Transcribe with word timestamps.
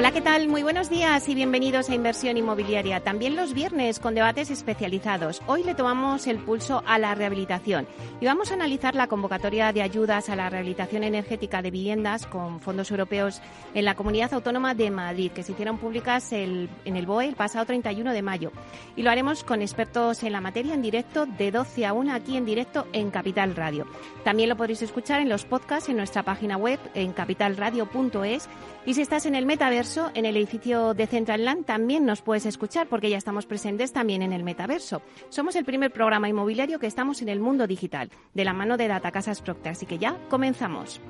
Hola, 0.00 0.12
¿qué 0.12 0.22
tal? 0.22 0.48
Muy 0.48 0.62
buenos 0.62 0.88
días 0.88 1.28
y 1.28 1.34
bienvenidos 1.34 1.90
a 1.90 1.94
Inversión 1.94 2.38
Inmobiliaria. 2.38 3.00
También 3.00 3.36
los 3.36 3.52
viernes 3.52 4.00
con 4.00 4.14
debates 4.14 4.50
especializados. 4.50 5.42
Hoy 5.46 5.62
le 5.62 5.74
tomamos 5.74 6.26
el 6.26 6.38
pulso 6.38 6.82
a 6.86 6.98
la 6.98 7.14
rehabilitación 7.14 7.86
y 8.18 8.24
vamos 8.24 8.50
a 8.50 8.54
analizar 8.54 8.94
la 8.94 9.08
convocatoria 9.08 9.74
de 9.74 9.82
ayudas 9.82 10.30
a 10.30 10.36
la 10.36 10.48
rehabilitación 10.48 11.04
energética 11.04 11.60
de 11.60 11.70
viviendas 11.70 12.24
con 12.24 12.60
fondos 12.60 12.90
europeos 12.90 13.42
en 13.74 13.84
la 13.84 13.94
Comunidad 13.94 14.32
Autónoma 14.32 14.74
de 14.74 14.90
Madrid, 14.90 15.32
que 15.32 15.42
se 15.42 15.52
hicieron 15.52 15.76
públicas 15.76 16.32
en 16.32 16.70
el 16.82 17.04
BOE 17.04 17.28
el 17.28 17.36
pasado 17.36 17.66
31 17.66 18.14
de 18.14 18.22
mayo. 18.22 18.52
Y 18.96 19.02
lo 19.02 19.10
haremos 19.10 19.44
con 19.44 19.60
expertos 19.60 20.22
en 20.22 20.32
la 20.32 20.40
materia 20.40 20.72
en 20.72 20.80
directo 20.80 21.26
de 21.26 21.50
12 21.50 21.84
a 21.84 21.92
1 21.92 22.14
aquí 22.14 22.38
en 22.38 22.46
directo 22.46 22.86
en 22.94 23.10
Capital 23.10 23.54
Radio. 23.54 23.86
También 24.24 24.48
lo 24.48 24.56
podréis 24.56 24.80
escuchar 24.80 25.20
en 25.20 25.28
los 25.28 25.44
podcasts 25.44 25.90
en 25.90 25.98
nuestra 25.98 26.22
página 26.22 26.56
web 26.56 26.80
en 26.94 27.12
capitalradio.es 27.12 28.48
y 28.86 28.94
si 28.94 29.02
estás 29.02 29.26
en 29.26 29.34
el 29.34 29.44
metaverso, 29.44 29.89
en 29.96 30.24
el 30.24 30.36
edificio 30.36 30.94
de 30.94 31.06
Central 31.08 31.44
Land, 31.44 31.64
también 31.64 32.06
nos 32.06 32.22
puedes 32.22 32.46
escuchar 32.46 32.86
porque 32.86 33.10
ya 33.10 33.16
estamos 33.16 33.46
presentes 33.46 33.92
también 33.92 34.22
en 34.22 34.32
el 34.32 34.44
metaverso. 34.44 35.02
Somos 35.30 35.56
el 35.56 35.64
primer 35.64 35.92
programa 35.92 36.28
inmobiliario 36.28 36.78
que 36.78 36.86
estamos 36.86 37.22
en 37.22 37.28
el 37.28 37.40
mundo 37.40 37.66
digital, 37.66 38.10
de 38.32 38.44
la 38.44 38.52
mano 38.52 38.76
de 38.76 38.86
Data 38.86 39.10
Casas 39.10 39.42
Procter. 39.42 39.72
Así 39.72 39.86
que 39.86 39.98
ya 39.98 40.16
comenzamos. 40.28 41.00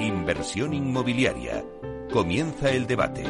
Inversión 0.00 0.74
inmobiliaria. 0.74 1.64
Comienza 2.14 2.70
el 2.70 2.86
debate. 2.86 3.24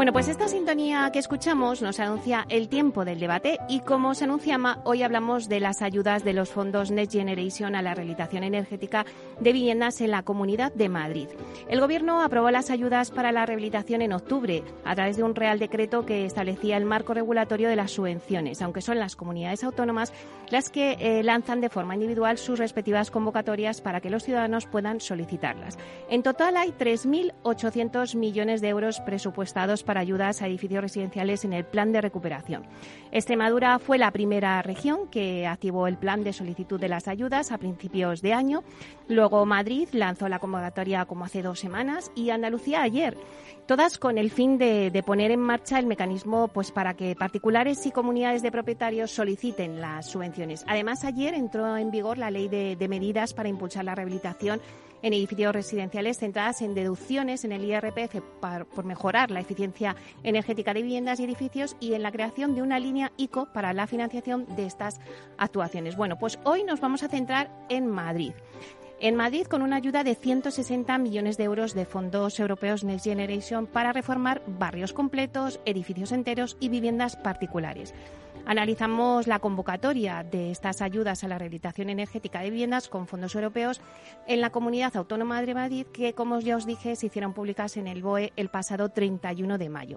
Bueno, 0.00 0.14
pues 0.14 0.28
esta 0.28 0.48
sintonía 0.48 1.10
que 1.12 1.18
escuchamos 1.18 1.82
nos 1.82 2.00
anuncia 2.00 2.46
el 2.48 2.70
tiempo 2.70 3.04
del 3.04 3.20
debate 3.20 3.58
y 3.68 3.80
como 3.80 4.14
se 4.14 4.24
anuncia, 4.24 4.58
hoy 4.84 5.02
hablamos 5.02 5.46
de 5.50 5.60
las 5.60 5.82
ayudas 5.82 6.24
de 6.24 6.32
los 6.32 6.48
fondos 6.48 6.90
Next 6.90 7.12
Generation 7.12 7.74
a 7.74 7.82
la 7.82 7.92
rehabilitación 7.92 8.42
energética 8.42 9.04
de 9.40 9.52
viviendas 9.52 10.00
en 10.00 10.10
la 10.12 10.22
Comunidad 10.22 10.72
de 10.72 10.88
Madrid. 10.88 11.28
El 11.68 11.80
Gobierno 11.80 12.22
aprobó 12.22 12.50
las 12.50 12.70
ayudas 12.70 13.10
para 13.10 13.30
la 13.30 13.44
rehabilitación 13.44 14.00
en 14.00 14.14
octubre 14.14 14.64
a 14.86 14.94
través 14.94 15.18
de 15.18 15.22
un 15.22 15.34
Real 15.34 15.58
Decreto 15.58 16.06
que 16.06 16.24
establecía 16.24 16.78
el 16.78 16.86
marco 16.86 17.12
regulatorio 17.12 17.68
de 17.68 17.76
las 17.76 17.90
subvenciones, 17.90 18.62
aunque 18.62 18.80
son 18.80 18.98
las 18.98 19.16
comunidades 19.16 19.64
autónomas 19.64 20.14
las 20.48 20.70
que 20.70 20.96
eh, 20.98 21.22
lanzan 21.22 21.60
de 21.60 21.68
forma 21.68 21.94
individual 21.94 22.38
sus 22.38 22.58
respectivas 22.58 23.10
convocatorias 23.10 23.82
para 23.82 24.00
que 24.00 24.08
los 24.08 24.24
ciudadanos 24.24 24.64
puedan 24.64 24.98
solicitarlas. 25.00 25.78
En 26.08 26.22
total 26.22 26.56
hay 26.56 26.70
3.800 26.70 28.16
millones 28.16 28.62
de 28.62 28.68
euros 28.68 28.98
presupuestados 29.00 29.84
para 29.84 29.89
ayudas 29.98 30.42
a 30.42 30.46
edificios 30.46 30.82
residenciales 30.82 31.44
en 31.44 31.52
el 31.52 31.64
plan 31.64 31.92
de 31.92 32.00
recuperación. 32.00 32.64
Extremadura 33.12 33.78
fue 33.78 33.98
la 33.98 34.10
primera 34.10 34.62
región 34.62 35.08
que 35.08 35.46
activó 35.46 35.86
el 35.86 35.96
plan 35.96 36.22
de 36.24 36.32
solicitud 36.32 36.80
de 36.80 36.88
las 36.88 37.08
ayudas 37.08 37.52
a 37.52 37.58
principios 37.58 38.22
de 38.22 38.32
año. 38.32 38.62
Luego 39.08 39.44
Madrid 39.46 39.88
lanzó 39.92 40.28
la 40.28 40.38
convocatoria 40.38 41.04
como 41.04 41.24
hace 41.24 41.42
dos 41.42 41.58
semanas 41.58 42.12
y 42.14 42.30
Andalucía 42.30 42.82
ayer. 42.82 43.16
Todas 43.66 43.98
con 43.98 44.18
el 44.18 44.30
fin 44.30 44.58
de, 44.58 45.02
poner 45.06 45.30
en 45.30 45.40
marcha 45.40 45.78
el 45.78 45.86
mecanismo 45.86 46.48
pues, 46.48 46.72
para 46.72 46.94
que 46.94 47.14
particulares 47.14 47.86
y 47.86 47.92
comunidades 47.92 48.42
de 48.42 48.50
propietarios 48.50 49.10
soliciten 49.12 49.80
las 49.80 50.06
subvenciones. 50.06 50.64
Además, 50.66 51.04
ayer 51.04 51.34
entró 51.34 51.76
en 51.76 51.90
vigor 51.90 52.18
la 52.18 52.30
ley 52.30 52.48
de 52.48 52.88
medidas 52.88 53.32
para 53.32 53.48
impulsar 53.48 53.84
la 53.84 53.94
rehabilitación 53.94 54.60
en 55.02 55.12
edificios 55.12 55.54
residenciales 55.54 56.18
centradas 56.18 56.62
en 56.62 56.74
deducciones 56.74 57.44
en 57.44 57.52
el 57.52 57.64
IRPF 57.64 58.16
por 58.74 58.84
mejorar 58.84 59.30
la 59.30 59.40
eficiencia 59.40 59.96
energética 60.22 60.74
de 60.74 60.82
viviendas 60.82 61.20
y 61.20 61.24
edificios 61.24 61.76
y 61.80 61.94
en 61.94 62.02
la 62.02 62.12
creación 62.12 62.54
de 62.54 62.62
una 62.62 62.78
línea 62.78 63.12
ICO 63.16 63.46
para 63.52 63.72
la 63.72 63.86
financiación 63.86 64.46
de 64.56 64.66
estas 64.66 65.00
actuaciones. 65.38 65.96
Bueno, 65.96 66.18
pues 66.18 66.38
hoy 66.44 66.64
nos 66.64 66.80
vamos 66.80 67.02
a 67.02 67.08
centrar 67.08 67.50
en 67.68 67.86
Madrid. 67.86 68.32
En 69.02 69.16
Madrid, 69.16 69.46
con 69.46 69.62
una 69.62 69.76
ayuda 69.76 70.04
de 70.04 70.14
160 70.14 70.98
millones 70.98 71.38
de 71.38 71.44
euros 71.44 71.72
de 71.72 71.86
fondos 71.86 72.38
europeos 72.38 72.84
Next 72.84 73.06
Generation 73.06 73.66
para 73.66 73.94
reformar 73.94 74.42
barrios 74.46 74.92
completos, 74.92 75.58
edificios 75.64 76.12
enteros 76.12 76.58
y 76.60 76.68
viviendas 76.68 77.16
particulares. 77.16 77.94
Analizamos 78.46 79.26
la 79.26 79.38
convocatoria 79.38 80.22
de 80.22 80.50
estas 80.50 80.82
ayudas 80.82 81.22
a 81.22 81.28
la 81.28 81.38
rehabilitación 81.38 81.90
energética 81.90 82.40
de 82.40 82.50
viviendas 82.50 82.88
con 82.88 83.06
fondos 83.06 83.34
europeos 83.34 83.80
en 84.26 84.40
la 84.40 84.50
Comunidad 84.50 84.96
Autónoma 84.96 85.40
de 85.42 85.54
Madrid, 85.54 85.86
que, 85.92 86.14
como 86.14 86.40
ya 86.40 86.56
os 86.56 86.66
dije, 86.66 86.96
se 86.96 87.06
hicieron 87.06 87.32
públicas 87.32 87.76
en 87.76 87.86
el 87.86 88.02
BOE 88.02 88.32
el 88.36 88.48
pasado 88.48 88.88
31 88.88 89.58
de 89.58 89.68
mayo. 89.68 89.96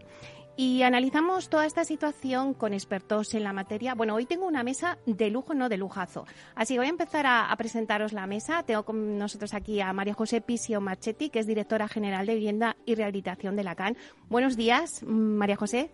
Y 0.56 0.84
analizamos 0.84 1.50
toda 1.50 1.66
esta 1.66 1.84
situación 1.84 2.54
con 2.54 2.74
expertos 2.74 3.34
en 3.34 3.44
la 3.44 3.54
materia. 3.54 3.96
Bueno, 3.96 4.14
hoy 4.14 4.28
tengo 4.28 4.46
una 4.46 4.62
mesa 4.62 5.00
de 5.08 5.32
lujo, 5.32 5.56
no 5.56 5.68
de 5.68 5.78
lujazo. 5.78 6.26
Así 6.54 6.76
que 6.76 6.80
voy 6.80 6.88
a 6.88 6.92
empezar 6.92 7.26
a, 7.26 7.56
presentaros 7.58 8.14
la 8.14 8.28
mesa. 8.28 8.62
Tengo 8.62 8.84
con 8.84 9.18
nosotros 9.18 9.56
aquí 9.56 9.82
a 9.82 9.92
María 9.94 10.14
José 10.14 10.42
Pisio 10.42 10.80
Marchetti, 10.80 11.30
que 11.30 11.40
es 11.40 11.48
directora 11.48 11.88
general 11.88 12.28
de 12.28 12.36
Vivienda 12.36 12.78
y 12.86 12.94
Rehabilitación 12.94 13.56
de 13.56 13.64
la 13.64 13.74
CAN. 13.74 13.98
Buenos 14.30 14.56
días, 14.56 15.02
María 15.04 15.56
José. 15.56 15.90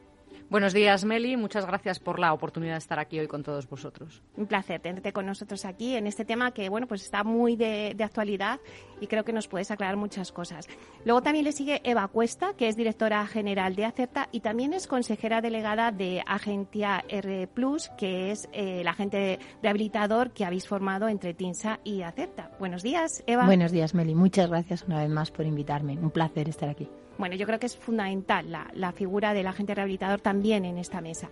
Buenos 0.49 0.73
días, 0.73 1.05
Meli. 1.05 1.37
Muchas 1.37 1.67
gracias 1.67 1.99
por 1.99 2.17
la 2.17 2.33
oportunidad 2.33 2.73
de 2.73 2.79
estar 2.79 2.97
aquí 2.97 3.19
hoy 3.19 3.27
con 3.27 3.43
todos 3.43 3.69
vosotros. 3.69 4.23
Un 4.35 4.47
placer 4.47 4.81
tenerte 4.81 5.13
con 5.13 5.27
nosotros 5.27 5.63
aquí 5.63 5.95
en 5.95 6.07
este 6.07 6.25
tema 6.25 6.51
que, 6.51 6.69
bueno, 6.69 6.87
pues 6.87 7.03
está 7.03 7.23
muy 7.23 7.55
de, 7.55 7.95
actualidad 7.99 8.59
y 8.99 9.05
creo 9.05 9.23
que 9.23 9.31
nos 9.31 9.47
puedes 9.47 9.69
aclarar 9.69 9.95
muchas 9.95 10.31
cosas. 10.31 10.67
Luego 11.05 11.21
también 11.21 11.45
le 11.45 11.51
sigue 11.51 11.81
Eva 11.83 12.07
Cuesta, 12.07 12.53
que 12.57 12.67
es 12.67 12.75
directora 12.75 13.27
general 13.27 13.75
de 13.75 13.85
Acerta 13.85 14.27
y 14.31 14.39
también 14.39 14.73
es 14.73 14.87
consejera 14.87 15.39
delegada 15.41 15.91
de 15.91 16.23
Agencia 16.25 17.05
R+, 17.07 17.47
que 17.95 18.31
es 18.31 18.49
eh, 18.51 18.81
el 18.81 18.87
agente 18.87 19.37
rehabilitador 19.61 20.31
que 20.31 20.45
habéis 20.45 20.67
formado 20.67 21.09
entre 21.09 21.35
TINSA 21.35 21.79
y 21.83 22.01
Acerta. 22.01 22.49
Buenos 22.57 22.81
días, 22.81 23.23
Eva. 23.27 23.45
Buenos 23.45 23.71
días, 23.71 23.93
Meli. 23.93 24.15
Muchas 24.15 24.49
gracias 24.49 24.83
una 24.83 24.99
vez 24.99 25.09
más 25.11 25.29
por 25.29 25.45
invitarme. 25.45 25.99
Un 25.99 26.09
placer 26.09 26.49
estar 26.49 26.69
aquí. 26.69 26.89
Bueno, 27.19 27.35
yo 27.35 27.45
creo 27.45 27.59
que 27.59 27.65
es 27.65 27.75
fundamental 27.75 28.49
la, 28.49 28.71
la 28.73 28.93
figura 28.93 29.33
del 29.33 29.45
agente 29.45 29.75
rehabilitador 29.75 30.21
también 30.21 30.63
en 30.63 30.77
esta 30.77 31.01
mesa. 31.01 31.29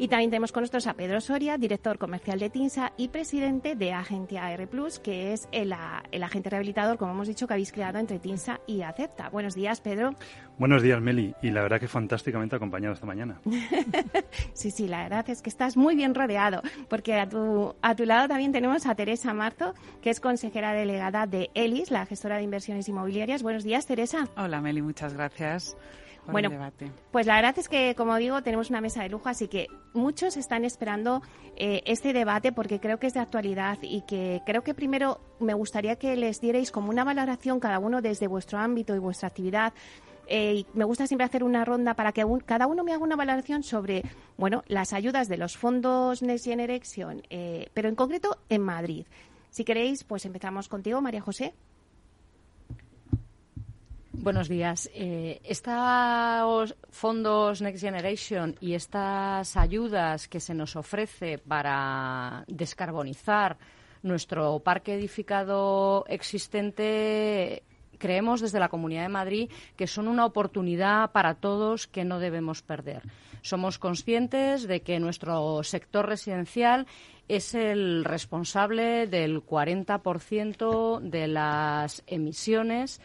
Y 0.00 0.08
también 0.08 0.30
tenemos 0.30 0.50
con 0.50 0.62
nosotros 0.62 0.86
a 0.86 0.94
Pedro 0.94 1.20
Soria, 1.20 1.58
director 1.58 1.98
comercial 1.98 2.38
de 2.38 2.48
TINSA 2.48 2.94
y 2.96 3.08
presidente 3.08 3.76
de 3.76 3.92
Agencia 3.92 4.50
R+, 4.50 4.66
que 5.02 5.34
es 5.34 5.46
el, 5.52 5.74
el, 6.10 6.22
agente 6.22 6.48
rehabilitador, 6.48 6.96
como 6.96 7.12
hemos 7.12 7.28
dicho, 7.28 7.46
que 7.46 7.52
habéis 7.52 7.70
creado 7.70 7.98
entre 7.98 8.18
TINSA 8.18 8.60
y 8.66 8.80
Acepta. 8.80 9.28
Buenos 9.28 9.54
días, 9.54 9.82
Pedro. 9.82 10.14
Buenos 10.56 10.80
días, 10.80 11.02
Meli. 11.02 11.34
Y 11.42 11.50
la 11.50 11.60
verdad 11.60 11.78
que 11.78 11.86
fantásticamente 11.86 12.56
acompañado 12.56 12.94
esta 12.94 13.04
mañana. 13.04 13.42
sí, 14.54 14.70
sí, 14.70 14.88
la 14.88 15.02
verdad 15.02 15.28
es 15.28 15.42
que 15.42 15.50
estás 15.50 15.76
muy 15.76 15.94
bien 15.96 16.14
rodeado, 16.14 16.62
porque 16.88 17.20
a 17.20 17.28
tu, 17.28 17.74
a 17.82 17.94
tu 17.94 18.06
lado 18.06 18.26
también 18.26 18.52
tenemos 18.52 18.86
a 18.86 18.94
Teresa 18.94 19.34
Marzo, 19.34 19.74
que 20.00 20.08
es 20.08 20.18
consejera 20.18 20.72
delegada 20.72 21.26
de 21.26 21.50
ELIS, 21.52 21.90
la 21.90 22.06
gestora 22.06 22.38
de 22.38 22.44
inversiones 22.44 22.88
inmobiliarias. 22.88 23.42
Buenos 23.42 23.64
días, 23.64 23.86
Teresa. 23.86 24.28
Hola, 24.38 24.62
Meli, 24.62 24.80
muchas 24.80 25.12
gracias 25.12 25.76
bueno, 26.26 26.50
pues 27.10 27.26
la 27.26 27.36
verdad 27.36 27.58
es 27.58 27.68
que, 27.68 27.94
como 27.94 28.16
digo, 28.16 28.42
tenemos 28.42 28.70
una 28.70 28.80
mesa 28.80 29.02
de 29.02 29.08
lujo, 29.08 29.28
así 29.28 29.48
que 29.48 29.68
muchos 29.92 30.36
están 30.36 30.64
esperando 30.64 31.22
eh, 31.56 31.82
este 31.86 32.12
debate 32.12 32.52
porque 32.52 32.80
creo 32.80 32.98
que 32.98 33.06
es 33.06 33.14
de 33.14 33.20
actualidad 33.20 33.78
y 33.82 34.02
que 34.02 34.42
creo 34.46 34.62
que 34.62 34.74
primero 34.74 35.20
me 35.40 35.54
gustaría 35.54 35.96
que 35.96 36.16
les 36.16 36.40
dierais 36.40 36.70
como 36.70 36.90
una 36.90 37.04
valoración 37.04 37.60
cada 37.60 37.78
uno 37.78 38.00
desde 38.02 38.26
vuestro 38.26 38.58
ámbito 38.58 38.94
y 38.94 38.98
vuestra 38.98 39.28
actividad. 39.28 39.72
Eh, 40.32 40.54
y 40.54 40.66
me 40.74 40.84
gusta 40.84 41.08
siempre 41.08 41.24
hacer 41.24 41.42
una 41.42 41.64
ronda 41.64 41.94
para 41.94 42.12
que 42.12 42.24
cada 42.46 42.68
uno 42.68 42.84
me 42.84 42.92
haga 42.92 43.02
una 43.02 43.16
valoración 43.16 43.64
sobre, 43.64 44.04
bueno, 44.36 44.62
las 44.68 44.92
ayudas 44.92 45.28
de 45.28 45.36
los 45.36 45.56
fondos 45.56 46.22
Next 46.22 46.44
Generation, 46.44 47.22
eh, 47.30 47.68
pero 47.74 47.88
en 47.88 47.96
concreto 47.96 48.38
en 48.48 48.62
Madrid. 48.62 49.06
Si 49.50 49.64
queréis, 49.64 50.04
pues 50.04 50.24
empezamos 50.24 50.68
contigo, 50.68 51.00
María 51.00 51.20
José. 51.20 51.52
Buenos 54.12 54.48
días. 54.48 54.90
Eh, 54.92 55.40
estos 55.44 56.74
fondos 56.90 57.62
Next 57.62 57.80
Generation 57.80 58.56
y 58.60 58.74
estas 58.74 59.56
ayudas 59.56 60.26
que 60.26 60.40
se 60.40 60.52
nos 60.52 60.74
ofrece 60.74 61.38
para 61.38 62.44
descarbonizar 62.48 63.56
nuestro 64.02 64.58
parque 64.58 64.94
edificado 64.94 66.04
existente 66.08 67.62
creemos 67.98 68.40
desde 68.40 68.58
la 68.58 68.68
Comunidad 68.68 69.02
de 69.02 69.10
Madrid 69.10 69.50
que 69.76 69.86
son 69.86 70.08
una 70.08 70.26
oportunidad 70.26 71.12
para 71.12 71.34
todos 71.34 71.86
que 71.86 72.04
no 72.04 72.18
debemos 72.18 72.62
perder. 72.62 73.02
Somos 73.42 73.78
conscientes 73.78 74.66
de 74.66 74.82
que 74.82 74.98
nuestro 74.98 75.62
sector 75.62 76.08
residencial 76.08 76.88
es 77.28 77.54
el 77.54 78.04
responsable 78.04 79.06
del 79.06 79.40
40% 79.46 80.98
de 80.98 81.28
las 81.28 82.02
emisiones 82.08 83.00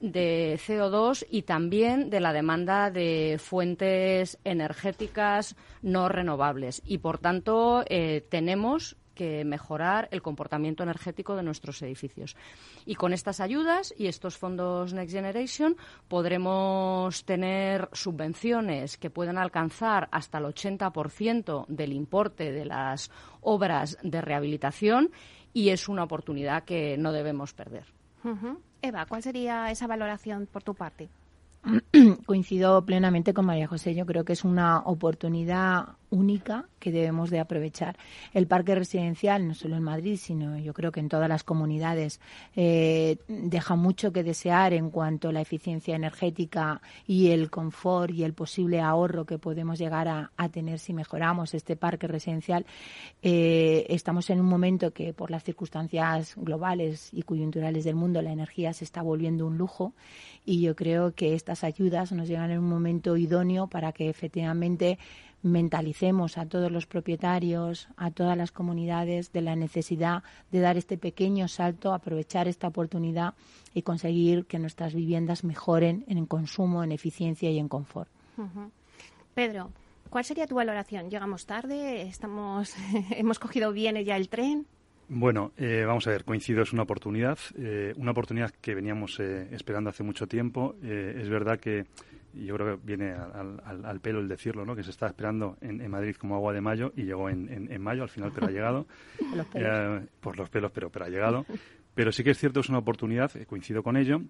de 0.00 0.58
CO2 0.66 1.26
y 1.30 1.42
también 1.42 2.10
de 2.10 2.20
la 2.20 2.32
demanda 2.32 2.90
de 2.90 3.38
fuentes 3.38 4.38
energéticas 4.44 5.56
no 5.82 6.08
renovables. 6.08 6.82
Y, 6.84 6.98
por 6.98 7.18
tanto, 7.18 7.84
eh, 7.88 8.26
tenemos 8.28 8.96
que 9.14 9.44
mejorar 9.44 10.08
el 10.12 10.22
comportamiento 10.22 10.82
energético 10.82 11.36
de 11.36 11.42
nuestros 11.42 11.82
edificios. 11.82 12.36
Y 12.86 12.94
con 12.94 13.12
estas 13.12 13.40
ayudas 13.40 13.92
y 13.98 14.06
estos 14.06 14.38
fondos 14.38 14.94
Next 14.94 15.14
Generation 15.14 15.76
podremos 16.08 17.26
tener 17.26 17.90
subvenciones 17.92 18.96
que 18.96 19.10
puedan 19.10 19.36
alcanzar 19.36 20.08
hasta 20.10 20.38
el 20.38 20.44
80% 20.44 21.66
del 21.68 21.92
importe 21.92 22.50
de 22.50 22.64
las 22.64 23.10
obras 23.42 23.98
de 24.02 24.22
rehabilitación 24.22 25.10
y 25.52 25.68
es 25.68 25.88
una 25.88 26.04
oportunidad 26.04 26.64
que 26.64 26.96
no 26.96 27.12
debemos 27.12 27.52
perder. 27.52 27.84
Eva, 28.82 29.06
¿cuál 29.06 29.22
sería 29.22 29.70
esa 29.70 29.86
valoración 29.86 30.46
por 30.46 30.62
tu 30.62 30.74
parte? 30.74 31.08
Coincido 32.26 32.84
plenamente 32.84 33.34
con 33.34 33.46
María 33.46 33.66
José. 33.66 33.94
Yo 33.94 34.06
creo 34.06 34.24
que 34.24 34.32
es 34.32 34.44
una 34.44 34.80
oportunidad 34.80 35.96
única 36.10 36.66
que 36.78 36.90
debemos 36.90 37.30
de 37.30 37.40
aprovechar. 37.40 37.96
El 38.34 38.46
parque 38.46 38.74
residencial, 38.74 39.46
no 39.46 39.54
solo 39.54 39.76
en 39.76 39.82
Madrid, 39.82 40.18
sino 40.20 40.58
yo 40.58 40.72
creo 40.74 40.92
que 40.92 41.00
en 41.00 41.08
todas 41.08 41.28
las 41.28 41.44
comunidades, 41.44 42.20
eh, 42.56 43.18
deja 43.28 43.76
mucho 43.76 44.12
que 44.12 44.22
desear 44.22 44.72
en 44.72 44.90
cuanto 44.90 45.28
a 45.28 45.32
la 45.32 45.40
eficiencia 45.40 45.94
energética 45.94 46.80
y 47.06 47.30
el 47.30 47.50
confort 47.50 48.12
y 48.12 48.24
el 48.24 48.34
posible 48.34 48.80
ahorro 48.80 49.24
que 49.24 49.38
podemos 49.38 49.78
llegar 49.78 50.08
a, 50.08 50.30
tener 50.50 50.80
si 50.80 50.92
mejoramos 50.92 51.54
este 51.54 51.76
parque 51.76 52.08
residencial. 52.08 52.66
Eh, 53.22 53.86
estamos 53.88 54.28
en 54.30 54.40
un 54.40 54.46
momento 54.46 54.90
que, 54.92 55.12
por 55.12 55.30
las 55.30 55.44
circunstancias 55.44 56.34
globales 56.36 57.10
y 57.12 57.22
coyunturales 57.22 57.84
del 57.84 57.94
mundo, 57.94 58.20
la 58.20 58.32
energía 58.32 58.72
se 58.72 58.84
está 58.84 59.02
volviendo 59.02 59.46
un 59.46 59.58
lujo 59.58 59.92
y 60.44 60.60
yo 60.60 60.74
creo 60.74 61.14
que 61.14 61.34
estas 61.34 61.62
ayudas 61.62 62.10
nos 62.10 62.26
llegan 62.26 62.50
en 62.50 62.58
un 62.58 62.68
momento 62.68 63.16
idóneo 63.16 63.68
para 63.68 63.92
que 63.92 64.08
efectivamente 64.08 64.98
mentalicemos 65.42 66.38
a 66.38 66.46
todos 66.46 66.70
los 66.70 66.86
propietarios, 66.86 67.88
a 67.96 68.10
todas 68.10 68.36
las 68.36 68.52
comunidades 68.52 69.32
de 69.32 69.40
la 69.40 69.56
necesidad 69.56 70.22
de 70.50 70.60
dar 70.60 70.76
este 70.76 70.98
pequeño 70.98 71.48
salto, 71.48 71.94
aprovechar 71.94 72.48
esta 72.48 72.68
oportunidad 72.68 73.34
y 73.74 73.82
conseguir 73.82 74.46
que 74.46 74.58
nuestras 74.58 74.94
viviendas 74.94 75.44
mejoren 75.44 76.04
en 76.08 76.26
consumo, 76.26 76.84
en 76.84 76.92
eficiencia 76.92 77.50
y 77.50 77.58
en 77.58 77.68
confort. 77.68 78.10
Pedro, 79.34 79.70
¿cuál 80.08 80.24
sería 80.24 80.46
tu 80.46 80.54
valoración? 80.54 81.10
¿Llegamos 81.10 81.46
tarde? 81.46 82.02
¿Estamos, 82.02 82.74
¿Hemos 83.10 83.38
cogido 83.38 83.72
bien 83.72 83.96
ya 84.04 84.16
el 84.16 84.28
tren? 84.28 84.66
Bueno, 85.12 85.50
eh, 85.56 85.82
vamos 85.84 86.06
a 86.06 86.10
ver, 86.10 86.24
coincido, 86.24 86.62
es 86.62 86.72
una 86.72 86.84
oportunidad, 86.84 87.36
eh, 87.58 87.92
una 87.96 88.12
oportunidad 88.12 88.52
que 88.52 88.76
veníamos 88.76 89.18
eh, 89.18 89.48
esperando 89.50 89.90
hace 89.90 90.04
mucho 90.04 90.28
tiempo. 90.28 90.76
es 90.84 91.28
verdad 91.28 91.58
que 91.58 91.86
y 92.34 92.46
yo 92.46 92.54
creo 92.56 92.76
que 92.76 92.86
viene 92.86 93.12
al, 93.12 94.00
pelo 94.00 94.20
el 94.20 94.28
decirlo, 94.28 94.64
¿no? 94.64 94.76
que 94.76 94.82
se 94.82 94.90
está 94.90 95.06
esperando 95.06 95.56
en, 95.60 95.88
Madrid 95.90 96.16
como 96.16 96.36
agua 96.36 96.52
de 96.52 96.60
mayo 96.60 96.92
y 96.96 97.02
llegó 97.02 97.28
en, 97.28 97.80
mayo 97.80 98.02
al 98.02 98.08
final, 98.08 98.32
pero 98.34 98.46
ha 98.46 98.50
llegado. 98.50 98.86
Eh, 99.54 100.06
por 100.20 100.38
los 100.38 100.48
pelos, 100.48 100.70
pero, 100.72 100.90
pero 100.90 101.04
ha 101.04 101.08
llegado. 101.08 101.44
Pero 101.94 102.12
sí 102.12 102.22
que 102.22 102.30
es 102.30 102.38
cierto, 102.38 102.60
es 102.60 102.68
una 102.68 102.78
oportunidad, 102.78 103.34
eh, 103.36 103.46
coincido 103.46 103.82
con 103.82 103.96
ello. 103.96 104.22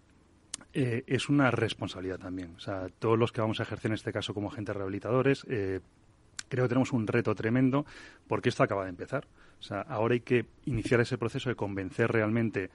Eh, 0.73 1.05
es 1.07 1.29
una 1.29 1.51
responsabilidad 1.51 2.19
también. 2.19 2.55
O 2.57 2.61
sea, 2.61 2.89
todos 2.99 3.19
los 3.19 3.33
que 3.33 3.41
vamos 3.41 3.61
a 3.61 3.65
ejercer 3.65 3.91
en 3.91 3.95
este 3.95 4.13
caso 4.13 4.35
como 4.35 4.49
agentes 4.49 4.75
rehabilitadores, 4.75 5.45
creo 5.45 6.65
que 6.65 6.69
tenemos 6.69 6.93
un 6.93 7.07
reto 7.07 7.35
tremendo 7.35 7.87
porque 8.27 8.49
esto 8.49 8.63
acaba 8.63 8.85
de 8.85 8.91
empezar. 8.91 9.27
O 9.59 9.63
sea, 9.63 9.83
ahora 9.83 10.15
hay 10.15 10.21
que 10.21 10.47
iniciar 10.65 11.01
ese 11.01 11.19
proceso 11.19 11.49
de 11.51 11.57
convencer 11.57 12.11
realmente 12.11 12.71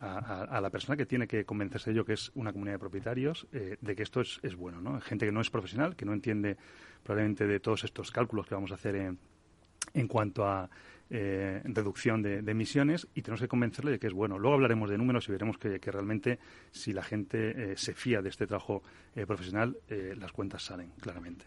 a, 0.00 0.60
la 0.60 0.70
persona 0.70 0.96
que 0.96 1.06
tiene 1.06 1.26
que 1.26 1.44
convencerse 1.44 1.90
de 1.90 1.94
ello, 1.94 2.04
que 2.04 2.12
es 2.12 2.30
una 2.34 2.52
comunidad 2.52 2.74
de 2.74 2.78
propietarios, 2.78 3.46
eh, 3.52 3.76
de 3.80 3.96
que 3.96 4.02
esto 4.02 4.20
es, 4.20 4.38
es, 4.42 4.54
bueno, 4.54 4.80
¿no? 4.80 5.00
Gente 5.00 5.26
que 5.26 5.32
no 5.32 5.40
es 5.40 5.50
profesional, 5.50 5.96
que 5.96 6.04
no 6.04 6.12
entiende 6.12 6.56
probablemente 7.02 7.46
de 7.46 7.60
todos 7.60 7.84
estos 7.84 8.10
cálculos 8.10 8.46
que 8.46 8.54
vamos 8.54 8.72
a 8.72 8.74
hacer 8.74 8.96
en, 8.96 9.18
en 9.94 10.08
cuanto 10.08 10.46
a 10.46 10.68
eh, 11.08 11.62
reducción 11.64 12.20
de, 12.20 12.38
emisiones 12.38 13.06
y 13.14 13.22
tenemos 13.22 13.40
que 13.40 13.48
convencerle 13.48 13.92
de 13.92 13.98
que 13.98 14.08
es 14.08 14.12
bueno. 14.12 14.38
Luego 14.38 14.54
hablaremos 14.54 14.90
de 14.90 14.98
números 14.98 15.28
y 15.28 15.32
veremos 15.32 15.56
que, 15.56 15.78
realmente 15.78 16.38
si 16.70 16.92
la 16.92 17.02
gente 17.02 17.72
eh, 17.72 17.76
se 17.76 17.94
fía 17.94 18.20
de 18.20 18.28
este 18.28 18.46
trabajo 18.46 18.82
profesional, 19.26 19.78
las 19.88 20.32
cuentas 20.32 20.62
salen 20.62 20.90
claramente. 21.00 21.46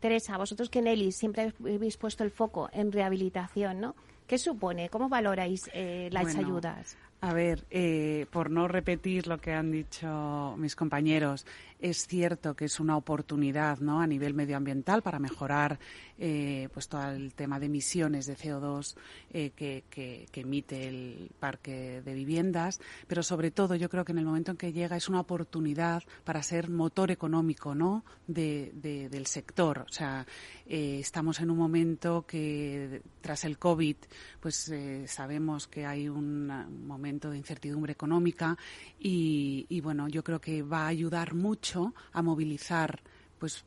Teresa, 0.00 0.36
vosotros 0.38 0.70
que 0.70 0.78
en 0.78 1.12
siempre 1.12 1.52
habéis 1.60 1.96
puesto 1.96 2.24
el 2.24 2.30
foco 2.30 2.68
en 2.72 2.90
rehabilitación, 2.90 3.80
¿no? 3.80 3.94
¿Qué 4.26 4.38
supone? 4.38 4.88
¿Cómo 4.88 5.08
valoráis 5.08 5.70
las 6.10 6.36
ayudas? 6.36 6.96
A 7.20 7.32
ver, 7.32 7.64
eh, 7.70 8.26
por 8.30 8.48
no 8.48 8.68
repetir 8.68 9.26
lo 9.26 9.38
que 9.38 9.52
han 9.52 9.72
dicho 9.72 10.54
mis 10.56 10.76
compañeros, 10.76 11.46
es 11.80 12.06
cierto 12.06 12.54
que 12.54 12.64
es 12.64 12.80
una 12.80 12.96
oportunidad 12.96 13.78
¿no? 13.78 14.00
a 14.00 14.06
nivel 14.06 14.34
medioambiental 14.34 15.02
para 15.02 15.18
mejorar 15.18 15.78
eh, 16.18 16.68
pues 16.72 16.88
todo 16.88 17.10
el 17.10 17.34
tema 17.34 17.60
de 17.60 17.66
emisiones 17.66 18.26
de 18.26 18.36
CO2 18.36 18.96
eh, 19.30 19.50
que, 19.50 20.26
emite 20.32 20.88
el 20.88 21.30
parque 21.38 22.02
de 22.02 22.14
viviendas, 22.14 22.80
pero 23.06 23.22
sobre 23.22 23.50
todo 23.50 23.74
yo 23.74 23.88
creo 23.88 24.04
que 24.04 24.12
en 24.12 24.18
el 24.18 24.24
momento 24.24 24.52
en 24.52 24.56
que 24.56 24.72
llega 24.72 24.96
es 24.96 25.08
una 25.08 25.20
oportunidad 25.20 26.02
para 26.24 26.42
ser 26.42 26.70
motor 26.70 27.10
económico 27.10 27.74
¿no? 27.74 28.04
de, 28.26 28.72
del 29.10 29.26
sector. 29.26 29.84
O 29.88 29.92
sea, 29.92 30.26
eh, 30.66 30.98
estamos 31.00 31.40
en 31.40 31.50
un 31.50 31.58
momento 31.58 32.24
que 32.26 33.02
tras 33.20 33.44
el 33.44 33.58
COVID 33.58 33.96
pues 34.40 34.72
sabemos 35.06 35.66
que 35.66 35.86
hay 35.86 36.08
un 36.08 36.46
momento 36.86 37.30
de 37.30 37.38
incertidumbre 37.38 37.92
económica 37.92 38.56
y, 38.98 39.66
y 39.68 39.80
bueno, 39.80 40.08
yo 40.08 40.22
creo 40.22 40.40
que 40.40 40.62
va 40.62 40.84
a 40.84 40.88
ayudar 40.88 41.34
mucho 41.34 41.67
a 42.12 42.22
movilizar 42.22 43.00
pues 43.38 43.64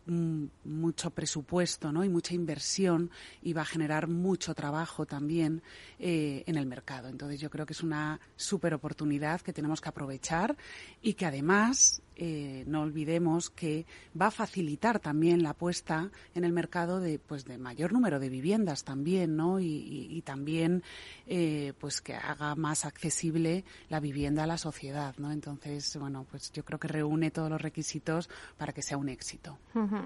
mucho 0.66 1.12
presupuesto 1.12 1.92
¿no? 1.92 2.04
y 2.04 2.10
mucha 2.10 2.34
inversión 2.34 3.10
y 3.42 3.54
va 3.54 3.62
a 3.62 3.66
generar 3.66 4.08
mucho 4.08 4.54
trabajo 4.54 5.06
también 5.06 5.62
eh, 5.98 6.44
en 6.46 6.58
el 6.58 6.66
mercado. 6.66 7.08
Entonces 7.08 7.40
yo 7.40 7.50
creo 7.50 7.66
que 7.66 7.74
es 7.74 7.82
una 7.82 8.20
súper 8.36 8.74
oportunidad 8.74 9.42
que 9.42 9.54
tenemos 9.54 9.80
que 9.82 9.90
aprovechar 9.90 10.58
y 11.02 11.14
que 11.14 11.26
además 11.26 12.02
eh, 12.24 12.66
no 12.68 12.82
olvidemos 12.82 13.50
que 13.50 13.88
va 14.20 14.28
a 14.28 14.32
facilitar 14.32 15.00
también 15.00 15.42
la 15.42 15.56
puesta 15.56 16.12
en 16.36 16.44
el 16.44 16.54
mercado 16.54 17.00
de 17.00 17.18
pues 17.18 17.46
de 17.46 17.58
mayor 17.58 17.94
número 17.94 18.20
de 18.20 18.30
viviendas 18.30 18.84
también 18.84 19.36
no 19.36 19.60
y, 19.60 20.22
también 20.24 20.84
eh, 21.26 21.74
pues 21.80 22.00
que 22.00 22.14
haga 22.14 22.54
más 22.54 22.86
accesible 22.86 23.66
la 23.90 24.00
vivienda 24.00 24.44
a 24.44 24.48
la 24.48 24.60
sociedad 24.60 25.16
no 25.18 25.32
entonces 25.32 25.98
bueno 25.98 26.28
pues 26.30 26.52
yo 26.52 26.64
creo 26.64 26.78
que 26.78 26.88
reúne 26.88 27.32
todos 27.32 27.50
los 27.50 27.60
requisitos 27.60 28.30
para 28.56 28.72
que 28.72 28.84
sea 28.84 28.98
un 28.98 29.10
éxito. 29.10 29.58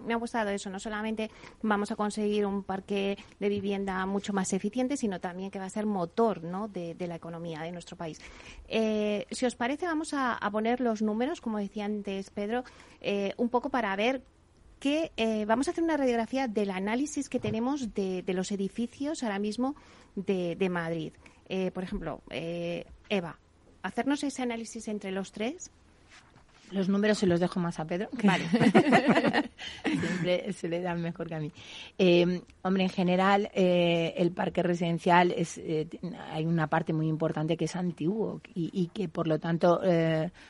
Me 0.05 0.13
ha 0.13 0.17
gustado 0.17 0.51
eso. 0.51 0.69
No 0.69 0.79
solamente 0.79 1.29
vamos 1.61 1.91
a 1.91 1.97
conseguir 1.97 2.45
un 2.45 2.63
parque 2.63 3.17
de 3.41 3.49
vivienda 3.49 4.05
mucho 4.05 4.31
más 4.31 4.53
eficiente 4.53 4.95
sino 4.95 5.19
también 5.19 5.51
que 5.51 5.59
va 5.59 5.65
a 5.65 5.69
ser 5.69 5.85
motor 5.85 6.43
no 6.43 6.69
de, 6.69 6.95
la 6.97 7.15
economía 7.15 7.61
de 7.61 7.73
nuestro 7.73 7.97
país. 7.97 8.21
Eh, 8.69 9.27
si 9.31 9.45
os 9.45 9.55
parece 9.55 9.85
vamos 9.85 10.13
a, 10.13 10.33
a 10.33 10.49
poner 10.49 10.79
los 10.79 11.01
números 11.01 11.41
como 11.41 11.57
decían 11.57 12.04
Pedro, 12.33 12.63
eh, 13.01 13.33
un 13.37 13.49
poco 13.49 13.69
para 13.69 13.95
ver 13.95 14.21
que 14.79 15.11
eh, 15.17 15.45
vamos 15.45 15.67
a 15.67 15.71
hacer 15.71 15.83
una 15.83 15.97
radiografía 15.97 16.47
del 16.47 16.69
análisis 16.69 17.29
que 17.29 17.39
tenemos 17.39 17.93
de, 17.93 18.23
los 18.27 18.51
edificios 18.51 19.23
ahora 19.23 19.39
mismo 19.39 19.75
de, 20.15 20.69
Madrid. 20.69 21.13
Eh, 21.49 21.71
por 21.71 21.83
ejemplo, 21.83 22.21
Eva, 23.09 23.39
hacernos 23.81 24.23
ese 24.23 24.41
análisis 24.41 24.87
entre 24.87 25.11
los 25.11 25.31
tres 25.31 25.71
los 26.71 26.89
números 26.89 27.17
se 27.17 27.27
los 27.27 27.39
dejo 27.39 27.59
más 27.59 27.79
a 27.79 27.85
Pedro. 27.85 28.09
vale. 28.23 28.45
Siempre 29.83 30.53
se 30.53 30.67
le 30.67 30.81
dan 30.81 31.01
mejor 31.01 31.27
que 31.27 31.35
a 31.35 31.39
mí. 31.39 31.51
Eh, 31.97 32.41
hombre, 32.61 32.83
en 32.83 32.89
general, 32.89 33.49
eh, 33.53 34.13
el 34.17 34.31
parque 34.31 34.63
residencial 34.63 35.31
es 35.31 35.57
eh, 35.57 35.87
hay 36.31 36.45
una 36.45 36.67
parte 36.67 36.93
muy 36.93 37.07
importante 37.07 37.57
que 37.57 37.65
es 37.65 37.75
antiguo 37.75 38.41
y, 38.53 38.89
que, 38.93 39.07
por 39.07 39.27
lo 39.27 39.39
tanto, 39.39 39.81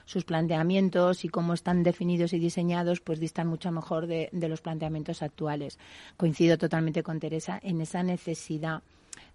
sus 0.05 0.25
planteamientos 0.25 1.25
y 1.25 1.29
cómo 1.29 1.53
están 1.53 1.83
definidos 1.83 2.33
y 2.33 2.39
diseñados, 2.39 3.01
pues 3.01 3.19
distan 3.19 3.47
mucho 3.47 3.71
mejor 3.71 4.07
de, 4.07 4.29
de 4.31 4.49
los 4.49 4.61
planteamientos 4.61 5.21
actuales. 5.21 5.79
Coincido 6.17 6.57
totalmente 6.57 7.03
con 7.03 7.19
Teresa 7.19 7.59
en 7.61 7.81
esa 7.81 8.03
necesidad 8.03 8.81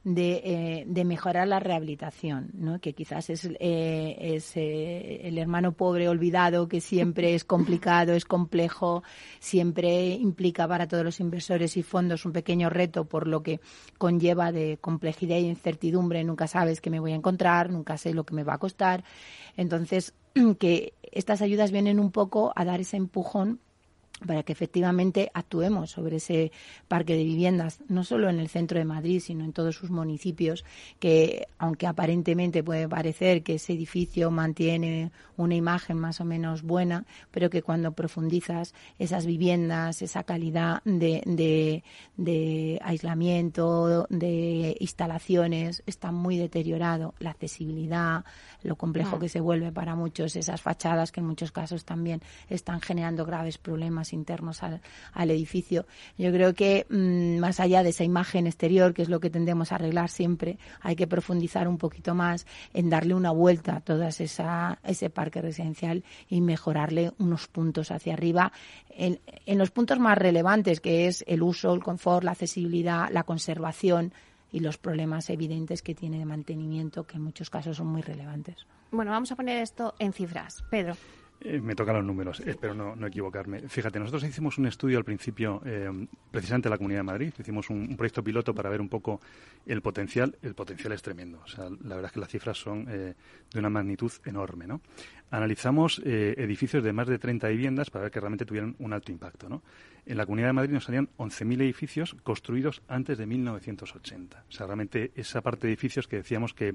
de, 0.04 0.84
de 0.86 1.04
mejorar 1.04 1.46
la 1.46 1.60
rehabilitación, 1.60 2.50
¿no? 2.54 2.80
que 2.80 2.94
quizás 2.94 3.28
es, 3.30 3.48
es 3.60 4.52
el 4.56 5.36
hermano 5.38 5.72
pobre 5.72 6.08
olvidado 6.08 6.68
que 6.68 6.80
siempre 6.80 7.34
es 7.34 7.44
complicado, 7.44 8.14
es 8.14 8.24
complejo, 8.24 9.02
siempre 9.40 10.08
implica 10.08 10.66
para 10.66 10.88
todos 10.88 11.04
los 11.04 11.20
inversores 11.20 11.76
y 11.76 11.82
fondos 11.82 12.24
un 12.24 12.32
pequeño 12.32 12.70
reto 12.70 13.04
por 13.04 13.26
lo 13.26 13.42
que 13.42 13.60
conlleva 13.98 14.52
de 14.52 14.78
complejidad 14.80 15.36
e 15.36 15.42
incertidumbre. 15.42 16.24
Nunca 16.24 16.46
sabes 16.46 16.80
qué 16.80 16.90
me 16.90 17.00
voy 17.00 17.12
a 17.12 17.16
encontrar, 17.16 17.70
nunca 17.70 17.98
sé 17.98 18.14
lo 18.14 18.24
que 18.24 18.34
me 18.34 18.44
va 18.44 18.54
a 18.54 18.58
costar. 18.58 19.04
Entonces, 19.56 20.14
que 20.58 20.94
estas 21.02 21.42
ayudas 21.42 21.72
vienen 21.72 22.00
un 22.00 22.10
poco 22.10 22.52
a 22.56 22.64
dar 22.64 22.80
ese 22.80 22.96
empujón 22.96 23.60
para 24.26 24.42
que 24.42 24.52
efectivamente 24.52 25.30
actuemos 25.34 25.90
sobre 25.90 26.16
ese 26.16 26.52
parque 26.88 27.14
de 27.14 27.24
viviendas, 27.24 27.80
no 27.88 28.04
solo 28.04 28.28
en 28.28 28.38
el 28.38 28.48
centro 28.48 28.78
de 28.78 28.84
Madrid, 28.84 29.20
sino 29.20 29.44
en 29.44 29.52
todos 29.52 29.76
sus 29.76 29.90
municipios, 29.90 30.64
que 30.98 31.46
aunque 31.58 31.86
aparentemente 31.86 32.62
puede 32.62 32.88
parecer 32.88 33.42
que 33.42 33.54
ese 33.54 33.72
edificio 33.72 34.30
mantiene 34.30 35.10
una 35.36 35.54
imagen 35.54 35.98
más 35.98 36.20
o 36.20 36.24
menos 36.24 36.62
buena, 36.62 37.06
pero 37.30 37.50
que 37.50 37.62
cuando 37.62 37.92
profundizas 37.92 38.74
esas 38.98 39.26
viviendas, 39.26 40.02
esa 40.02 40.24
calidad 40.24 40.82
de, 40.84 41.82
de, 42.16 42.78
aislamiento, 42.82 44.06
de 44.10 44.76
instalaciones, 44.80 45.82
está 45.86 46.12
muy 46.12 46.36
deteriorado, 46.36 47.14
la 47.18 47.30
accesibilidad, 47.30 48.24
lo 48.62 48.76
complejo 48.76 49.16
mm. 49.16 49.20
que 49.20 49.28
se 49.28 49.40
vuelve 49.40 49.72
para 49.72 49.94
muchos, 49.94 50.36
esas 50.36 50.60
fachadas 50.60 51.12
que 51.12 51.20
en 51.20 51.26
muchos 51.26 51.52
casos 51.52 51.84
también 51.84 52.20
están 52.48 52.80
generando 52.80 53.24
graves 53.24 53.58
problemas 53.58 54.09
internos 54.12 54.62
al, 54.62 54.80
edificio. 55.30 55.86
Yo 56.18 56.32
creo 56.32 56.54
que 56.54 56.86
mm, 56.88 57.38
más 57.38 57.60
allá 57.60 57.82
de 57.82 57.90
esa 57.90 58.04
imagen 58.04 58.46
exterior, 58.46 58.94
que 58.94 59.02
es 59.02 59.08
lo 59.08 59.20
que 59.20 59.30
tendemos 59.30 59.72
a 59.72 59.76
arreglar 59.76 60.10
siempre, 60.10 60.58
hay 60.80 60.96
que 60.96 61.06
profundizar 61.06 61.68
un 61.68 61.78
poquito 61.78 62.14
más 62.14 62.46
en 62.74 62.90
darle 62.90 63.14
una 63.14 63.30
vuelta 63.30 63.76
a 63.76 63.80
todo 63.80 64.04
ese 64.04 65.10
parque 65.10 65.42
residencial 65.42 66.04
y 66.28 66.40
mejorarle 66.40 67.12
unos 67.18 67.48
puntos 67.48 67.90
hacia 67.90 68.14
arriba 68.14 68.52
en, 68.90 69.20
en 69.46 69.58
los 69.58 69.70
puntos 69.70 69.98
más 69.98 70.18
relevantes, 70.18 70.80
que 70.80 71.06
es 71.06 71.24
el 71.26 71.42
uso, 71.42 71.72
el 71.72 71.82
confort, 71.82 72.24
la 72.24 72.32
accesibilidad, 72.32 73.10
la 73.10 73.22
conservación 73.22 74.12
y 74.52 74.60
los 74.60 74.78
problemas 74.78 75.30
evidentes 75.30 75.82
que 75.82 75.94
tiene 75.94 76.18
de 76.18 76.24
mantenimiento, 76.24 77.04
que 77.04 77.16
en 77.16 77.22
muchos 77.22 77.50
casos 77.50 77.76
son 77.76 77.86
muy 77.86 78.02
relevantes. 78.02 78.66
Bueno, 78.90 79.12
vamos 79.12 79.30
a 79.30 79.36
poner 79.36 79.58
esto 79.58 79.94
en 79.98 80.12
cifras. 80.12 80.64
Pedro. 80.70 80.96
Eh, 81.42 81.58
me 81.58 81.74
tocan 81.74 81.96
los 81.96 82.04
números, 82.04 82.40
espero 82.40 82.74
no, 82.74 83.06
equivocarme. 83.06 83.60
Fíjate, 83.66 83.98
nosotros 83.98 84.24
hicimos 84.24 84.58
un 84.58 84.66
estudio 84.66 84.98
al 84.98 85.04
principio, 85.04 85.62
eh, 85.64 85.88
precisamente 86.30 86.68
en 86.68 86.70
la 86.70 86.76
Comunidad 86.76 86.98
de 86.98 87.04
Madrid, 87.04 87.32
hicimos 87.38 87.70
un, 87.70 87.96
proyecto 87.96 88.22
piloto 88.22 88.54
para 88.54 88.68
ver 88.68 88.80
un 88.80 88.90
poco 88.90 89.20
el 89.64 89.80
potencial. 89.80 90.36
El 90.42 90.54
potencial 90.54 90.92
es 90.92 91.00
tremendo, 91.00 91.40
o 91.42 91.48
sea, 91.48 91.64
la 91.64 91.94
verdad 91.94 92.06
es 92.06 92.12
que 92.12 92.20
las 92.20 92.28
cifras 92.28 92.58
son 92.58 92.86
eh, 92.90 93.14
de 93.50 93.58
una 93.58 93.70
magnitud 93.70 94.12
enorme, 94.26 94.66
¿no? 94.66 94.82
Analizamos 95.30 96.02
edificios 96.04 96.82
de 96.82 96.92
más 96.92 97.06
de 97.06 97.16
30 97.16 97.46
viviendas 97.48 97.88
para 97.88 98.02
ver 98.02 98.10
que 98.10 98.18
realmente 98.18 98.44
tuvieran 98.44 98.74
un 98.80 98.92
alto 98.92 99.12
impacto, 99.12 99.48
¿no? 99.48 99.62
En 100.04 100.16
la 100.16 100.26
Comunidad 100.26 100.48
de 100.48 100.54
Madrid 100.54 100.72
nos 100.72 100.84
salían 100.84 101.08
11.000 101.18 101.62
edificios 101.62 102.16
construidos 102.24 102.82
antes 102.88 103.16
de 103.16 103.26
1980. 103.26 104.44
O 104.48 104.52
sea, 104.52 104.66
realmente 104.66 105.12
esa 105.14 105.40
parte 105.40 105.68
de 105.68 105.72
edificios 105.72 106.08
que 106.08 106.16
decíamos 106.16 106.52
que 106.52 106.74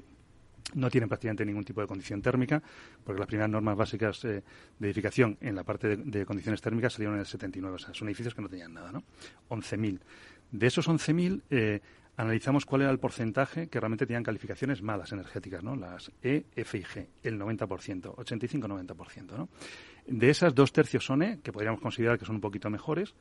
no 0.74 0.90
tienen 0.90 1.08
prácticamente 1.08 1.44
ningún 1.44 1.64
tipo 1.64 1.80
de 1.80 1.86
condición 1.86 2.20
térmica, 2.20 2.62
porque 3.04 3.18
las 3.18 3.26
primeras 3.26 3.50
normas 3.50 3.76
básicas 3.76 4.24
eh, 4.24 4.42
de 4.78 4.86
edificación 4.86 5.36
en 5.40 5.54
la 5.54 5.64
parte 5.64 5.96
de, 5.96 6.26
condiciones 6.26 6.60
térmicas 6.60 6.94
salieron 6.94 7.14
en 7.14 7.20
el 7.20 7.26
79. 7.26 7.76
O 7.76 7.78
sea, 7.78 7.94
son 7.94 8.08
edificios 8.08 8.34
que 8.34 8.42
no 8.42 8.48
tenían 8.48 8.74
nada, 8.74 8.92
¿no? 8.92 9.04
11.000. 9.50 10.00
De 10.50 10.66
esos 10.66 10.88
11.000, 10.88 11.42
eh, 11.50 11.80
analizamos 12.16 12.64
cuál 12.64 12.82
era 12.82 12.90
el 12.90 12.98
porcentaje 12.98 13.68
que 13.68 13.80
realmente 13.80 14.06
tenían 14.06 14.22
calificaciones 14.22 14.82
malas 14.82 15.12
energéticas, 15.12 15.62
¿no? 15.62 15.76
Las 15.76 16.10
E, 16.22 16.46
F 16.54 16.78
y 16.78 16.82
G, 16.82 17.06
el 17.22 17.38
90%, 17.38 18.14
85-90%, 18.14 19.36
¿no? 19.36 19.48
De 20.06 20.30
esas, 20.30 20.54
dos 20.54 20.72
tercios 20.72 21.04
son 21.04 21.22
E, 21.22 21.40
que 21.40 21.52
podríamos 21.52 21.80
considerar 21.80 22.18
que 22.18 22.24
son 22.24 22.36
un 22.36 22.40
poquito 22.40 22.70
mejores, 22.70 23.14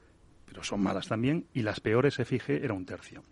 pero 0.45 0.63
son 0.63 0.81
malas 0.81 1.07
también, 1.07 1.47
y 1.53 1.63
las 1.63 1.79
peores 1.79 2.19
F 2.19 2.35
y 2.35 2.39
G 2.39 2.63
era 2.63 2.73
un 2.73 2.85
tercio. 2.85 3.23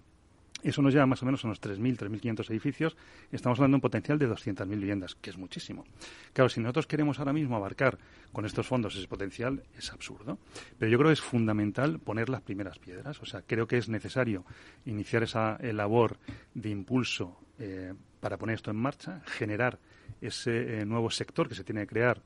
Eso 0.63 0.81
nos 0.81 0.93
lleva 0.93 1.05
más 1.05 1.21
o 1.21 1.25
menos 1.25 1.43
a 1.43 1.47
unos 1.47 1.61
3.000, 1.61 1.97
3.500 1.97 2.49
edificios. 2.49 2.95
Estamos 3.31 3.59
hablando 3.59 3.75
de 3.75 3.77
un 3.77 3.81
potencial 3.81 4.17
de 4.17 4.29
200.000 4.29 4.67
viviendas, 4.67 5.15
que 5.15 5.29
es 5.29 5.37
muchísimo. 5.37 5.83
Claro, 6.31 6.49
si 6.49 6.61
nosotros 6.61 6.87
queremos 6.87 7.19
ahora 7.19 7.33
mismo 7.33 7.55
abarcar 7.55 7.97
con 8.31 8.45
estos 8.45 8.65
fondos 8.65 8.95
ese 8.95 9.07
potencial, 9.07 9.63
es 9.77 9.91
absurdo. 9.91 10.39
Pero 10.79 10.89
yo 10.89 10.97
creo 10.97 11.09
que 11.09 11.13
es 11.13 11.21
fundamental 11.21 11.99
poner 11.99 12.29
las 12.29 12.41
primeras 12.41 12.79
piedras. 12.79 13.21
O 13.21 13.25
sea, 13.25 13.41
creo 13.41 13.67
que 13.67 13.77
es 13.77 13.89
necesario 13.89 14.45
iniciar 14.85 15.23
esa 15.23 15.57
eh, 15.57 15.73
labor 15.73 16.17
de 16.53 16.69
impulso 16.69 17.37
eh, 17.59 17.93
para 18.21 18.37
poner 18.37 18.55
esto 18.55 18.71
en 18.71 18.77
marcha, 18.77 19.21
generar 19.25 19.79
ese 20.21 20.79
eh, 20.79 20.85
nuevo 20.85 21.11
sector 21.11 21.49
que 21.49 21.55
se 21.55 21.65
tiene 21.65 21.81
que 21.81 21.87
crear 21.87 22.21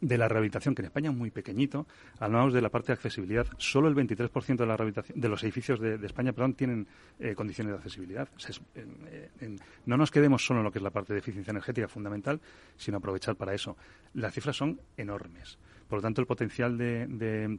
de 0.00 0.18
la 0.18 0.28
rehabilitación, 0.28 0.74
que 0.74 0.82
en 0.82 0.86
España 0.86 1.10
es 1.10 1.16
muy 1.16 1.30
pequeñito, 1.30 1.86
hablamos 2.18 2.52
de 2.52 2.62
la 2.62 2.68
parte 2.68 2.88
de 2.88 2.94
accesibilidad, 2.94 3.46
solo 3.56 3.88
el 3.88 3.94
23% 3.94 4.56
de, 4.56 4.66
la 4.66 4.76
rehabilitación, 4.76 5.20
de 5.20 5.28
los 5.28 5.42
edificios 5.42 5.80
de, 5.80 5.94
España 6.06 6.32
perdón, 6.32 6.54
tienen 6.54 6.86
eh, 7.18 7.34
condiciones 7.34 7.72
de 7.72 7.76
accesibilidad. 7.78 8.28
no 9.86 9.96
nos 9.96 10.10
quedemos 10.10 10.44
solo 10.44 10.60
en 10.60 10.64
lo 10.64 10.72
que 10.72 10.78
es 10.78 10.82
la 10.82 10.90
parte 10.90 11.12
de 11.12 11.18
eficiencia 11.20 11.50
energética 11.50 11.88
fundamental, 11.88 12.40
sino 12.76 12.98
aprovechar 12.98 13.36
para 13.36 13.54
eso. 13.54 13.76
Las 14.14 14.34
cifras 14.34 14.56
son 14.56 14.80
enormes. 14.96 15.58
Por 15.88 15.98
lo 15.98 16.02
tanto, 16.02 16.20
el 16.20 16.26
potencial 16.26 16.76
de 16.76 17.58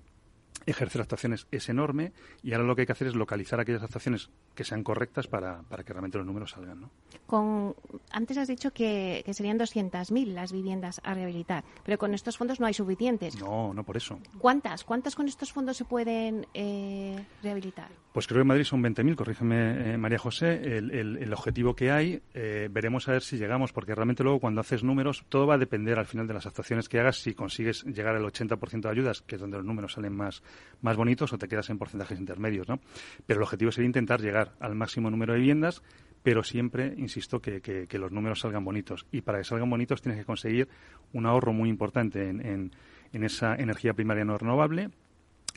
ejercer 0.65 1.01
actuaciones 1.01 1.47
es 1.51 1.69
enorme 1.69 2.11
y 2.43 2.53
ahora 2.53 2.65
lo 2.65 2.75
que 2.75 2.81
hay 2.81 2.85
que 2.85 2.91
hacer 2.91 3.07
es 3.07 3.15
localizar 3.15 3.59
aquellas 3.59 3.83
actuaciones 3.83 4.29
que 4.59 4.65
sean 4.65 4.83
correctas 4.83 5.27
para, 5.27 5.61
para 5.69 5.85
que 5.85 5.93
realmente 5.93 6.17
los 6.17 6.27
números 6.27 6.51
salgan. 6.51 6.81
¿no? 6.81 6.89
Con, 7.25 7.73
antes 8.11 8.37
has 8.37 8.49
dicho 8.49 8.71
que, 8.71 9.23
que 9.25 9.33
serían 9.33 9.57
200.000 9.57 10.33
las 10.33 10.51
viviendas 10.51 10.99
a 11.05 11.13
rehabilitar, 11.13 11.63
pero 11.85 11.97
con 11.97 12.13
estos 12.13 12.35
fondos 12.35 12.59
no 12.59 12.65
hay 12.65 12.73
suficientes. 12.73 13.39
No, 13.39 13.73
no 13.73 13.85
por 13.85 13.95
eso. 13.95 14.19
¿Cuántas? 14.37 14.83
¿Cuántas 14.83 15.15
con 15.15 15.29
estos 15.29 15.53
fondos 15.53 15.77
se 15.77 15.85
pueden 15.85 16.45
eh, 16.53 17.23
rehabilitar? 17.41 17.87
Pues 18.11 18.27
creo 18.27 18.39
que 18.39 18.41
en 18.41 18.47
Madrid 18.47 18.63
son 18.65 18.83
20.000, 18.83 19.15
corrígeme 19.15 19.93
eh, 19.93 19.97
María 19.97 20.17
José, 20.17 20.77
el, 20.77 20.91
el, 20.91 21.31
objetivo 21.31 21.75
que 21.75 21.91
hay. 21.91 22.21
Eh, 22.33 22.67
veremos 22.69 23.07
a 23.07 23.13
ver 23.13 23.21
si 23.21 23.37
llegamos, 23.37 23.71
porque 23.71 23.95
realmente 23.95 24.23
luego 24.23 24.39
cuando 24.39 24.59
haces 24.59 24.83
números, 24.83 25.23
todo 25.29 25.47
va 25.47 25.53
a 25.53 25.57
depender 25.57 25.97
al 25.99 26.05
final 26.07 26.27
de 26.27 26.33
las 26.33 26.47
actuaciones 26.47 26.89
que 26.89 26.99
hagas, 26.99 27.17
si 27.17 27.33
consigues 27.33 27.85
llegar 27.85 28.15
al 28.15 28.23
80% 28.23 28.81
de 28.81 28.89
ayudas, 28.89 29.21
que 29.21 29.35
es 29.35 29.41
donde 29.41 29.57
los 29.57 29.65
números 29.65 29.93
salen 29.93 30.17
más, 30.17 30.43
más 30.81 30.97
bonitos, 30.97 31.31
o 31.31 31.37
te 31.37 31.47
quedas 31.47 31.69
en 31.69 31.77
porcentajes 31.77 32.19
intermedios, 32.19 32.67
¿no? 32.67 32.79
Pero 33.25 33.39
el 33.39 33.43
objetivo 33.43 33.71
sería 33.71 33.85
intentar 33.87 34.19
llegar 34.19 34.48
al 34.59 34.75
máximo 34.75 35.09
número 35.09 35.33
de 35.33 35.39
viviendas, 35.39 35.81
pero 36.23 36.43
siempre, 36.43 36.93
insisto, 36.97 37.41
que, 37.41 37.87
los 37.93 38.11
números 38.11 38.41
salgan 38.41 38.65
bonitos. 38.65 39.05
Y 39.11 39.21
para 39.21 39.39
que 39.39 39.43
salgan 39.45 39.69
bonitos 39.69 40.01
tienes 40.01 40.19
que 40.19 40.25
conseguir 40.25 40.67
un 41.13 41.25
ahorro 41.25 41.53
muy 41.53 41.69
importante 41.69 42.29
en 42.29 42.71
esa 43.11 43.55
energía 43.55 43.93
primaria 43.93 44.25
no 44.25 44.37
renovable, 44.37 44.89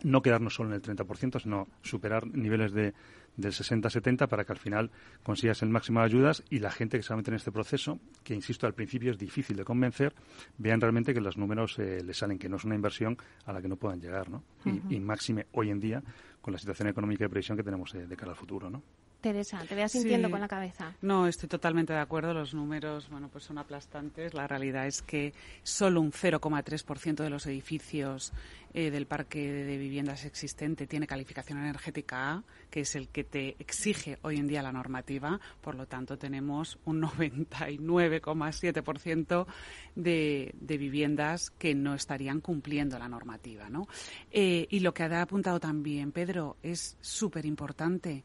no 0.05 0.23
quedarnos 0.23 0.55
solo 0.55 0.71
en 0.71 0.75
el 0.75 0.83
30%, 0.83 1.43
sino 1.43 1.69
superar 1.83 2.27
niveles 2.27 2.73
de, 2.73 2.95
del 3.37 3.53
60-70 3.53 4.29
para 4.29 4.45
que 4.45 4.53
al 4.53 4.59
final 4.59 4.91
consigas 5.23 5.63
el 5.63 5.71
máximo 5.71 6.01
de 6.01 6.07
ayudas 6.07 6.43
y 6.51 6.59
la 6.59 6.71
gente 6.71 6.97
que 6.97 7.03
se 7.03 7.11
va 7.11 7.15
a 7.15 7.17
meter 7.19 7.35
en 7.35 7.37
este 7.37 7.53
proceso, 7.53 7.99
que 8.23 8.35
insisto, 8.35 8.67
al 8.67 8.75
principio 8.75 9.11
es 9.11 9.19
difícil 9.19 9.57
de 9.57 9.65
convencer, 9.65 10.15
vean 10.59 10.81
realmente 10.81 11.15
que 11.15 11.21
los 11.21 11.37
números 11.37 11.79
eh, 11.79 12.03
les 12.05 12.17
salen, 12.17 12.39
que 12.39 12.49
no 12.49 12.57
es 12.57 12.65
una 12.65 12.75
inversión 12.75 13.17
a 13.47 13.53
la 13.53 13.63
que 13.63 13.69
no 13.69 13.77
puedan 13.77 14.01
llegar, 14.01 14.29
¿no? 14.31 14.43
y, 14.89 15.01
máxime 15.01 15.47
hoy 15.53 15.71
en 15.71 15.81
día 15.81 16.03
con 16.41 16.53
la 16.53 16.59
situación 16.59 16.89
económica 16.89 17.25
de 17.25 17.29
previsión 17.29 17.57
que 17.57 17.65
tenemos 17.65 17.93
de, 17.93 18.07
de 18.07 18.17
cara 18.17 18.33
al 18.33 18.37
futuro, 18.37 18.71
¿no? 18.71 18.83
Teresa, 19.23 19.65
te 19.67 19.75
veas 19.75 19.93
sintiendo 19.93 20.31
con 20.31 20.41
la 20.41 20.49
cabeza. 20.49 20.95
No, 21.01 21.27
estoy 21.27 21.49
totalmente 21.49 21.93
de 21.93 22.01
acuerdo. 22.01 22.35
Los 22.35 22.53
números, 22.53 23.09
bueno, 23.09 23.29
pues 23.29 23.45
son 23.45 23.57
aplastantes. 23.57 24.35
La 24.35 24.49
realidad 24.49 24.87
es 24.87 25.01
que 25.01 25.33
solo 25.63 26.01
un 26.01 26.13
0,3% 26.13 27.23
de 27.23 27.31
los 27.31 27.47
edificios 27.47 28.33
eh, 28.75 28.91
del 28.91 29.07
parque 29.07 29.53
de 29.53 29.77
viviendas 29.77 30.25
existente 30.25 30.87
tiene 30.87 31.07
calificación 31.07 31.59
energética 31.59 32.33
A, 32.33 32.43
que 32.71 32.81
es 32.81 32.97
el 32.97 33.09
que 33.09 33.23
te 33.23 33.55
exige 33.59 34.19
hoy 34.23 34.39
en 34.39 34.49
día 34.49 34.63
la 34.63 34.73
normativa. 34.73 35.39
Por 35.61 35.75
lo 35.77 35.87
tanto, 35.87 36.17
tenemos 36.19 36.79
un 36.85 37.03
99,7% 37.03 39.47
de, 39.95 40.55
de 40.59 40.79
viviendas 40.79 41.51
que 41.51 41.75
no 41.75 41.95
estarían 41.95 42.41
cumpliendo 42.41 42.99
la 42.99 43.09
normativa, 43.09 43.71
¿no? 43.71 43.87
Eh, 44.31 44.67
y 44.69 44.81
lo 44.81 44.93
que 44.93 45.05
ha 45.05 45.23
apuntado 45.23 45.61
también 45.61 46.11
Pedro 46.11 46.57
es 46.63 46.97
súper 47.01 47.47
importante 47.47 48.25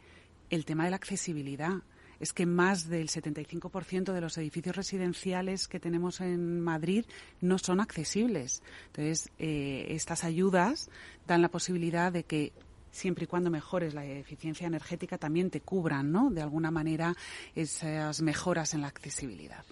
el 0.49 0.65
tema 0.65 0.85
de 0.85 0.91
la 0.91 0.95
accesibilidad. 0.95 1.83
Es 2.19 2.33
que 2.33 2.47
más 2.47 2.89
del 2.89 3.09
75% 3.09 4.11
de 4.11 4.21
los 4.21 4.37
edificios 4.39 4.75
residenciales 4.75 5.67
que 5.67 5.79
tenemos 5.79 6.19
en 6.19 6.61
Madrid 6.61 7.05
no 7.41 7.59
son 7.59 7.79
accesibles. 7.79 8.63
Entonces, 8.87 9.29
eh, 9.37 9.85
estas 9.89 10.23
ayudas 10.23 10.89
dan 11.27 11.43
la 11.43 11.49
posibilidad 11.49 12.11
de 12.11 12.23
que 12.23 12.53
siempre 12.91 13.25
y 13.25 13.27
cuando 13.27 13.49
mejores 13.49 13.93
la 13.93 14.05
eficiencia 14.05 14.67
energética 14.67 15.17
también 15.17 15.49
te 15.49 15.61
cubran, 15.61 16.11
¿no? 16.11 16.29
De 16.29 16.41
alguna 16.41 16.71
manera 16.71 17.15
esas 17.55 18.21
mejoras 18.21 18.73
en 18.73 18.81
la 18.81 18.87
accesibilidad. 18.87 19.65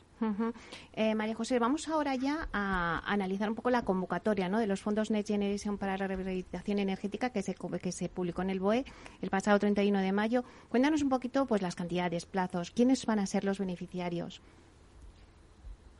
Eh, 0.94 1.14
María 1.14 1.36
José, 1.36 1.60
vamos 1.60 1.90
ahora 1.90 2.16
ya 2.16 2.48
a 2.54 3.02
analizar 3.06 3.50
un 3.50 3.56
poco 3.56 3.70
la 3.70 3.84
convocatoria 3.84 4.48
¿no? 4.48 4.60
de 4.60 4.68
los 4.68 4.82
fondos 4.82 5.12
Next 5.12 5.30
Generation 5.30 5.78
para 5.78 5.98
la 5.98 6.08
rehabilitación 6.08 6.80
energética 6.80 7.32
que 7.32 7.42
se, 7.42 7.54
que 7.54 7.92
se 7.92 8.10
publicó 8.10 8.42
en 8.42 8.50
el 8.50 8.60
BOE 8.60 8.86
el 9.22 9.30
pasado 9.30 9.60
31 9.60 10.00
de 10.00 10.12
mayo. 10.12 10.44
Cuéntanos 10.70 11.02
un 11.02 11.10
poquito 11.10 11.46
pues 11.46 11.62
las 11.62 11.76
cantidades, 11.76 12.26
plazos, 12.26 12.72
quiénes 12.72 13.06
van 13.06 13.20
a 13.20 13.26
ser 13.26 13.44
los 13.44 13.60
beneficiarios. 13.60 14.42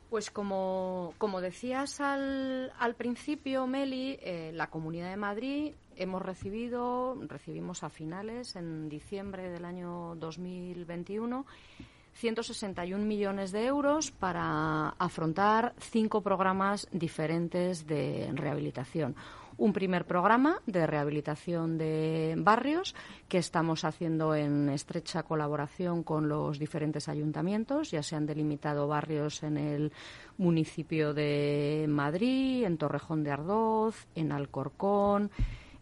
Pues 0.10 0.32
como, 0.32 1.14
como 1.18 1.42
decías 1.42 2.00
al, 2.00 2.72
al 2.80 2.96
principio, 2.96 3.68
Meli, 3.68 4.18
eh, 4.22 4.52
la 4.54 4.70
Comunidad 4.70 5.10
de 5.10 5.18
Madrid 5.18 5.74
hemos 5.98 6.22
recibido, 6.22 7.16
recibimos 7.28 7.84
a 7.84 7.90
finales, 7.90 8.56
en 8.56 8.90
diciembre 8.90 9.50
del 9.50 9.66
año 9.66 10.16
2021, 10.16 11.46
161 12.14 13.04
millones 13.04 13.52
de 13.52 13.66
euros 13.66 14.12
para 14.12 14.90
afrontar 14.90 15.74
cinco 15.80 16.22
programas 16.22 16.88
diferentes 16.92 17.86
de 17.86 18.32
rehabilitación 18.34 19.16
un 19.58 19.74
primer 19.74 20.06
programa 20.06 20.62
de 20.66 20.86
rehabilitación 20.86 21.78
de 21.78 22.36
barrios 22.38 22.96
que 23.28 23.38
estamos 23.38 23.86
haciendo 23.86 24.36
en 24.36 24.70
estrecha 24.70 25.24
colaboración 25.24 26.04
con 26.04 26.28
los 26.28 26.60
diferentes 26.60 27.08
ayuntamientos. 27.08 27.92
Ya 27.92 28.04
se 28.04 28.16
han 28.16 28.26
delimitado 28.26 28.88
barrios 28.88 29.44
en 29.44 29.58
el 29.58 29.94
municipio 30.38 31.14
de 31.14 31.86
Madrid, 31.88 32.66
en 32.66 32.78
Torrejón 32.78 33.24
de 33.24 33.32
Ardoz, 33.32 34.08
en 34.16 34.32
Alcorcón 34.32 35.32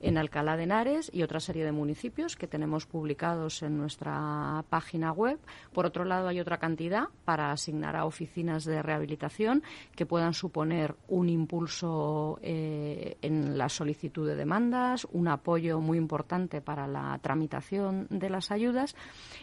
en 0.04 0.18
Alcalá 0.18 0.58
de 0.58 0.64
Henares 0.64 1.10
y 1.14 1.24
otra 1.24 1.40
serie 1.40 1.64
de 1.64 1.72
municipios 1.72 2.36
que 2.36 2.46
tenemos 2.46 2.86
publicados 2.86 3.64
en 3.64 3.78
nuestra 3.78 4.64
página 4.70 5.14
web. 5.14 5.40
Por 5.72 5.86
otro 5.86 6.04
lado, 6.04 6.28
hay 6.28 6.42
otra 6.42 6.58
cantidad 6.58 7.06
para 7.24 7.52
asignar 7.52 7.96
a 7.96 8.06
oficinas 8.06 8.66
de 8.66 8.84
rehabilitación 8.84 9.64
que 9.96 10.06
puedan 10.06 10.34
suponer 10.34 10.96
un 11.08 11.30
impulso 11.30 12.38
eh, 12.42 13.18
en 13.22 13.58
la 13.58 13.70
solicitud 13.70 14.28
de 14.28 14.36
demandas, 14.36 15.08
un 15.12 15.30
apoyo 15.30 15.80
muy 15.80 15.98
importante 15.98 16.60
para 16.60 16.86
la 16.86 17.18
tramitación 17.22 18.08
de 18.10 18.30
las 18.30 18.52
ayudas. 18.52 18.96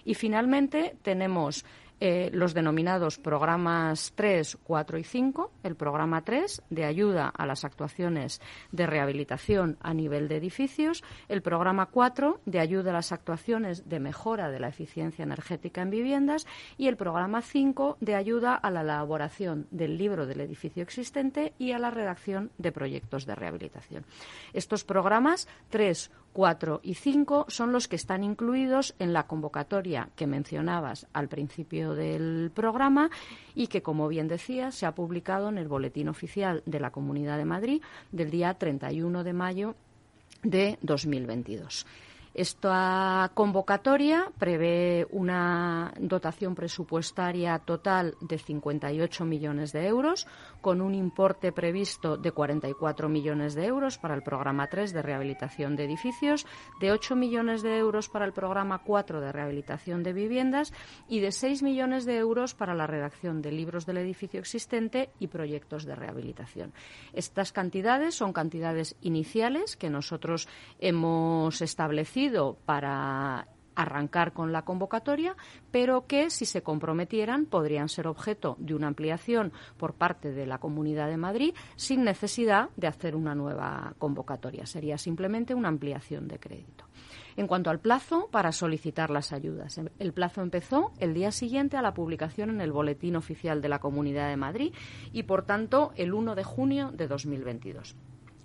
Y 0.05 0.15
finalmente 0.15 0.95
tenemos 1.03 1.65
eh, 2.01 2.31
los 2.33 2.55
denominados 2.55 3.19
programas 3.19 4.13
3, 4.15 4.59
4 4.65 4.99
y 4.99 5.05
5. 5.05 5.53
El 5.63 5.77
programa 5.77 6.23
3 6.23 6.63
de 6.71 6.85
ayuda 6.87 7.29
a 7.29 7.45
las 7.45 7.65
actuaciones 7.65 8.41
de 8.73 8.87
rehabilitación 8.87 9.77
a 9.81 9.93
nivel 9.93 10.27
de 10.27 10.37
edificios. 10.37 11.05
El 11.29 11.43
programa 11.43 11.87
4 11.87 12.41
de 12.47 12.59
ayuda 12.59 12.91
a 12.91 12.95
las 12.95 13.13
actuaciones 13.13 13.89
de 13.89 14.01
mejora 14.01 14.49
de 14.51 14.61
la 14.61 14.69
eficiencia 14.69 15.23
energética 15.23 15.83
en 15.83 15.91
viviendas. 15.91 16.47
Y 16.79 16.89
el 16.89 16.97
programa 16.97 17.43
5 17.43 17.99
de 18.01 18.15
ayuda 18.15 18.55
a 18.55 18.71
la 18.71 18.81
elaboración 18.81 19.67
del 19.71 19.99
libro 19.99 20.27
del 20.27 20.41
edificio 20.41 20.83
existente 20.83 21.53
y 21.59 21.73
a 21.73 21.79
la 21.79 21.91
redacción 21.91 22.51
de 22.57 22.73
proyectos 22.73 23.27
de 23.27 23.35
rehabilitación. 23.35 24.07
Estos 24.55 24.85
programas 24.85 25.49
3, 25.69 26.11
4 26.33 26.81
y 26.83 26.95
5 26.95 27.47
son 27.49 27.73
los 27.73 27.89
que 27.89 27.97
están 27.97 28.25
incluidos 28.25 28.95
en 28.99 29.13
la 29.13 29.27
convocatoria 29.27 30.09
que 30.17 30.27
mencionabas 30.27 31.07
al 31.13 31.29
principio 31.29 31.95
del 31.95 32.51
programa 32.55 33.11
y 33.55 33.67
que, 33.67 33.83
como 33.83 34.09
bien 34.09 34.29
decía, 34.29 34.71
se 34.71 34.87
ha 34.87 34.95
publicado 34.95 35.49
en 35.49 35.59
el 35.59 35.69
Boletín 35.69 36.09
Oficial 36.09 36.63
de 36.67 36.81
la 36.81 36.91
Comunidad 36.91 37.39
de 37.39 37.45
Madrid 37.45 37.83
del 38.13 38.31
día 38.31 38.55
31 38.55 39.25
de 39.25 39.33
mayo 39.33 39.75
de 40.43 40.79
2022. 40.83 41.87
Esta 42.33 43.33
convocatoria 43.35 44.31
prevé 44.39 45.05
una 45.11 45.93
dotación 45.99 46.55
presupuestaria 46.55 47.59
total 47.59 48.15
de 48.21 48.39
58 48.39 49.25
millones 49.25 49.73
de 49.73 49.89
euros, 49.89 50.29
con 50.61 50.81
un 50.81 50.95
importe 50.95 51.53
previsto 51.53 52.17
de 52.17 52.33
44 52.33 53.09
millones 53.09 53.55
de 53.55 53.67
euros 53.67 53.99
para 53.99 54.15
el 54.15 54.23
programa 54.23 54.67
3 54.69 54.93
de 54.93 55.03
rehabilitación 55.03 55.77
de 55.77 55.85
edificios, 55.85 56.47
de 56.81 56.93
8 56.93 57.17
millones 57.17 57.63
de 57.63 57.79
euros 57.79 58.09
para 58.09 58.25
el 58.25 58.33
programa 58.33 58.83
4 58.85 59.21
de 59.21 59.33
rehabilitación 59.33 60.03
de 60.03 60.13
viviendas 60.13 60.73
y 61.09 61.21
de 61.21 61.33
6 61.33 61.63
millones 61.63 62.05
de 62.05 62.17
euros 62.17 62.55
para 62.55 62.75
la 62.75 62.87
redacción 62.87 63.43
de 63.43 63.53
libros 63.53 63.87
del 63.87 63.99
edificio 63.99 64.41
existente 64.41 65.11
y 65.19 65.29
proyectos 65.29 65.85
de 65.85 65.95
rehabilitación. 65.95 66.73
Estas 67.13 67.53
cantidades 67.53 68.15
son 68.15 68.33
cantidades 68.33 68.97
iniciales 69.01 69.77
que 69.77 69.91
nosotros 69.91 70.49
hemos 70.79 71.63
establecido 71.63 72.57
para 72.67 73.47
arrancar 73.83 74.33
con 74.33 74.53
la 74.53 74.63
convocatoria, 74.63 75.37
pero 75.71 76.07
que 76.07 76.31
si 76.31 76.47
se 76.47 76.63
comprometieran 76.63 77.47
podrían 77.47 77.89
ser 77.89 78.07
objeto 78.07 78.57
de 78.59 78.75
una 78.75 78.89
ampliación 78.89 79.53
por 79.77 79.95
parte 79.95 80.33
de 80.33 80.47
la 80.47 80.59
Comunidad 80.59 81.09
de 81.09 81.17
Madrid 81.17 81.55
sin 81.77 82.05
necesidad 82.05 82.71
de 82.77 82.87
hacer 82.87 83.17
una 83.17 83.35
nueva 83.35 83.95
convocatoria. 83.99 84.67
Sería 84.67 84.99
simplemente 84.99 85.55
una 85.55 85.69
ampliación 85.69 86.29
de 86.29 86.39
crédito. 86.39 86.85
En 87.37 87.47
cuanto 87.47 87.71
al 87.71 87.81
plazo 87.81 88.29
para 88.31 88.53
solicitar 88.53 89.11
las 89.11 89.33
ayudas, 89.33 89.81
el 89.99 90.13
plazo 90.13 90.43
empezó 90.43 90.93
el 90.99 91.15
día 91.15 91.33
siguiente 91.33 91.77
a 91.77 91.83
la 91.83 91.95
publicación 91.95 92.51
en 92.51 92.61
el 92.61 92.73
Boletín 92.73 93.17
Oficial 93.17 93.63
de 93.63 93.69
la 93.69 93.79
Comunidad 93.79 94.29
de 94.29 94.37
Madrid 94.37 94.75
y, 95.13 95.23
por 95.23 95.45
tanto, 95.47 95.93
el 95.97 96.13
1 96.13 96.35
de 96.35 96.45
junio 96.45 96.91
de 96.93 97.07
2022 97.07 97.97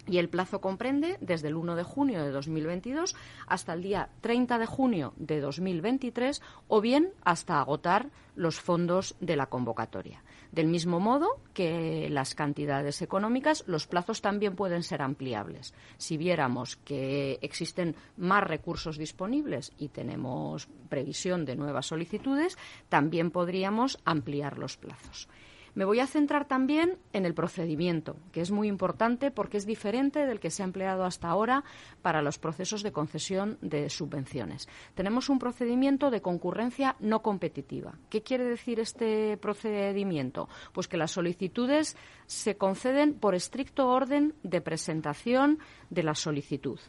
y 0.08 0.18
el 0.18 0.30
plazo 0.30 0.62
comprende 0.62 1.18
desde 1.22 1.48
el 1.48 1.56
1 1.56 1.76
de 1.76 1.84
junio 1.84 2.24
de 2.24 2.32
2022 2.32 3.15
hasta 3.48 3.74
el 3.74 3.82
día 3.82 4.10
30 4.22 4.58
de 4.60 4.65
junio 4.65 5.13
de 5.18 5.39
2023 5.39 6.41
o 6.68 6.82
bien 6.82 7.12
hasta 7.24 7.60
agotar 7.60 8.10
los 8.36 8.60
fondos 8.60 9.15
de 9.20 9.36
la 9.36 9.48
convocatoria. 9.48 10.24
Del 10.52 10.68
mismo 10.68 11.00
modo 11.00 11.39
que 11.54 12.08
las 12.10 12.36
cantidades 12.36 13.02
económicas, 13.02 13.63
los 13.68 13.88
plazos 13.88 14.22
también 14.22 14.56
pueden 14.56 14.84
ser 14.84 15.02
ampliables. 15.02 15.74
Si 15.98 16.18
viéramos 16.18 16.78
que 16.78 17.39
existen 17.41 17.96
más 18.18 18.44
recursos 18.44 18.98
disponibles 18.98 19.74
y 19.78 19.89
tenemos 19.89 20.68
previsión 20.89 21.46
de 21.46 21.56
nuevas 21.56 21.88
solicitudes, 21.88 22.58
también 22.89 23.32
podríamos 23.32 24.00
ampliar 24.06 24.58
los 24.58 24.78
plazos. 24.78 25.28
Me 25.76 25.84
voy 25.84 26.00
a 26.00 26.08
centrar 26.08 26.48
también 26.48 26.98
en 27.12 27.26
el 27.26 27.34
procedimiento, 27.34 28.16
que 28.32 28.40
es 28.40 28.50
muy 28.50 28.70
importante 28.70 29.30
porque 29.30 29.58
es 29.58 29.66
diferente 29.66 30.26
del 30.26 30.40
que 30.40 30.50
se 30.50 30.64
ha 30.64 30.66
empleado 30.66 31.04
hasta 31.04 31.28
ahora 31.28 31.66
para 32.02 32.22
los 32.22 32.40
procesos 32.40 32.82
de 32.82 32.94
concesión 32.94 33.58
de 33.62 33.90
subvenciones. 33.90 34.70
Tenemos 34.94 35.28
un 35.28 35.38
procedimiento 35.38 36.12
de 36.12 36.22
concurrencia 36.22 36.96
no 37.02 37.22
competitiva. 37.22 38.00
¿Qué 38.10 38.24
quiere 38.24 38.46
decir 38.46 38.80
este 38.80 39.36
procedimiento? 39.36 40.48
Pues 40.72 40.88
que 40.88 40.98
las 40.98 41.12
solicitudes 41.12 41.98
se 42.26 42.56
conceden 42.56 43.14
por 43.14 43.36
estricto 43.36 43.90
orden 43.90 44.34
de 44.44 44.62
presentación 44.62 45.60
de 45.90 46.04
la 46.04 46.16
solicitud 46.16 46.80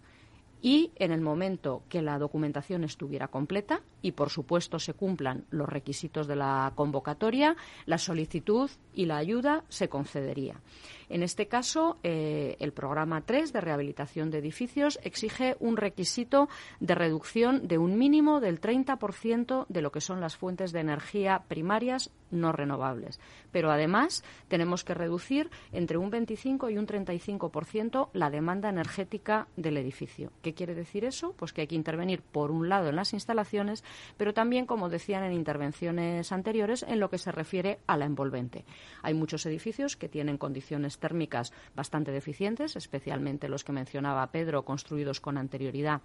y 0.62 0.90
en 0.96 1.12
el 1.12 1.20
momento 1.20 1.82
que 1.88 2.02
la 2.02 2.18
documentación 2.18 2.84
estuviera 2.84 3.28
completa 3.28 3.82
y, 4.02 4.12
por 4.12 4.30
supuesto, 4.30 4.78
se 4.78 4.94
cumplan 4.94 5.44
los 5.50 5.68
requisitos 5.68 6.26
de 6.26 6.36
la 6.36 6.72
convocatoria, 6.74 7.56
la 7.84 7.98
solicitud 7.98 8.70
y 8.94 9.06
la 9.06 9.18
ayuda 9.18 9.64
se 9.68 9.88
concedería. 9.88 10.60
En 11.08 11.22
este 11.22 11.46
caso, 11.46 11.98
eh, 12.02 12.56
el 12.58 12.72
programa 12.72 13.20
3 13.20 13.52
de 13.52 13.60
rehabilitación 13.60 14.30
de 14.30 14.38
edificios 14.38 14.98
exige 15.02 15.56
un 15.60 15.76
requisito 15.76 16.48
de 16.80 16.94
reducción 16.94 17.68
de 17.68 17.78
un 17.78 17.96
mínimo 17.96 18.40
del 18.40 18.60
30% 18.60 19.66
de 19.68 19.82
lo 19.82 19.92
que 19.92 20.00
son 20.00 20.20
las 20.20 20.36
fuentes 20.36 20.72
de 20.72 20.80
energía 20.80 21.44
primarias 21.48 22.10
no 22.30 22.52
renovables. 22.52 23.20
Pero 23.52 23.70
además 23.70 24.24
tenemos 24.48 24.84
que 24.84 24.94
reducir 24.94 25.50
entre 25.72 25.96
un 25.96 26.10
25 26.10 26.70
y 26.70 26.78
un 26.78 26.86
35% 26.86 28.08
la 28.12 28.30
demanda 28.30 28.68
energética 28.68 29.48
del 29.56 29.76
edificio. 29.76 30.32
¿Qué 30.42 30.54
quiere 30.54 30.74
decir 30.74 31.04
eso? 31.04 31.34
Pues 31.36 31.52
que 31.52 31.62
hay 31.62 31.66
que 31.66 31.74
intervenir, 31.74 32.22
por 32.22 32.50
un 32.50 32.68
lado, 32.68 32.88
en 32.88 32.96
las 32.96 33.12
instalaciones, 33.12 33.84
pero 34.16 34.34
también, 34.34 34.66
como 34.66 34.88
decían 34.88 35.22
en 35.22 35.32
intervenciones 35.32 36.32
anteriores, 36.32 36.84
en 36.88 37.00
lo 37.00 37.10
que 37.10 37.18
se 37.18 37.32
refiere 37.32 37.78
a 37.86 37.96
la 37.96 38.06
envolvente. 38.06 38.64
Hay 39.02 39.14
muchos 39.14 39.46
edificios 39.46 39.96
que 39.96 40.08
tienen 40.08 40.38
condiciones 40.38 40.95
térmicas 40.98 41.52
bastante 41.74 42.10
deficientes, 42.10 42.76
especialmente 42.76 43.48
los 43.48 43.64
que 43.64 43.72
mencionaba 43.72 44.30
Pedro, 44.32 44.64
construidos 44.64 45.20
con 45.20 45.38
anterioridad 45.38 46.00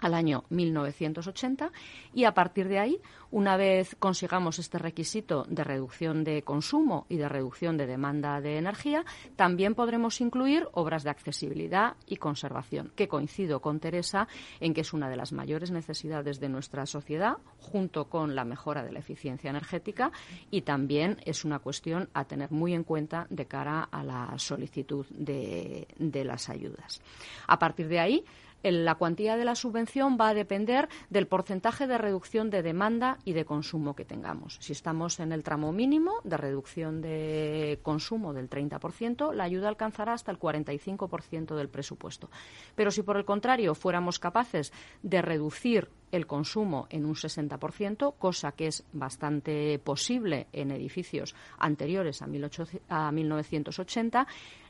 al 0.00 0.14
año 0.14 0.44
1980 0.50 1.72
y 2.14 2.24
a 2.24 2.34
partir 2.34 2.68
de 2.68 2.78
ahí, 2.78 3.00
una 3.30 3.56
vez 3.56 3.94
consigamos 3.98 4.58
este 4.58 4.78
requisito 4.78 5.44
de 5.48 5.62
reducción 5.62 6.24
de 6.24 6.42
consumo 6.42 7.06
y 7.08 7.16
de 7.16 7.28
reducción 7.28 7.76
de 7.76 7.86
demanda 7.86 8.40
de 8.40 8.58
energía, 8.58 9.04
también 9.36 9.74
podremos 9.74 10.20
incluir 10.20 10.66
obras 10.72 11.04
de 11.04 11.10
accesibilidad 11.10 11.94
y 12.06 12.16
conservación, 12.16 12.92
que 12.96 13.08
coincido 13.08 13.60
con 13.60 13.78
Teresa 13.78 14.26
en 14.58 14.74
que 14.74 14.80
es 14.80 14.92
una 14.92 15.08
de 15.08 15.16
las 15.16 15.32
mayores 15.32 15.70
necesidades 15.70 16.40
de 16.40 16.48
nuestra 16.48 16.86
sociedad, 16.86 17.36
junto 17.58 18.06
con 18.06 18.34
la 18.34 18.44
mejora 18.44 18.82
de 18.82 18.92
la 18.92 18.98
eficiencia 18.98 19.50
energética 19.50 20.10
y 20.50 20.62
también 20.62 21.18
es 21.24 21.44
una 21.44 21.58
cuestión 21.58 22.08
a 22.14 22.24
tener 22.24 22.50
muy 22.50 22.74
en 22.74 22.84
cuenta 22.84 23.26
de 23.30 23.46
cara 23.46 23.88
a 23.90 24.02
la 24.02 24.34
solicitud 24.38 25.06
de, 25.10 25.86
de 25.98 26.24
las 26.24 26.48
ayudas. 26.48 27.00
A 27.46 27.58
partir 27.58 27.88
de 27.88 28.00
ahí, 28.00 28.24
la 28.62 28.94
cuantía 28.96 29.36
de 29.36 29.44
la 29.44 29.54
subvención 29.54 30.16
va 30.20 30.28
a 30.28 30.34
depender 30.34 30.88
del 31.08 31.26
porcentaje 31.26 31.86
de 31.86 31.98
reducción 31.98 32.50
de 32.50 32.62
demanda 32.62 33.18
y 33.24 33.32
de 33.32 33.44
consumo 33.44 33.94
que 33.94 34.04
tengamos. 34.04 34.58
Si 34.60 34.72
estamos 34.72 35.20
en 35.20 35.32
el 35.32 35.42
tramo 35.42 35.72
mínimo 35.72 36.20
de 36.24 36.36
reducción 36.36 37.00
de 37.00 37.78
consumo 37.82 38.32
del 38.32 38.48
30%, 38.48 39.32
la 39.32 39.44
ayuda 39.44 39.68
alcanzará 39.68 40.12
hasta 40.12 40.30
el 40.30 40.38
45% 40.38 41.56
del 41.56 41.68
presupuesto. 41.68 42.30
Pero 42.74 42.90
si 42.90 43.02
por 43.02 43.16
el 43.16 43.24
contrario 43.24 43.74
fuéramos 43.74 44.18
capaces 44.18 44.72
de 45.02 45.22
reducir 45.22 45.88
el 46.12 46.26
consumo 46.26 46.86
en 46.90 47.04
un 47.04 47.14
60%, 47.14 48.14
cosa 48.18 48.52
que 48.52 48.66
es 48.66 48.84
bastante 48.92 49.78
posible 49.78 50.48
en 50.52 50.70
edificios 50.70 51.34
anteriores 51.58 52.22
a, 52.22 52.26
1980, 52.26 54.26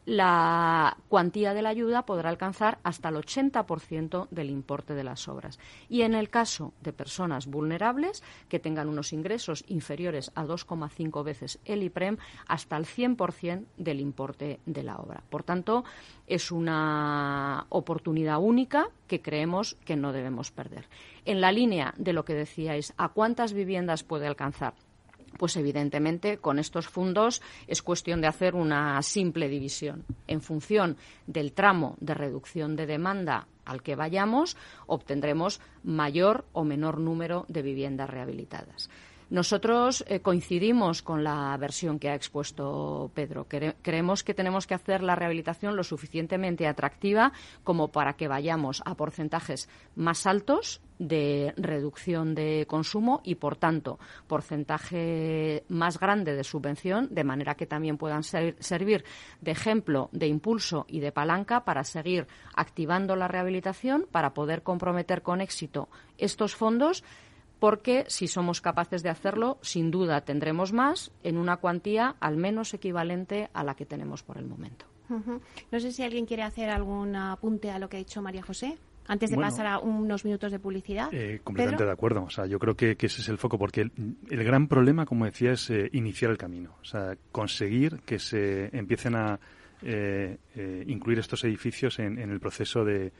la 0.06 0.96
cuantía 1.08 1.54
de 1.54 1.62
la 1.62 1.68
ayuda 1.68 2.06
podrá 2.06 2.30
alcanzar 2.30 2.78
hasta 2.82 3.10
el 3.10 3.16
80% 3.16 4.28
del 4.30 4.50
importe 4.50 4.94
de 4.94 5.04
las 5.04 5.28
obras. 5.28 5.58
Y 5.88 6.02
en 6.02 6.14
el 6.14 6.30
caso 6.30 6.72
de 6.80 6.92
personas 6.92 7.46
vulnerables 7.46 8.22
que 8.48 8.58
tengan 8.58 8.88
unos 8.88 9.12
ingresos 9.12 9.64
inferiores 9.68 10.32
a 10.34 10.44
2,5 10.44 11.24
veces 11.24 11.58
el 11.64 11.82
IPREM, 11.82 12.16
hasta 12.46 12.76
el 12.76 12.86
100% 12.86 13.66
del 13.76 14.00
importe 14.00 14.60
de 14.66 14.82
la 14.82 14.96
obra. 14.96 15.22
Por 15.28 15.42
tanto, 15.42 15.84
es 16.26 16.50
una 16.50 17.66
oportunidad 17.68 18.38
única 18.38 18.88
que 19.06 19.20
creemos 19.20 19.76
que 19.84 19.96
no 19.96 20.12
debemos 20.12 20.50
perder. 20.50 20.88
En 21.24 21.40
la 21.40 21.52
línea 21.52 21.94
de 21.96 22.12
lo 22.12 22.24
que 22.24 22.34
decíais, 22.34 22.94
¿a 22.96 23.08
cuántas 23.08 23.52
viviendas 23.52 24.02
puede 24.02 24.26
alcanzar? 24.26 24.74
Pues 25.38 25.56
evidentemente 25.56 26.38
con 26.38 26.58
estos 26.58 26.88
fondos 26.88 27.42
es 27.66 27.82
cuestión 27.82 28.20
de 28.20 28.26
hacer 28.26 28.54
una 28.54 29.00
simple 29.02 29.48
división. 29.48 30.04
En 30.26 30.40
función 30.40 30.96
del 31.26 31.52
tramo 31.52 31.96
de 32.00 32.14
reducción 32.14 32.76
de 32.76 32.86
demanda 32.86 33.46
al 33.64 33.82
que 33.82 33.96
vayamos, 33.96 34.56
obtendremos 34.86 35.60
mayor 35.84 36.44
o 36.52 36.64
menor 36.64 36.98
número 36.98 37.44
de 37.48 37.62
viviendas 37.62 38.10
rehabilitadas. 38.10 38.90
Nosotros 39.30 40.04
eh, 40.08 40.20
coincidimos 40.20 41.02
con 41.02 41.22
la 41.22 41.56
versión 41.56 42.00
que 42.00 42.08
ha 42.08 42.16
expuesto 42.16 43.12
Pedro. 43.14 43.46
creemos 43.80 44.24
que 44.24 44.34
tenemos 44.34 44.66
que 44.66 44.74
hacer 44.74 45.04
la 45.04 45.14
rehabilitación 45.14 45.76
lo 45.76 45.84
suficientemente 45.84 46.66
atractiva 46.66 47.32
como 47.62 47.88
para 47.88 48.14
que 48.14 48.26
vayamos 48.26 48.82
a 48.84 48.96
porcentajes 48.96 49.68
más 49.94 50.26
altos 50.26 50.80
de 50.98 51.54
reducción 51.56 52.34
de 52.34 52.66
consumo 52.68 53.20
y, 53.24 53.36
por 53.36 53.56
tanto, 53.56 54.00
porcentaje 54.26 55.64
más 55.68 56.00
grande 56.00 56.34
de 56.34 56.44
subvención, 56.44 57.08
de 57.10 57.24
manera 57.24 57.54
que 57.54 57.66
también 57.66 57.98
puedan 57.98 58.24
servir 58.24 59.04
de 59.40 59.50
ejemplo, 59.52 60.10
de 60.12 60.26
impulso 60.26 60.86
y 60.88 60.98
de 60.98 61.12
palanca 61.12 61.64
para 61.64 61.84
seguir 61.84 62.26
activando 62.54 63.14
la 63.14 63.28
rehabilitación, 63.28 64.06
para 64.10 64.34
poder 64.34 64.62
comprometer 64.62 65.22
con 65.22 65.40
éxito 65.40 65.88
estos 66.18 66.56
fondos 66.56 67.04
porque 67.60 68.04
si 68.08 68.26
somos 68.26 68.60
capaces 68.60 69.02
de 69.02 69.10
hacerlo, 69.10 69.58
sin 69.60 69.90
duda 69.90 70.22
tendremos 70.22 70.72
más 70.72 71.12
en 71.22 71.36
una 71.36 71.58
cuantía 71.58 72.16
al 72.18 72.36
menos 72.36 72.74
equivalente 72.74 73.50
a 73.52 73.62
la 73.62 73.74
que 73.76 73.86
tenemos 73.86 74.22
por 74.22 74.38
el 74.38 74.46
momento. 74.46 74.86
No 75.08 75.80
sé 75.80 75.90
si 75.90 76.04
alguien 76.04 76.24
quiere 76.24 76.44
hacer 76.44 76.70
algún 76.70 77.16
apunte 77.16 77.70
a 77.70 77.80
lo 77.80 77.88
que 77.88 77.96
ha 77.96 77.98
dicho 77.98 78.22
María 78.22 78.42
José. 78.42 78.78
Antes 79.08 79.30
de 79.30 79.36
pasar 79.36 79.66
a 79.66 79.80
unos 79.80 80.24
minutos 80.24 80.52
de 80.52 80.60
publicidad. 80.60 81.12
Eh, 81.12 81.40
completamente 81.42 81.84
de 81.84 81.90
acuerdo. 81.90 82.22
O 82.22 82.30
sea, 82.30 82.46
yo 82.46 82.60
creo 82.60 82.76
que, 82.76 82.92
ese 82.92 83.20
es 83.20 83.28
el 83.28 83.38
foco, 83.38 83.58
porque 83.58 83.80
el, 83.80 84.44
gran 84.44 84.68
problema, 84.68 85.04
como 85.04 85.24
decía, 85.24 85.50
es 85.50 85.68
eh, 85.68 85.90
iniciar 85.92 86.30
el 86.30 86.38
camino. 86.38 86.76
O 86.80 86.84
sea, 86.84 87.16
conseguir 87.32 88.02
que 88.04 88.20
se 88.20 88.70
empiecen 88.76 89.16
a 89.16 89.40
eh, 89.82 90.38
incluir 90.86 91.18
estos 91.18 91.42
edificios 91.42 91.98
en 91.98 92.18
el 92.18 92.38
proceso 92.38 92.84
de, 92.84 93.10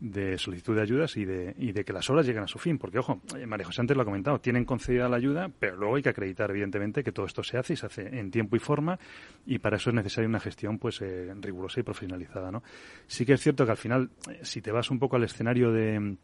de 0.00 0.38
solicitud 0.38 0.76
de 0.76 0.82
ayudas 0.82 1.16
y 1.16 1.24
de, 1.24 1.54
y 1.58 1.72
de 1.72 1.84
que 1.84 1.92
las 1.92 2.08
obras 2.08 2.26
lleguen 2.26 2.44
a 2.44 2.46
su 2.46 2.58
fin. 2.58 2.78
Porque, 2.78 2.98
ojo, 2.98 3.20
eh, 3.36 3.46
María 3.46 3.66
José 3.66 3.80
antes 3.80 3.96
lo 3.96 4.02
ha 4.02 4.06
comentado, 4.06 4.40
tienen 4.40 4.64
concedida 4.64 5.08
la 5.08 5.16
ayuda, 5.16 5.50
pero 5.58 5.76
luego 5.76 5.96
hay 5.96 6.02
que 6.02 6.08
acreditar, 6.10 6.50
evidentemente, 6.50 7.02
que 7.02 7.12
todo 7.12 7.26
esto 7.26 7.42
se 7.42 7.58
hace 7.58 7.72
y 7.74 7.76
se 7.76 7.86
hace 7.86 8.18
en 8.18 8.30
tiempo 8.30 8.56
y 8.56 8.58
forma, 8.58 8.98
y 9.46 9.58
para 9.58 9.76
eso 9.76 9.90
es 9.90 9.96
necesaria 9.96 10.28
una 10.28 10.40
gestión 10.40 10.78
pues 10.78 11.00
eh, 11.02 11.32
rigurosa 11.40 11.80
y 11.80 11.82
profesionalizada. 11.82 12.50
¿no? 12.50 12.62
Sí 13.06 13.26
que 13.26 13.34
es 13.34 13.40
cierto 13.40 13.64
que 13.64 13.72
al 13.72 13.76
final, 13.76 14.10
eh, 14.30 14.40
si 14.42 14.60
te 14.62 14.70
vas 14.70 14.90
un 14.90 14.98
poco 14.98 15.16
al 15.16 15.24
escenario 15.24 15.72
de, 15.72 16.16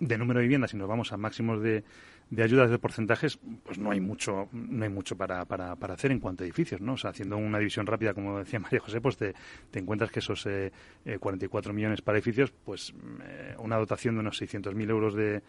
de 0.00 0.18
número 0.18 0.40
de 0.40 0.44
viviendas 0.44 0.74
y 0.74 0.76
nos 0.76 0.88
vamos 0.88 1.12
a 1.12 1.16
máximos 1.16 1.62
de, 1.62 1.84
de 2.30 2.42
ayudas 2.42 2.70
de 2.70 2.78
porcentajes, 2.78 3.38
pues 3.62 3.78
no 3.78 3.90
hay 3.90 4.00
mucho, 4.00 4.48
no 4.52 4.84
hay 4.84 4.90
mucho 4.90 5.16
para, 5.16 5.44
para, 5.44 5.76
para, 5.76 5.94
hacer 5.94 6.10
en 6.12 6.18
cuanto 6.18 6.42
a 6.42 6.46
edificios, 6.46 6.80
¿no? 6.80 6.94
O 6.94 6.96
sea, 6.96 7.10
haciendo 7.10 7.36
una 7.36 7.58
división 7.58 7.86
rápida, 7.86 8.14
como 8.14 8.38
decía 8.38 8.58
María 8.60 8.80
José, 8.80 9.00
pues 9.00 9.16
te, 9.16 9.34
te 9.70 9.78
encuentras 9.78 10.10
que 10.10 10.20
esos 10.20 10.46
eh, 10.46 10.72
44 11.20 11.70
eh, 11.70 11.74
millones 11.74 12.02
para 12.02 12.18
edificios, 12.18 12.52
pues 12.64 12.94
eh, 13.22 13.54
una 13.58 13.76
dotación 13.76 14.14
de 14.14 14.20
unos 14.20 14.40
600.000 14.40 14.90
euros 14.90 15.14
de, 15.14 15.42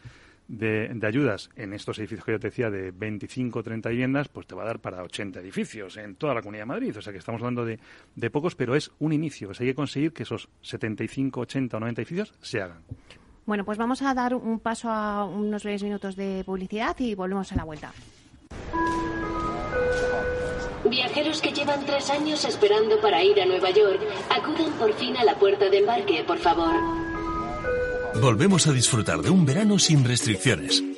de, 0.47 1.07
ayudas 1.07 1.49
en 1.55 1.73
estos 1.73 1.97
edificios 1.99 2.25
que 2.25 2.31
yo 2.33 2.39
te 2.39 2.47
decía 2.47 2.69
de 2.69 2.91
25 2.91 3.59
o 3.59 3.63
30 3.63 3.89
viviendas, 3.89 4.29
pues 4.29 4.47
te 4.47 4.55
va 4.55 4.63
a 4.63 4.65
dar 4.65 4.79
para 4.79 5.03
80 5.03 5.39
edificios 5.39 5.97
en 5.97 6.15
toda 6.15 6.33
la 6.33 6.41
Comunidad 6.41 6.63
de 6.63 6.67
Madrid. 6.67 6.97
O 6.97 7.01
sea 7.01 7.13
que 7.13 7.19
estamos 7.19 7.41
hablando 7.41 7.65
de, 7.65 7.79
de 8.15 8.29
pocos, 8.29 8.55
pero 8.55 8.75
es 8.75 8.91
un 8.99 9.13
inicio. 9.13 9.49
O 9.49 9.51
hay 9.51 9.67
que 9.67 9.75
conseguir 9.75 10.13
que 10.13 10.23
esos 10.23 10.49
75, 10.61 11.41
80 11.41 11.77
o 11.77 11.79
90 11.79 12.01
edificios 12.01 12.33
se 12.41 12.61
hagan. 12.61 12.81
Bueno, 13.45 13.65
pues 13.65 13.77
vamos 13.77 14.01
a 14.01 14.13
dar 14.13 14.35
un 14.35 14.59
paso 14.59 14.89
a 14.89 15.25
unos 15.25 15.63
breves 15.63 15.83
minutos 15.83 16.15
de 16.15 16.43
publicidad 16.45 16.95
y 16.99 17.13
volvemos 17.15 17.51
a 17.51 17.55
la 17.55 17.63
vuelta. 17.63 17.91
Viajeros 20.89 21.41
que 21.41 21.51
llevan 21.51 21.85
tres 21.85 22.09
años 22.09 22.45
esperando 22.45 22.99
para 23.01 23.23
ir 23.23 23.39
a 23.41 23.45
Nueva 23.45 23.71
York, 23.71 24.01
acudan 24.29 24.71
por 24.73 24.93
fin 24.93 25.17
a 25.17 25.23
la 25.23 25.35
puerta 25.35 25.69
de 25.69 25.79
embarque, 25.79 26.23
por 26.23 26.37
favor. 26.37 26.73
Volvemos 28.21 28.67
a 28.67 28.71
disfrutar 28.71 29.21
de 29.21 29.29
un 29.29 29.45
verano 29.45 29.79
sin 29.79 30.03
restricciones. 30.05 30.83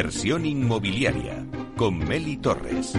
Inversión 0.00 0.46
inmobiliaria 0.46 1.44
con 1.76 1.98
Meli 1.98 2.38
Torres. 2.38 2.94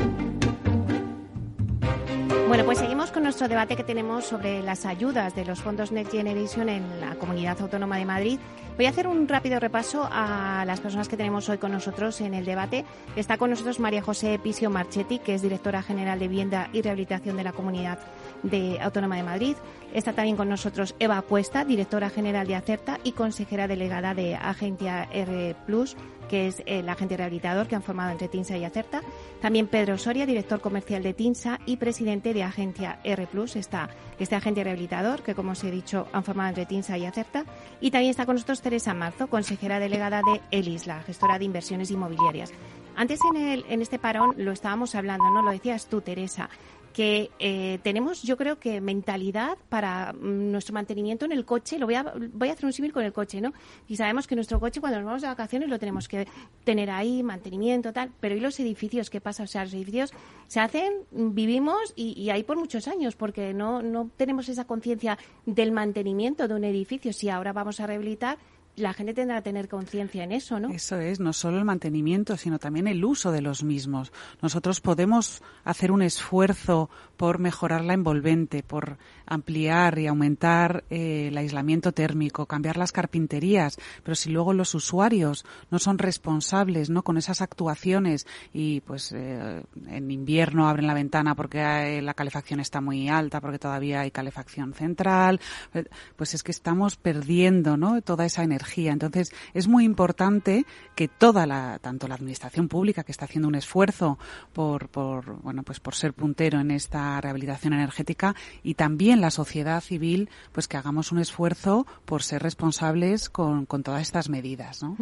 Bueno, 2.47 2.63
pues 2.63 2.77
seguimos 2.77 3.09
con 3.09 3.23
nuestro 3.23 3.47
debate 3.47 3.75
que 3.75 3.83
tenemos 3.83 4.25
sobre 4.25 4.61
las 4.61 4.85
ayudas 4.85 5.33
de 5.35 5.43
los 5.43 5.61
fondos 5.61 5.91
Next 5.91 6.11
Generation 6.11 6.69
en 6.69 7.01
la 7.01 7.15
Comunidad 7.15 7.59
Autónoma 7.59 7.97
de 7.97 8.05
Madrid. 8.05 8.39
Voy 8.75 8.85
a 8.85 8.89
hacer 8.89 9.07
un 9.07 9.27
rápido 9.27 9.59
repaso 9.59 10.07
a 10.11 10.63
las 10.67 10.79
personas 10.79 11.07
que 11.07 11.17
tenemos 11.17 11.49
hoy 11.49 11.57
con 11.57 11.71
nosotros 11.71 12.21
en 12.21 12.35
el 12.35 12.45
debate. 12.45 12.85
Está 13.15 13.37
con 13.37 13.49
nosotros 13.49 13.79
María 13.79 14.03
José 14.03 14.37
Pisio 14.37 14.69
Marchetti, 14.69 15.17
que 15.17 15.33
es 15.33 15.41
directora 15.41 15.81
general 15.81 16.19
de 16.19 16.27
Vivienda 16.27 16.69
y 16.71 16.83
Rehabilitación 16.83 17.35
de 17.35 17.43
la 17.43 17.51
Comunidad 17.51 17.97
de 18.43 18.79
Autónoma 18.81 19.15
de 19.15 19.23
Madrid. 19.23 19.55
Está 19.93 20.13
también 20.13 20.37
con 20.37 20.49
nosotros 20.49 20.95
Eva 20.99 21.21
Cuesta, 21.21 21.65
directora 21.65 22.09
general 22.09 22.47
de 22.47 22.55
Acerta 22.55 22.99
y 23.03 23.11
consejera 23.11 23.67
delegada 23.67 24.13
de 24.13 24.35
Agencia 24.35 25.07
R 25.11 25.55
Plus, 25.65 25.97
que 26.29 26.47
es 26.47 26.63
el 26.65 26.87
agente 26.87 27.17
rehabilitador 27.17 27.67
que 27.67 27.75
han 27.75 27.83
formado 27.83 28.11
entre 28.11 28.29
TINSA 28.29 28.57
y 28.57 28.63
Acerta. 28.63 29.01
También 29.41 29.67
Pedro 29.67 29.97
Soria, 29.97 30.25
director 30.25 30.61
comercial 30.61 31.03
de 31.03 31.13
TINSA 31.13 31.59
y 31.65 31.75
presidente 31.75 32.33
de 32.33 32.43
Agencia 32.43 32.99
R 33.03 33.27
Plus. 33.27 33.57
Está 33.57 33.89
este 34.17 34.35
agente 34.35 34.63
rehabilitador 34.63 35.23
que, 35.23 35.35
como 35.35 35.51
os 35.51 35.63
he 35.65 35.71
dicho, 35.71 36.07
han 36.13 36.23
formado 36.23 36.49
entre 36.49 36.65
TINSA 36.65 36.97
y 36.97 37.05
Acerta. 37.05 37.43
Y 37.81 37.91
también 37.91 38.11
está 38.11 38.25
con 38.25 38.35
nosotros 38.35 38.61
Teresa 38.61 38.93
Marzo, 38.93 39.27
consejera 39.27 39.79
delegada 39.79 40.21
de 40.21 40.39
ELIS, 40.57 40.87
la 40.87 41.01
gestora 41.01 41.37
de 41.37 41.45
inversiones 41.45 41.91
inmobiliarias. 41.91 42.53
Antes 42.95 43.19
en, 43.33 43.41
el, 43.41 43.65
en 43.67 43.81
este 43.81 43.99
parón 43.99 44.33
lo 44.37 44.51
estábamos 44.51 44.95
hablando, 44.95 45.29
¿no? 45.31 45.41
Lo 45.41 45.51
decías 45.51 45.87
tú, 45.87 46.01
Teresa 46.01 46.49
que 46.93 47.31
eh, 47.39 47.79
tenemos, 47.83 48.21
yo 48.23 48.37
creo 48.37 48.59
que 48.59 48.81
mentalidad 48.81 49.57
para 49.69 50.13
mm, 50.13 50.51
nuestro 50.51 50.73
mantenimiento 50.73 51.25
en 51.25 51.31
el 51.31 51.45
coche. 51.45 51.79
Lo 51.79 51.85
voy 51.85 51.95
a, 51.95 52.13
voy 52.33 52.49
a 52.49 52.53
hacer 52.53 52.65
un 52.65 52.73
símil 52.73 52.91
con 52.91 53.03
el 53.03 53.13
coche, 53.13 53.41
¿no? 53.41 53.53
Y 53.87 53.95
sabemos 53.95 54.27
que 54.27 54.35
nuestro 54.35 54.59
coche 54.59 54.81
cuando 54.81 54.99
nos 54.99 55.05
vamos 55.05 55.21
de 55.21 55.27
vacaciones 55.27 55.69
lo 55.69 55.79
tenemos 55.79 56.07
que 56.07 56.27
tener 56.63 56.89
ahí, 56.89 57.23
mantenimiento, 57.23 57.93
tal. 57.93 58.11
Pero 58.19 58.35
¿y 58.35 58.39
los 58.39 58.59
edificios? 58.59 59.09
¿Qué 59.09 59.21
pasa? 59.21 59.43
O 59.43 59.47
sea, 59.47 59.63
los 59.63 59.73
edificios 59.73 60.13
se 60.47 60.59
hacen, 60.59 60.91
vivimos 61.11 61.93
y, 61.95 62.19
y 62.19 62.29
ahí 62.29 62.43
por 62.43 62.57
muchos 62.57 62.87
años 62.87 63.15
porque 63.15 63.53
no, 63.53 63.81
no 63.81 64.09
tenemos 64.17 64.49
esa 64.49 64.65
conciencia 64.65 65.17
del 65.45 65.71
mantenimiento 65.71 66.47
de 66.47 66.53
un 66.53 66.63
edificio. 66.63 67.13
Si 67.13 67.29
ahora 67.29 67.53
vamos 67.53 67.79
a 67.79 67.87
rehabilitar, 67.87 68.37
la 68.81 68.93
gente 68.93 69.13
tendrá 69.13 69.37
que 69.37 69.43
tener 69.43 69.69
conciencia 69.69 70.23
en 70.23 70.31
eso, 70.31 70.59
¿no? 70.59 70.69
Eso 70.69 70.99
es, 70.99 71.19
no 71.19 71.33
solo 71.33 71.57
el 71.57 71.65
mantenimiento, 71.65 72.35
sino 72.37 72.59
también 72.59 72.87
el 72.87 73.03
uso 73.05 73.31
de 73.31 73.41
los 73.41 73.63
mismos. 73.63 74.11
Nosotros 74.41 74.81
podemos 74.81 75.41
hacer 75.63 75.91
un 75.91 76.01
esfuerzo 76.01 76.89
por 77.21 77.37
mejorar 77.37 77.85
la 77.85 77.93
envolvente, 77.93 78.63
por 78.63 78.97
ampliar 79.27 79.99
y 79.99 80.07
aumentar 80.07 80.85
eh, 80.89 81.27
el 81.27 81.37
aislamiento 81.37 81.91
térmico, 81.91 82.47
cambiar 82.47 82.77
las 82.77 82.91
carpinterías, 82.91 83.77
pero 84.01 84.15
si 84.15 84.31
luego 84.31 84.53
los 84.53 84.73
usuarios 84.73 85.45
no 85.69 85.77
son 85.77 85.99
responsables, 85.99 86.89
¿no? 86.89 87.03
Con 87.03 87.17
esas 87.17 87.41
actuaciones 87.41 88.25
y 88.53 88.81
pues 88.81 89.11
eh, 89.11 89.61
en 89.87 90.09
invierno 90.09 90.67
abren 90.67 90.87
la 90.87 90.95
ventana 90.95 91.35
porque 91.35 92.01
la 92.01 92.15
calefacción 92.15 92.59
está 92.59 92.81
muy 92.81 93.07
alta, 93.07 93.39
porque 93.39 93.59
todavía 93.59 94.01
hay 94.01 94.09
calefacción 94.09 94.73
central, 94.73 95.39
eh, 95.75 95.85
pues 96.15 96.33
es 96.33 96.41
que 96.41 96.51
estamos 96.51 96.95
perdiendo, 96.95 97.77
¿no? 97.77 98.01
Toda 98.01 98.25
esa 98.25 98.41
energía 98.41 98.93
entonces, 98.93 99.31
es 99.53 99.67
muy 99.67 99.85
importante 99.85 100.65
que 100.95 101.07
toda 101.07 101.45
la, 101.45 101.77
tanto 101.77 102.07
la 102.07 102.15
administración 102.15 102.67
pública 102.67 103.03
que 103.03 103.11
está 103.11 103.25
haciendo 103.25 103.47
un 103.47 103.53
esfuerzo 103.53 104.17
por, 104.53 104.89
por, 104.89 105.39
bueno, 105.43 105.61
pues 105.61 105.79
por 105.79 105.93
ser 105.93 106.15
puntero 106.15 106.59
en 106.59 106.71
esta 106.71 107.10
rehabilitación 107.19 107.73
energética 107.73 108.35
y 108.63 108.75
también 108.75 109.19
la 109.19 109.31
sociedad 109.31 109.81
civil, 109.81 110.29
pues 110.51 110.67
que 110.67 110.77
hagamos 110.77 111.11
un 111.11 111.19
esfuerzo 111.19 111.85
por 112.05 112.23
ser 112.23 112.43
responsables 112.43 113.29
con, 113.29 113.65
con 113.65 113.83
todas 113.83 114.01
estas 114.01 114.29
medidas, 114.29 114.81
¿no? 114.83 114.95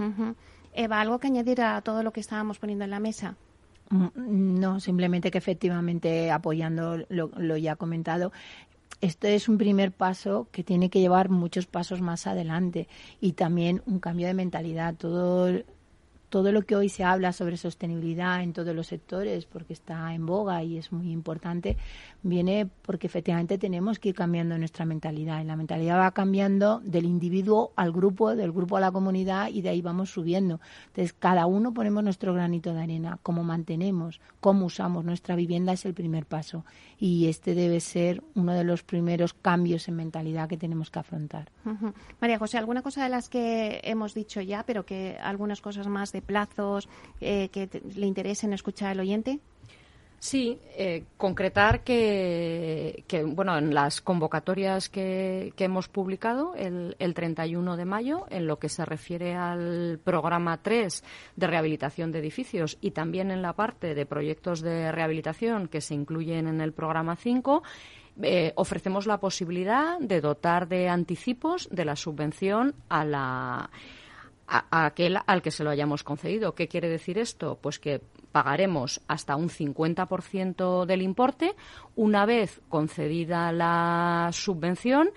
Eva, 0.73 1.01
¿algo 1.01 1.19
que 1.19 1.27
añadir 1.27 1.61
a 1.61 1.81
todo 1.81 2.03
lo 2.03 2.11
que 2.11 2.19
estábamos 2.19 2.57
poniendo 2.59 2.85
en 2.85 2.91
la 2.91 2.99
mesa? 2.99 3.35
Mm, 3.89 4.59
no, 4.59 4.79
simplemente 4.79 5.31
que 5.31 5.37
efectivamente 5.37 6.31
apoyando 6.31 6.97
lo, 7.09 7.31
lo 7.37 7.57
ya 7.57 7.75
comentado, 7.75 8.31
esto 9.01 9.27
es 9.27 9.47
un 9.47 9.57
primer 9.57 9.91
paso 9.91 10.47
que 10.51 10.63
tiene 10.63 10.89
que 10.89 10.99
llevar 10.99 11.29
muchos 11.29 11.67
pasos 11.67 12.01
más 12.01 12.27
adelante 12.27 12.87
y 13.21 13.33
también 13.33 13.81
un 13.85 13.99
cambio 13.99 14.27
de 14.27 14.33
mentalidad. 14.33 14.95
Todo 14.95 15.63
todo 16.29 16.51
lo 16.51 16.61
que 16.61 16.75
hoy 16.75 16.89
se 16.89 17.03
habla 17.03 17.33
sobre 17.33 17.57
sostenibilidad 17.57 18.41
en 18.41 18.53
todos 18.53 18.75
los 18.75 18.87
sectores, 18.87 19.45
porque 19.45 19.73
está 19.73 20.13
en 20.13 20.25
boga 20.25 20.63
y 20.63 20.77
es 20.77 20.91
muy 20.91 21.11
importante, 21.11 21.77
viene 22.21 22.69
porque 22.81 23.07
efectivamente 23.07 23.57
tenemos 23.57 23.99
que 23.99 24.09
ir 24.09 24.15
cambiando 24.15 24.57
nuestra 24.57 24.85
mentalidad. 24.85 25.41
Y 25.41 25.45
la 25.45 25.55
mentalidad 25.55 25.99
va 25.99 26.11
cambiando 26.11 26.79
del 26.83 27.05
individuo 27.05 27.71
al 27.75 27.91
grupo, 27.91 28.35
del 28.35 28.51
grupo 28.51 28.77
a 28.77 28.79
la 28.79 28.91
comunidad 28.91 29.49
y 29.49 29.61
de 29.61 29.69
ahí 29.69 29.81
vamos 29.81 30.11
subiendo. 30.11 30.59
Entonces, 30.87 31.13
cada 31.13 31.45
uno 31.45 31.73
ponemos 31.73 32.03
nuestro 32.03 32.33
granito 32.33 32.73
de 32.73 32.81
arena. 32.81 33.19
Cómo 33.23 33.43
mantenemos, 33.43 34.21
cómo 34.39 34.65
usamos 34.65 35.03
nuestra 35.03 35.35
vivienda 35.35 35.73
es 35.73 35.85
el 35.85 35.93
primer 35.93 36.25
paso. 36.25 36.63
Y 36.99 37.27
este 37.27 37.55
debe 37.55 37.79
ser 37.79 38.23
uno 38.35 38.53
de 38.53 38.63
los 38.63 38.83
primeros 38.83 39.33
cambios 39.33 39.87
en 39.87 39.95
mentalidad 39.95 40.47
que 40.47 40.57
tenemos 40.57 40.91
que 40.91 40.99
afrontar. 40.99 41.51
María 42.19 42.37
José, 42.37 42.57
¿alguna 42.57 42.81
cosa 42.81 43.03
de 43.03 43.09
las 43.09 43.29
que 43.29 43.81
hemos 43.83 44.13
dicho 44.13 44.41
ya, 44.41 44.63
pero 44.63 44.85
que 44.85 45.17
algunas 45.21 45.61
cosas 45.61 45.87
más 45.87 46.11
de 46.11 46.18
plazos 46.21 46.89
eh, 47.21 47.49
que 47.49 47.69
le 47.95 48.05
interesen 48.05 48.53
escuchar 48.53 48.91
al 48.91 48.99
oyente? 48.99 49.39
Sí, 50.19 50.59
eh, 50.75 51.05
concretar 51.15 51.81
que, 51.85 53.05
bueno, 53.25 53.57
en 53.57 53.73
las 53.73 54.01
convocatorias 54.01 54.89
que, 54.89 55.53
hemos 55.57 55.87
publicado 55.87 56.55
el, 56.55 56.97
el, 56.99 57.13
31 57.13 57.77
de 57.77 57.85
mayo, 57.85 58.25
en 58.29 58.45
lo 58.45 58.59
que 58.59 58.67
se 58.67 58.83
refiere 58.83 59.35
al 59.35 59.97
programa 60.03 60.57
3 60.61 61.03
de 61.37 61.47
rehabilitación 61.47 62.11
de 62.11 62.19
edificios 62.19 62.77
y 62.81 62.91
también 62.91 63.31
en 63.31 63.41
la 63.41 63.53
parte 63.53 63.95
de 63.95 64.05
proyectos 64.05 64.59
de 64.59 64.91
rehabilitación 64.91 65.69
que 65.69 65.79
se 65.79 65.93
incluyen 65.93 66.47
en 66.47 66.59
el 66.59 66.73
programa 66.73 67.15
5, 67.15 67.63
eh, 68.21 68.51
ofrecemos 68.55 69.07
la 69.07 69.19
posibilidad 69.19 69.97
de 69.99 70.19
dotar 70.19 70.67
de 70.67 70.89
anticipos 70.89 71.69
de 71.71 71.85
la 71.85 71.95
subvención 71.95 72.75
a 72.89 73.05
la 73.05 73.69
a, 74.49 74.85
aquel 74.85 75.17
al 75.25 75.41
que 75.41 75.51
se 75.51 75.63
lo 75.63 75.69
hayamos 75.69 76.03
concedido. 76.03 76.55
¿Qué 76.55 76.67
quiere 76.67 76.89
decir 76.89 77.17
esto? 77.17 77.59
Pues 77.61 77.79
que 77.79 78.01
pagaremos 78.31 79.01
hasta 79.07 79.35
un 79.35 79.49
50% 79.49 80.85
del 80.85 81.01
importe 81.01 81.55
una 81.95 82.25
vez 82.25 82.61
concedida 82.69 83.51
la 83.51 84.29
subvención. 84.33 85.11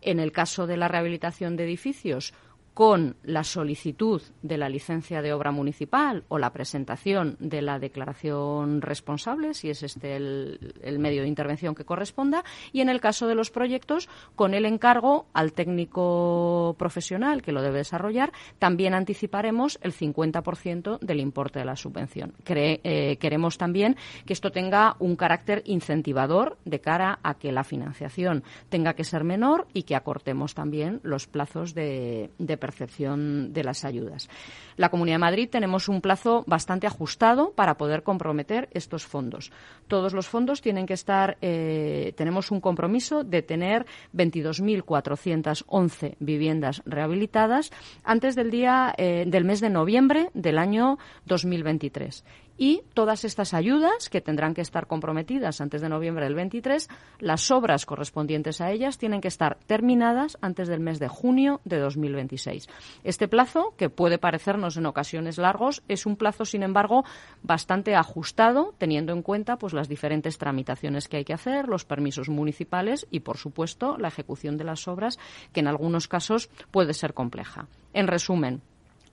En 0.00 0.20
el 0.20 0.30
caso 0.30 0.68
de 0.68 0.76
la 0.76 0.86
rehabilitación 0.86 1.56
de 1.56 1.64
edificios, 1.64 2.32
con 2.78 3.16
la 3.24 3.42
solicitud 3.42 4.22
de 4.42 4.56
la 4.56 4.68
licencia 4.68 5.20
de 5.20 5.32
obra 5.32 5.50
municipal 5.50 6.22
o 6.28 6.38
la 6.38 6.52
presentación 6.52 7.36
de 7.40 7.60
la 7.60 7.80
declaración 7.80 8.82
responsable, 8.82 9.54
si 9.54 9.68
es 9.68 9.82
este 9.82 10.14
el, 10.14 10.98
medio 11.00 11.22
de 11.22 11.26
intervención 11.26 11.74
que 11.74 11.84
corresponda, 11.84 12.44
y 12.72 12.80
en 12.80 12.88
el 12.88 13.00
caso 13.00 13.26
de 13.26 13.34
los 13.34 13.50
proyectos, 13.50 14.08
con 14.36 14.54
el 14.54 14.64
encargo 14.64 15.26
al 15.32 15.54
técnico 15.54 16.76
profesional 16.78 17.42
que 17.42 17.50
lo 17.50 17.62
debe 17.62 17.78
desarrollar, 17.78 18.30
también 18.60 18.94
anticiparemos 18.94 19.80
el 19.82 19.92
50% 19.92 21.00
del 21.00 21.18
importe 21.18 21.58
de 21.58 21.64
la 21.64 21.74
subvención. 21.74 22.32
Eh, 22.46 23.16
queremos 23.18 23.58
también 23.58 23.96
que 24.24 24.34
esto 24.34 24.52
tenga 24.52 24.94
un 25.00 25.16
carácter 25.16 25.64
incentivador 25.64 26.58
de 26.64 26.80
cara 26.80 27.18
a 27.24 27.34
que 27.34 27.50
la 27.50 27.64
financiación 27.64 28.44
tenga 28.68 28.94
que 28.94 29.02
ser 29.02 29.24
menor 29.24 29.66
y 29.74 29.82
que 29.82 29.96
acortemos 29.96 30.54
también 30.54 31.00
los 31.02 31.26
plazos 31.26 31.74
de, 31.74 32.30
de 32.38 32.56
percepción 32.68 33.54
de 33.54 33.64
las 33.64 33.86
ayudas. 33.86 34.28
La 34.76 34.90
Comunidad 34.90 35.14
de 35.14 35.20
Madrid 35.20 35.48
tenemos 35.50 35.88
un 35.88 36.02
plazo 36.02 36.44
bastante 36.46 36.86
ajustado 36.86 37.52
para 37.52 37.78
poder 37.78 38.02
comprometer 38.02 38.68
estos 38.72 39.06
fondos. 39.06 39.50
Todos 39.88 40.12
los 40.12 40.28
fondos 40.28 40.60
tienen 40.60 40.84
que 40.84 40.92
estar, 40.92 41.38
eh, 41.40 42.12
tenemos 42.14 42.50
un 42.50 42.60
compromiso 42.60 43.24
de 43.24 43.40
tener 43.40 43.86
22.411 44.14 46.16
viviendas 46.20 46.82
rehabilitadas 46.84 47.70
antes 48.04 48.36
del 48.36 48.50
día 48.50 48.94
eh, 48.98 49.24
del 49.26 49.46
mes 49.46 49.62
de 49.62 49.70
noviembre 49.70 50.28
del 50.34 50.58
año 50.58 50.98
2023 51.24 52.22
y 52.58 52.82
todas 52.92 53.24
estas 53.24 53.54
ayudas, 53.54 54.10
que 54.10 54.20
tendrán 54.20 54.52
que 54.52 54.60
estar 54.60 54.88
comprometidas 54.88 55.60
antes 55.60 55.80
de 55.80 55.88
noviembre 55.88 56.24
del 56.24 56.34
23, 56.34 56.88
las 57.20 57.50
obras 57.50 57.86
correspondientes 57.86 58.60
a 58.60 58.72
ellas 58.72 58.98
tienen 58.98 59.20
que 59.20 59.28
estar 59.28 59.56
terminadas 59.66 60.36
antes 60.40 60.66
del 60.68 60.80
mes 60.80 60.98
de 60.98 61.08
junio 61.08 61.60
de 61.64 61.78
2026. 61.78 62.68
Este 63.04 63.28
plazo, 63.28 63.74
que 63.76 63.88
puede 63.88 64.18
parecernos 64.18 64.76
en 64.76 64.86
ocasiones 64.86 65.38
largos, 65.38 65.82
es 65.88 66.04
un 66.04 66.16
plazo, 66.16 66.44
sin 66.44 66.64
embargo, 66.64 67.04
bastante 67.42 67.94
ajustado, 67.94 68.74
teniendo 68.76 69.12
en 69.12 69.22
cuenta 69.22 69.56
pues, 69.56 69.72
las 69.72 69.88
diferentes 69.88 70.36
tramitaciones 70.36 71.08
que 71.08 71.18
hay 71.18 71.24
que 71.24 71.34
hacer, 71.34 71.68
los 71.68 71.84
permisos 71.84 72.28
municipales 72.28 73.06
y, 73.10 73.20
por 73.20 73.38
supuesto, 73.38 73.96
la 73.96 74.08
ejecución 74.08 74.58
de 74.58 74.64
las 74.64 74.88
obras, 74.88 75.18
que 75.52 75.60
en 75.60 75.68
algunos 75.68 76.08
casos 76.08 76.50
puede 76.72 76.92
ser 76.92 77.14
compleja. 77.14 77.68
En 77.94 78.08
resumen, 78.08 78.62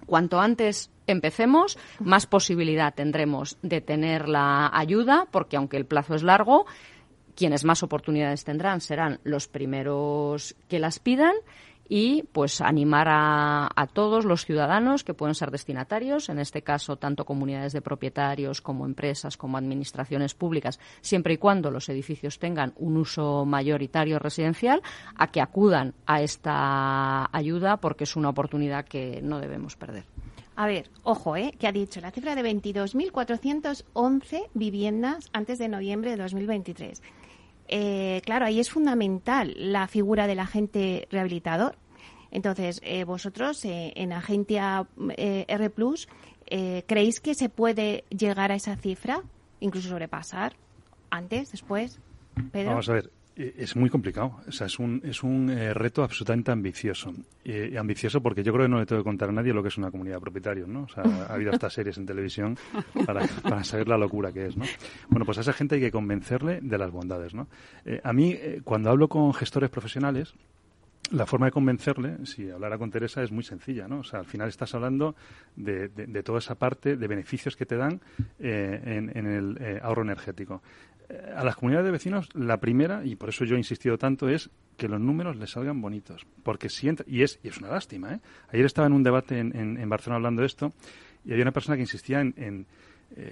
Cuanto 0.06 0.40
antes 0.40 0.92
empecemos, 1.08 1.78
más 2.00 2.26
posibilidad 2.26 2.94
tendremos 2.94 3.58
de 3.62 3.82
tener 3.82 4.28
la 4.28 4.70
ayuda, 4.74 5.28
porque 5.32 5.58
aunque 5.58 5.78
el 5.78 5.86
plazo 5.86 6.16
es 6.16 6.24
largo, 6.24 6.66
quienes 7.36 7.66
más 7.66 7.84
oportunidades 7.84 8.44
tendrán 8.44 8.82
serán 8.82 9.20
los 9.24 9.48
primeros 9.48 10.56
que 10.68 10.80
las 10.80 11.00
pidan 11.00 11.36
y 11.88 12.24
pues 12.32 12.62
animar 12.62 13.08
a, 13.08 13.70
a, 13.76 13.88
todos 13.88 14.26
los 14.26 14.46
ciudadanos 14.46 15.04
que 15.04 15.14
pueden 15.14 15.36
ser 15.36 15.52
destinatarios, 15.52 16.30
en 16.30 16.40
este 16.40 16.64
caso 16.64 16.96
tanto 16.96 17.26
comunidades 17.26 17.74
de 17.74 17.82
propietarios 17.82 18.62
como 18.62 18.86
empresas 18.86 19.38
como 19.38 19.58
administraciones 19.58 20.34
públicas, 20.34 20.80
siempre 21.02 21.36
y 21.36 21.38
cuando 21.38 21.70
los 21.70 21.88
edificios 21.90 22.40
tengan 22.40 22.74
un 22.78 22.98
uso 22.98 23.46
mayoritario 23.46 24.18
residencial, 24.18 24.82
a 25.16 25.28
que 25.28 25.42
acudan 25.42 25.94
a 26.08 26.22
esta 26.22 27.30
ayuda 27.36 27.78
porque 27.78 28.06
es 28.06 28.16
una 28.16 28.30
oportunidad 28.30 28.86
que 28.86 29.20
no 29.22 29.40
debemos 29.40 29.76
perder. 29.76 30.06
A 30.56 30.68
ver, 30.68 30.90
ojo, 31.04 31.36
¿eh? 31.36 31.54
que 31.60 31.68
ha 31.68 31.72
dicho 31.72 32.00
la 32.00 32.12
cifra 32.12 32.36
de 32.36 32.42
22.411 32.42 34.50
viviendas 34.54 35.30
antes 35.34 35.60
de 35.60 35.68
noviembre 35.68 36.12
de 36.12 36.18
2023. 36.18 37.02
Eh, 37.68 38.22
claro, 38.24 38.46
ahí 38.46 38.60
es 38.60 38.70
fundamental 38.70 39.56
la 39.58 39.88
figura 39.88 40.28
del 40.28 40.40
agente 40.40 41.08
rehabilitador. 41.12 41.76
Entonces, 42.32 42.80
eh, 42.84 43.04
vosotros 43.04 43.66
eh, 43.66 43.92
en 43.96 44.14
Agencia 44.14 44.88
R 45.18 45.70
Plus, 45.72 46.08
¿creéis 46.46 47.20
que 47.20 47.34
se 47.34 47.50
puede 47.50 48.04
llegar 48.10 48.52
a 48.52 48.56
esa 48.56 48.78
cifra, 48.78 49.24
incluso 49.60 49.90
sobrepasar? 49.90 50.56
¿Antes? 51.10 51.52
¿Después? 51.52 52.00
Pedro. 52.52 52.72
Vamos 52.72 52.90
a 52.90 52.94
ver, 52.94 53.10
es 53.36 53.76
muy 53.76 53.90
complicado. 53.90 54.40
O 54.48 54.52
sea, 54.52 54.68
es 54.68 54.80
un, 54.80 55.02
es 55.04 55.24
un 55.24 55.48
reto 55.74 56.04
absolutamente 56.04 56.52
ambicioso. 56.52 57.14
Y 57.44 57.76
ambicioso 57.76 58.22
porque 58.22 58.44
yo 58.44 58.54
creo 58.54 58.66
que 58.66 58.70
no 58.70 58.80
le 58.80 58.86
tengo 58.86 59.02
que 59.02 59.06
contar 59.06 59.30
a 59.30 59.32
nadie 59.32 59.54
lo 59.54 59.62
que 59.62 59.70
es 59.70 59.78
una 59.78 59.92
comunidad 59.92 60.16
de 60.16 60.22
propietarios, 60.22 60.68
¿no? 60.68 60.84
O 60.84 60.88
sea, 60.88 61.04
ha 61.04 61.34
habido 61.34 61.52
estas 61.52 61.74
series 61.74 61.98
en 61.98 62.06
televisión 62.06 62.58
para, 63.06 63.28
para, 63.44 63.64
saber 63.64 63.88
la 63.88 63.98
locura 63.98 64.32
que 64.32 64.48
es, 64.48 64.58
¿no? 64.58 64.66
Bueno, 65.10 65.26
pues 65.26 65.38
a 65.38 65.42
esa 65.42 65.54
gente 65.54 65.76
hay 65.76 65.82
que 65.82 65.92
convencerle 65.92 66.60
de 66.62 66.78
las 66.78 66.92
bondades, 66.92 67.34
¿no? 67.34 67.48
a 68.04 68.14
mí, 68.14 68.38
cuando 68.64 68.90
hablo 68.90 69.08
con 69.08 69.34
gestores 69.34 69.70
profesionales, 69.70 70.34
la 71.12 71.26
forma 71.26 71.48
de 71.48 71.52
convencerle, 71.52 72.26
si 72.26 72.50
hablara 72.50 72.78
con 72.78 72.90
Teresa, 72.90 73.22
es 73.22 73.32
muy 73.32 73.44
sencilla, 73.44 73.88
¿no? 73.88 74.00
O 74.00 74.04
sea, 74.04 74.20
al 74.20 74.26
final 74.26 74.50
estás 74.50 74.74
hablando 74.74 75.16
de, 75.56 75.90
de, 75.90 76.24
toda 76.24 76.40
esa 76.40 76.56
parte 76.56 76.98
de 76.98 77.08
beneficios 77.08 77.56
que 77.56 77.66
te 77.66 77.78
dan 77.78 78.02
eh, 78.40 78.82
en, 78.84 79.16
en, 79.16 79.28
el 79.28 79.58
eh, 79.60 79.80
ahorro 79.82 80.02
energético. 80.02 80.62
Eh, 81.10 81.34
a 81.36 81.44
las 81.44 81.56
comunidades 81.56 81.86
de 81.86 81.92
vecinos, 81.92 82.30
la 82.34 82.58
primera, 82.60 83.06
y 83.06 83.16
por 83.16 83.30
eso 83.30 83.46
yo 83.46 83.56
he 83.56 83.58
insistido 83.58 83.98
tanto, 83.98 84.30
es 84.30 84.50
que 84.78 84.88
los 84.88 85.00
números 85.00 85.38
les 85.38 85.52
salgan 85.52 85.82
bonitos. 85.82 86.26
Porque 86.44 86.70
si 86.70 86.90
entra, 86.90 87.06
y 87.08 87.24
es, 87.24 87.40
y 87.44 87.48
es 87.48 87.58
una 87.58 87.70
lástima, 87.70 88.14
¿eh? 88.14 88.20
Ayer 88.50 88.66
estaba 88.66 88.88
en 88.88 88.94
un 88.94 89.04
debate 89.04 89.40
en, 89.40 89.56
en, 89.56 89.90
Barcelona 89.90 90.18
hablando 90.18 90.42
de 90.42 90.48
esto, 90.48 90.74
y 91.24 91.32
había 91.32 91.44
una 91.44 91.52
persona 91.52 91.76
que 91.76 91.82
insistía 91.82 92.22
en, 92.22 92.34
en 92.38 92.68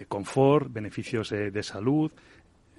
confort, 0.08 0.72
beneficios 0.72 1.30
de 1.30 1.64
salud, 1.64 2.12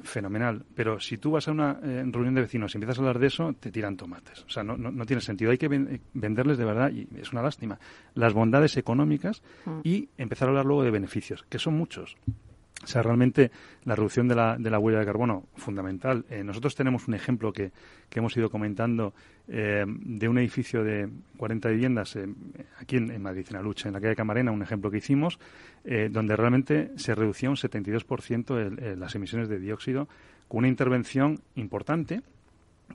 fenomenal. 0.02 0.64
Pero 0.74 1.00
si 1.00 1.18
tú 1.18 1.32
vas 1.32 1.48
a 1.48 1.52
una 1.52 1.78
eh, 1.82 2.02
reunión 2.06 2.34
de 2.34 2.42
vecinos 2.42 2.74
y 2.74 2.78
empiezas 2.78 2.98
a 2.98 3.02
hablar 3.02 3.18
de 3.18 3.26
eso, 3.26 3.52
te 3.54 3.70
tiran 3.70 3.96
tomates. 3.96 4.44
O 4.44 4.48
sea, 4.48 4.62
no, 4.62 4.76
no, 4.76 5.06
tiene 5.06 5.20
sentido. 5.20 5.50
Hay 5.50 5.58
que 5.58 5.66
eh, 5.66 6.00
venderles 6.14 6.58
de 6.58 6.64
verdad, 6.64 6.90
y 6.90 7.06
es 7.16 7.32
una 7.32 7.42
lástima, 7.42 7.78
las 8.14 8.32
bondades 8.32 8.76
económicas 8.76 9.42
mm. 9.64 9.80
y 9.84 10.08
empezar 10.18 10.48
a 10.48 10.50
hablar 10.50 10.66
luego 10.66 10.82
de 10.82 10.90
beneficios, 10.90 11.44
que 11.48 11.58
son 11.58 11.74
muchos. 11.74 12.16
O 12.84 12.86
sea, 12.86 13.02
realmente 13.02 13.50
la 13.84 13.94
reducción 13.94 14.28
de 14.28 14.34
la, 14.34 14.58
de 14.58 14.70
la 14.70 14.78
huella 14.78 14.98
de 14.98 15.06
carbono, 15.06 15.44
fundamental. 15.56 16.24
Eh, 16.28 16.44
nosotros 16.44 16.74
tenemos 16.74 17.08
un 17.08 17.14
ejemplo 17.14 17.50
que, 17.50 17.72
que 18.10 18.18
hemos 18.18 18.36
ido 18.36 18.50
comentando 18.50 19.14
eh, 19.48 19.84
de 19.86 20.28
un 20.28 20.36
edificio 20.38 20.84
de 20.84 21.08
40 21.38 21.70
viviendas 21.70 22.14
eh, 22.16 22.26
aquí 22.78 22.96
en, 22.96 23.22
Madrid, 23.22 23.46
en 23.50 23.62
Lucha, 23.62 23.88
en 23.88 23.94
la 23.94 24.00
calle 24.00 24.14
Camarena, 24.14 24.52
un 24.52 24.62
ejemplo 24.62 24.90
que 24.90 24.98
hicimos, 24.98 25.38
donde 26.10 26.34
realmente 26.34 26.92
se 26.96 27.14
reducía 27.14 27.50
un 27.50 27.56
72% 27.56 28.96
las 28.96 29.14
emisiones 29.14 29.50
de 29.50 29.58
dióxido 29.58 30.08
con 30.48 30.60
una 30.60 30.68
intervención 30.68 31.40
importante, 31.56 32.22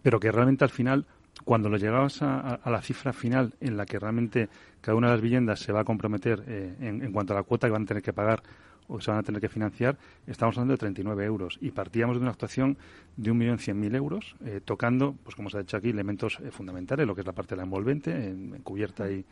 pero 0.02 0.20
que 0.20 0.32
realmente 0.32 0.64
al 0.64 0.72
final 0.72 1.06
cuando 1.46 1.70
lo 1.70 1.78
llegabas 1.78 2.24
a, 2.24 2.60
la 2.66 2.82
cifra 2.82 3.14
final 3.14 3.54
en 3.62 3.78
la 3.78 3.86
que 3.86 4.00
realmente 4.00 4.50
cada 4.82 4.98
una 4.98 5.08
de 5.08 5.14
las 5.14 5.22
viviendas 5.22 5.60
se 5.60 5.72
va 5.72 5.82
a 5.82 5.84
comprometer 5.84 6.44
en, 6.80 7.04
en, 7.04 7.12
cuanto 7.12 7.34
a 7.34 7.38
la 7.38 7.44
cuota 7.44 7.68
que 7.68 7.74
van 7.74 7.84
a 7.84 7.86
tener 7.86 8.02
que 8.02 8.12
pagar 8.12 8.42
o 8.90 8.98
que 8.98 9.04
se 9.04 9.12
van 9.12 9.20
a 9.20 9.24
tener 9.24 9.40
que 9.40 9.50
financiar, 9.50 9.98
estamos 10.28 10.58
hablando 10.58 10.74
de 10.74 10.80
39 10.80 11.24
euros. 11.24 11.58
Y 11.62 11.72
partíamos 11.72 12.18
de 12.18 12.22
una 12.22 12.32
actuación 12.32 12.78
de 13.16 13.32
1.100.000 13.32 13.96
euros, 13.96 14.36
eh, 14.44 14.62
tocando, 14.64 15.16
pues 15.24 15.36
como 15.36 15.50
se 15.50 15.58
ha 15.58 15.62
dicho 15.62 15.78
aquí, 15.78 15.90
elementos 15.90 16.40
eh, 16.42 16.52
fundamentales, 16.52 17.06
lo 17.08 17.16
que 17.16 17.22
es 17.22 17.28
la 17.28 17.34
parte 17.34 17.56
de 17.56 17.58
la 17.58 17.64
envolvente, 17.64 18.12
en, 18.12 18.60
cubierta 18.64 19.10
y, 19.10 19.24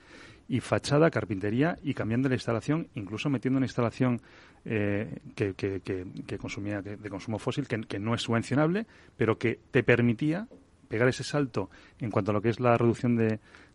y, 0.48 0.60
fachada, 0.60 1.10
carpintería, 1.10 1.78
y 1.84 1.94
cambiando 1.94 2.30
la 2.30 2.36
instalación, 2.36 2.88
incluso 2.94 3.30
metiendo 3.30 3.58
una 3.58 3.66
instalación 3.66 4.22
eh, 4.64 5.20
que, 5.36 5.56
que, 5.56 5.82
que, 5.82 6.38
consumía 6.38 6.82
de 6.82 7.10
consumo 7.10 7.40
fósil, 7.40 7.68
que, 7.68 8.00
no 8.00 8.14
es 8.14 8.22
subvencionable, 8.22 8.86
pero 9.18 9.38
que 9.40 9.60
te 9.72 9.82
permitía 9.82 10.48
pegar 10.88 11.08
ese 11.08 11.24
salto 11.24 11.70
en 12.00 12.12
cuanto 12.12 12.32
a 12.32 12.34
lo 12.34 12.42
que 12.42 12.50
es 12.50 12.60
la 12.60 12.78
reducción 12.78 13.16
de, 13.16 13.28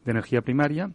de 0.05 0.11
energía 0.11 0.42
primaria 0.42 0.92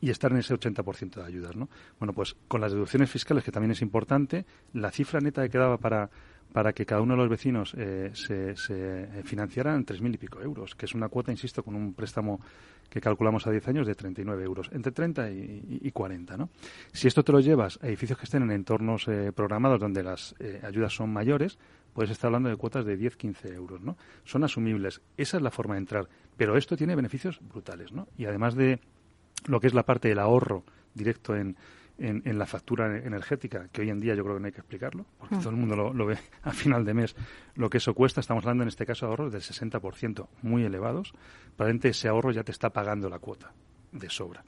y 0.00 0.10
estar 0.10 0.32
en 0.32 0.38
ese 0.38 0.54
80% 0.54 1.14
de 1.14 1.24
ayudas, 1.24 1.56
¿no? 1.56 1.68
Bueno, 1.98 2.12
pues 2.12 2.36
con 2.48 2.60
las 2.60 2.72
deducciones 2.72 3.10
fiscales, 3.10 3.44
que 3.44 3.52
también 3.52 3.72
es 3.72 3.82
importante, 3.82 4.44
la 4.72 4.90
cifra 4.90 5.20
neta 5.20 5.42
que 5.42 5.50
quedaba 5.50 5.78
para, 5.78 6.10
para 6.54 6.72
que 6.72 6.86
cada 6.86 7.00
uno 7.00 7.14
de 7.14 7.18
los 7.18 7.28
vecinos 7.28 7.74
eh, 7.76 8.12
se, 8.14 8.54
financiara 9.24 9.74
en 9.74 9.84
3.000 9.84 10.14
y 10.14 10.18
pico 10.18 10.40
euros, 10.40 10.76
que 10.76 10.86
es 10.86 10.94
una 10.94 11.08
cuota, 11.08 11.32
insisto, 11.32 11.64
con 11.64 11.74
un 11.74 11.94
préstamo 11.94 12.40
que 12.88 13.00
calculamos 13.00 13.44
a 13.48 13.50
10 13.50 13.66
años 13.66 13.86
de 13.88 13.96
39 13.96 14.44
euros, 14.44 14.70
entre 14.72 14.92
30 14.92 15.30
y, 15.32 15.90
40, 15.90 16.36
¿no? 16.36 16.50
Si 16.92 17.08
esto 17.08 17.24
te 17.24 17.32
lo 17.32 17.40
llevas 17.40 17.80
a 17.82 17.88
edificios 17.88 18.18
que 18.18 18.24
estén 18.24 18.44
en 18.44 18.52
entornos 18.52 19.08
eh, 19.08 19.32
programados 19.34 19.80
donde 19.80 20.04
las 20.04 20.36
eh, 20.38 20.60
ayudas 20.62 20.94
son 20.94 21.12
mayores, 21.12 21.58
puedes 21.92 22.12
estar 22.12 22.28
hablando 22.28 22.50
de 22.50 22.56
cuotas 22.56 22.84
de 22.84 22.96
10, 22.96 23.16
15 23.16 23.48
euros, 23.54 23.80
¿no? 23.80 23.96
Son 24.24 24.44
asumibles. 24.44 25.00
Esa 25.16 25.38
es 25.38 25.42
la 25.42 25.50
forma 25.50 25.74
de 25.74 25.80
entrar. 25.80 26.08
Pero 26.36 26.56
esto 26.56 26.76
tiene 26.76 26.94
beneficios 26.94 27.40
brutales, 27.40 27.92
¿no? 27.92 28.06
Y 28.16 28.26
además 28.26 28.54
de 28.54 28.78
lo 29.46 29.60
que 29.60 29.66
es 29.66 29.74
la 29.74 29.84
parte 29.84 30.08
del 30.08 30.18
ahorro 30.18 30.64
directo 30.94 31.34
en, 31.34 31.56
en, 31.98 32.38
la 32.38 32.46
factura 32.46 32.98
energética, 32.98 33.68
que 33.68 33.82
hoy 33.82 33.90
en 33.90 34.00
día 34.00 34.14
yo 34.14 34.24
creo 34.24 34.36
que 34.36 34.40
no 34.40 34.46
hay 34.46 34.52
que 34.52 34.60
explicarlo, 34.60 35.06
porque 35.18 35.36
mm. 35.36 35.38
todo 35.38 35.50
el 35.50 35.56
mundo 35.56 35.92
lo, 35.92 36.06
ve 36.06 36.18
a 36.42 36.52
final 36.52 36.84
de 36.84 36.94
mes 36.94 37.16
lo 37.54 37.70
que 37.70 37.78
eso 37.78 37.94
cuesta. 37.94 38.20
Estamos 38.20 38.44
hablando 38.44 38.62
en 38.64 38.68
este 38.68 38.86
caso 38.86 39.06
de 39.06 39.10
ahorros 39.10 39.32
del 39.32 39.42
60%, 39.42 40.28
muy 40.42 40.64
elevados. 40.64 41.12
Probablemente 41.56 41.90
ese 41.90 42.08
ahorro 42.08 42.32
ya 42.32 42.42
te 42.42 42.52
está 42.52 42.70
pagando 42.70 43.08
la 43.08 43.18
cuota 43.18 43.52
de 43.92 44.10
sobra. 44.10 44.42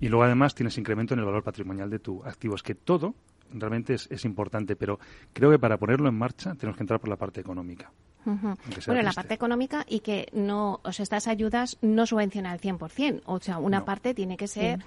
Y 0.00 0.08
luego 0.08 0.24
además 0.24 0.54
tienes 0.54 0.78
incremento 0.78 1.14
en 1.14 1.20
el 1.20 1.26
valor 1.26 1.42
patrimonial 1.42 1.90
de 1.90 1.98
tu 1.98 2.24
activo. 2.24 2.54
Es 2.54 2.62
que 2.62 2.74
todo 2.74 3.14
realmente 3.52 3.94
es, 3.94 4.08
es 4.10 4.24
importante, 4.24 4.76
pero 4.76 4.98
creo 5.32 5.50
que 5.50 5.58
para 5.58 5.78
ponerlo 5.78 6.08
en 6.08 6.16
marcha 6.16 6.54
tenemos 6.54 6.76
que 6.76 6.82
entrar 6.82 7.00
por 7.00 7.08
la 7.08 7.16
parte 7.16 7.40
económica. 7.40 7.92
Bueno, 8.86 9.02
la 9.02 9.12
parte 9.12 9.34
económica 9.34 9.84
y 9.88 10.00
que 10.00 10.28
no, 10.32 10.80
o 10.82 10.92
sea, 10.92 11.04
estas 11.04 11.28
ayudas 11.28 11.78
no 11.80 12.06
subvencionan 12.06 12.52
al 12.52 12.60
100%, 12.60 13.22
o 13.24 13.38
sea, 13.40 13.58
una 13.58 13.84
parte 13.84 14.14
tiene 14.14 14.36
que 14.36 14.48
ser... 14.48 14.84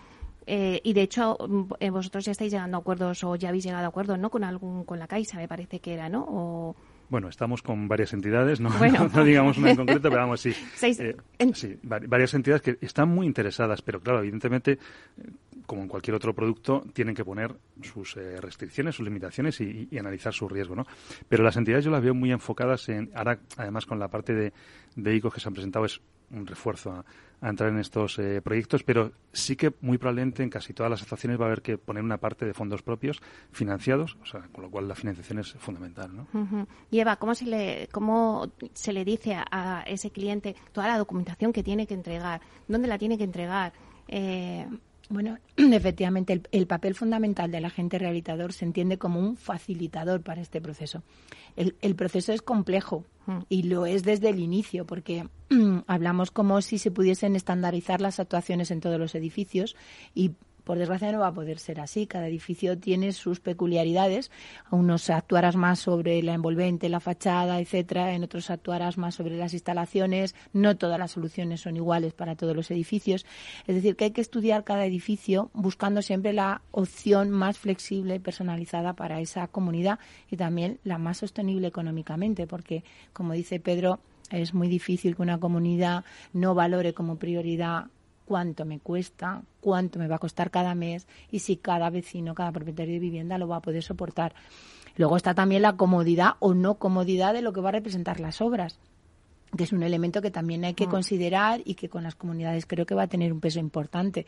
Eh, 0.51 0.81
y 0.83 0.93
de 0.93 1.03
hecho, 1.03 1.37
eh, 1.79 1.91
vosotros 1.91 2.25
ya 2.25 2.31
estáis 2.31 2.51
llegando 2.51 2.77
a 2.77 2.79
acuerdos 2.79 3.23
o 3.23 3.35
ya 3.35 3.49
habéis 3.49 3.65
llegado 3.65 3.85
a 3.85 3.89
acuerdos, 3.89 4.17
¿no? 4.17 4.31
Con 4.31 4.43
algún, 4.43 4.83
con 4.83 4.97
la 4.97 5.05
Caixa, 5.05 5.37
me 5.37 5.47
parece 5.47 5.79
que 5.79 5.93
era, 5.93 6.09
¿no? 6.09 6.25
O... 6.27 6.75
Bueno, 7.09 7.27
estamos 7.27 7.61
con 7.63 7.87
varias 7.87 8.13
entidades, 8.13 8.59
no, 8.59 8.69
no, 9.13 9.23
digamos 9.23 9.57
una 9.57 9.71
en 9.71 9.77
concreto, 9.77 10.09
pero 10.09 10.21
vamos, 10.21 10.41
sí. 10.41 10.53
Eh, 10.81 11.15
sí, 11.53 11.77
varias 11.83 12.33
entidades 12.33 12.61
que 12.61 12.77
están 12.81 13.09
muy 13.09 13.25
interesadas, 13.25 13.81
pero 13.81 13.99
claro, 13.99 14.19
evidentemente, 14.19 14.73
eh, 14.73 14.77
como 15.65 15.81
en 15.81 15.87
cualquier 15.87 16.15
otro 16.15 16.33
producto, 16.33 16.83
tienen 16.93 17.15
que 17.15 17.25
poner 17.25 17.55
sus 17.81 18.17
eh, 18.17 18.39
restricciones, 18.39 18.95
sus 18.95 19.05
limitaciones 19.05 19.59
y, 19.61 19.87
y, 19.89 19.97
analizar 19.97 20.33
su 20.33 20.47
riesgo, 20.47 20.75
¿no? 20.75 20.85
Pero 21.27 21.43
las 21.43 21.57
entidades 21.57 21.85
yo 21.85 21.91
las 21.91 22.03
veo 22.03 22.13
muy 22.13 22.31
enfocadas 22.31 22.89
en, 22.89 23.11
ahora 23.15 23.39
además 23.57 23.85
con 23.85 23.99
la 23.99 24.07
parte 24.07 24.33
de, 24.33 24.53
de 24.95 25.15
ICO 25.15 25.31
que 25.31 25.39
se 25.39 25.47
han 25.47 25.53
presentado 25.53 25.85
es 25.85 26.01
un 26.31 26.45
refuerzo 26.45 26.91
a, 26.91 27.05
entrar 27.41 27.69
en 27.69 27.79
estos 27.79 28.19
eh, 28.19 28.41
proyectos, 28.41 28.83
pero 28.83 29.11
sí 29.31 29.55
que 29.55 29.73
muy 29.81 29.97
probablemente 29.97 30.43
en 30.43 30.49
casi 30.49 30.73
todas 30.73 30.89
las 30.89 31.01
actuaciones 31.01 31.39
va 31.39 31.45
a 31.45 31.47
haber 31.47 31.61
que 31.61 31.77
poner 31.77 32.03
una 32.03 32.17
parte 32.17 32.45
de 32.45 32.53
fondos 32.53 32.81
propios 32.81 33.21
financiados, 33.51 34.17
o 34.21 34.25
sea, 34.25 34.41
con 34.51 34.63
lo 34.63 34.69
cual 34.69 34.87
la 34.87 34.95
financiación 34.95 35.39
es 35.39 35.53
fundamental. 35.53 36.11
¿no? 36.15 36.67
Y 36.91 36.99
Eva, 36.99 37.15
¿cómo 37.15 37.35
se, 37.35 37.45
le, 37.45 37.87
¿cómo 37.91 38.51
se 38.73 38.91
le 38.91 39.05
dice 39.05 39.35
a, 39.35 39.83
ese 39.87 40.11
cliente 40.11 40.55
toda 40.71 40.87
la 40.87 40.97
documentación 40.97 41.53
que 41.53 41.63
tiene 41.63 41.87
que 41.87 41.93
entregar? 41.93 42.41
¿Dónde 42.67 42.87
la 42.87 42.97
tiene 42.97 43.17
que 43.17 43.23
entregar? 43.23 43.73
Eh, 44.07 44.67
bueno, 45.09 45.39
efectivamente, 45.57 46.41
el, 46.51 46.67
papel 46.67 46.93
fundamental 46.93 47.51
del 47.51 47.65
agente 47.65 47.97
rehabilitador 47.97 48.53
se 48.53 48.65
entiende 48.65 48.97
como 48.97 49.19
un 49.19 49.35
facilitador 49.35 50.21
para 50.21 50.41
este 50.41 50.61
proceso. 50.61 51.03
El, 51.55 51.95
proceso 51.95 52.31
es 52.31 52.41
complejo 52.41 53.05
mm. 53.25 53.39
y 53.49 53.63
lo 53.63 53.85
es 53.85 54.03
desde 54.03 54.29
el 54.29 54.39
inicio, 54.39 54.85
porque 54.85 55.27
hablamos 55.87 56.31
como 56.31 56.61
si 56.61 56.77
se 56.77 56.91
pudiesen 56.91 57.35
estandarizar 57.35 58.01
las 58.01 58.19
actuaciones 58.19 58.69
en 58.71 58.81
todos 58.81 58.99
los 58.99 59.15
edificios 59.15 59.75
y 60.13 60.31
por 60.69 60.77
desgracia 60.77 61.11
no 61.11 61.21
va 61.21 61.29
a 61.29 61.33
poder 61.33 61.57
ser 61.57 61.79
así. 61.79 62.05
Cada 62.05 62.27
edificio 62.27 62.77
tiene 62.77 63.11
sus 63.11 63.39
peculiaridades. 63.39 64.29
Unos 64.69 65.09
actuarás 65.09 65.55
más 65.55 65.79
sobre 65.79 66.21
la 66.21 66.35
envolvente, 66.35 66.89
la 66.89 66.99
fachada, 66.99 67.59
etcétera. 67.59 68.13
En 68.13 68.23
otros 68.23 68.51
actuarás 68.51 68.95
más 68.95 69.15
sobre 69.15 69.35
las 69.35 69.53
instalaciones. 69.53 70.35
No 70.53 70.77
todas 70.77 70.99
las 70.99 71.09
soluciones 71.09 71.61
son 71.61 71.75
iguales 71.75 72.13
para 72.13 72.35
todos 72.35 72.55
los 72.55 72.69
edificios. 72.69 73.25
Es 73.65 73.73
decir, 73.73 73.95
que 73.95 74.03
hay 74.03 74.11
que 74.11 74.21
estudiar 74.21 74.63
cada 74.63 74.85
edificio 74.85 75.49
buscando 75.55 76.03
siempre 76.03 76.33
la 76.33 76.61
opción 76.69 77.31
más 77.31 77.57
flexible 77.57 78.13
y 78.13 78.19
personalizada 78.19 78.93
para 78.93 79.21
esa 79.21 79.47
comunidad 79.47 79.97
y 80.29 80.37
también 80.37 80.79
la 80.83 80.99
más 80.99 81.17
sostenible 81.17 81.65
económicamente, 81.65 82.45
porque, 82.45 82.83
como 83.11 83.33
dice 83.33 83.59
Pedro, 83.59 84.01
es 84.29 84.53
muy 84.53 84.67
difícil 84.67 85.15
que 85.15 85.23
una 85.23 85.39
comunidad 85.39 86.05
no 86.31 86.53
valore 86.53 86.93
como 86.93 87.15
prioridad 87.15 87.87
cuánto 88.29 88.63
me 88.63 88.79
cuesta, 88.79 89.41
cuánto 89.59 89.97
me 89.97 90.07
va 90.07 90.17
a 90.17 90.19
costar 90.19 90.51
cada 90.51 90.75
mes 90.75 91.07
y 91.31 91.39
si 91.39 91.57
cada 91.57 91.89
vecino, 91.89 92.35
cada 92.35 92.51
propietario 92.51 92.93
de 92.93 92.99
vivienda 92.99 93.39
lo 93.39 93.47
va 93.47 93.55
a 93.55 93.61
poder 93.61 93.81
soportar. 93.81 94.35
Luego 94.97 95.17
está 95.17 95.33
también 95.33 95.63
la 95.63 95.77
comodidad 95.77 96.33
o 96.37 96.53
no 96.53 96.75
comodidad 96.75 97.33
de 97.33 97.41
lo 97.41 97.53
que 97.53 97.61
va 97.61 97.69
a 97.69 97.71
representar 97.71 98.19
las 98.19 98.39
obras 98.39 98.77
que 99.55 99.63
es 99.63 99.73
un 99.73 99.83
elemento 99.83 100.21
que 100.21 100.31
también 100.31 100.63
hay 100.63 100.73
que 100.73 100.87
mm. 100.87 100.91
considerar 100.91 101.61
y 101.65 101.75
que 101.75 101.89
con 101.89 102.03
las 102.03 102.15
comunidades 102.15 102.65
creo 102.65 102.85
que 102.85 102.95
va 102.95 103.03
a 103.03 103.07
tener 103.07 103.33
un 103.33 103.39
peso 103.39 103.59
importante. 103.59 104.25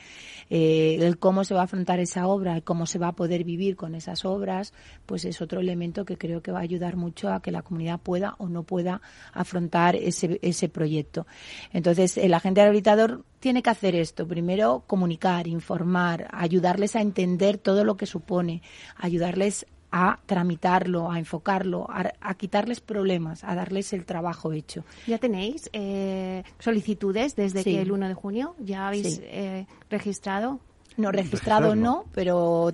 Eh, 0.49 0.97
el 0.99 1.17
cómo 1.19 1.43
se 1.43 1.53
va 1.53 1.61
a 1.61 1.63
afrontar 1.65 1.99
esa 1.99 2.27
obra, 2.27 2.57
y 2.57 2.61
cómo 2.61 2.85
se 2.85 2.99
va 2.99 3.09
a 3.09 3.11
poder 3.11 3.43
vivir 3.43 3.75
con 3.75 3.95
esas 3.95 4.25
obras, 4.25 4.73
pues 5.05 5.25
es 5.25 5.41
otro 5.41 5.59
elemento 5.59 6.05
que 6.05 6.17
creo 6.17 6.41
que 6.41 6.51
va 6.51 6.59
a 6.59 6.63
ayudar 6.63 6.95
mucho 6.95 7.31
a 7.31 7.41
que 7.41 7.51
la 7.51 7.61
comunidad 7.61 7.99
pueda 7.99 8.35
o 8.39 8.49
no 8.49 8.63
pueda 8.63 9.01
afrontar 9.33 9.95
ese, 9.95 10.39
ese 10.41 10.69
proyecto. 10.69 11.27
Entonces, 11.71 12.17
el 12.17 12.33
agente 12.33 12.61
rehabilitador 12.61 13.23
tiene 13.41 13.61
que 13.61 13.69
hacer 13.71 13.95
esto. 13.95 14.25
Primero, 14.25 14.83
comunicar, 14.87 15.47
informar, 15.47 16.29
ayudarles 16.31 16.95
a 16.95 17.01
entender 17.01 17.57
todo 17.57 17.83
lo 17.83 17.97
que 17.97 18.05
supone, 18.05 18.61
ayudarles 18.95 19.65
a 19.91 20.19
tramitarlo, 20.25 21.11
a 21.11 21.19
enfocarlo, 21.19 21.85
a, 21.89 22.33
quitarles 22.35 22.79
problemas, 22.79 23.43
a 23.43 23.55
darles 23.55 23.91
el 23.91 24.05
trabajo 24.05 24.53
hecho. 24.53 24.85
¿Ya 25.05 25.17
tenéis 25.17 25.69
eh, 25.73 26.43
solicitudes 26.59 27.35
desde 27.35 27.63
que 27.65 27.81
el 27.81 27.91
1 27.91 28.07
de 28.07 28.13
junio? 28.13 28.55
¿Ya 28.59 28.87
habéis 28.87 29.19
eh, 29.23 29.65
registrado? 29.89 30.61
No, 30.97 31.11
registrado 31.11 31.75
no, 31.75 32.05
pero 32.13 32.73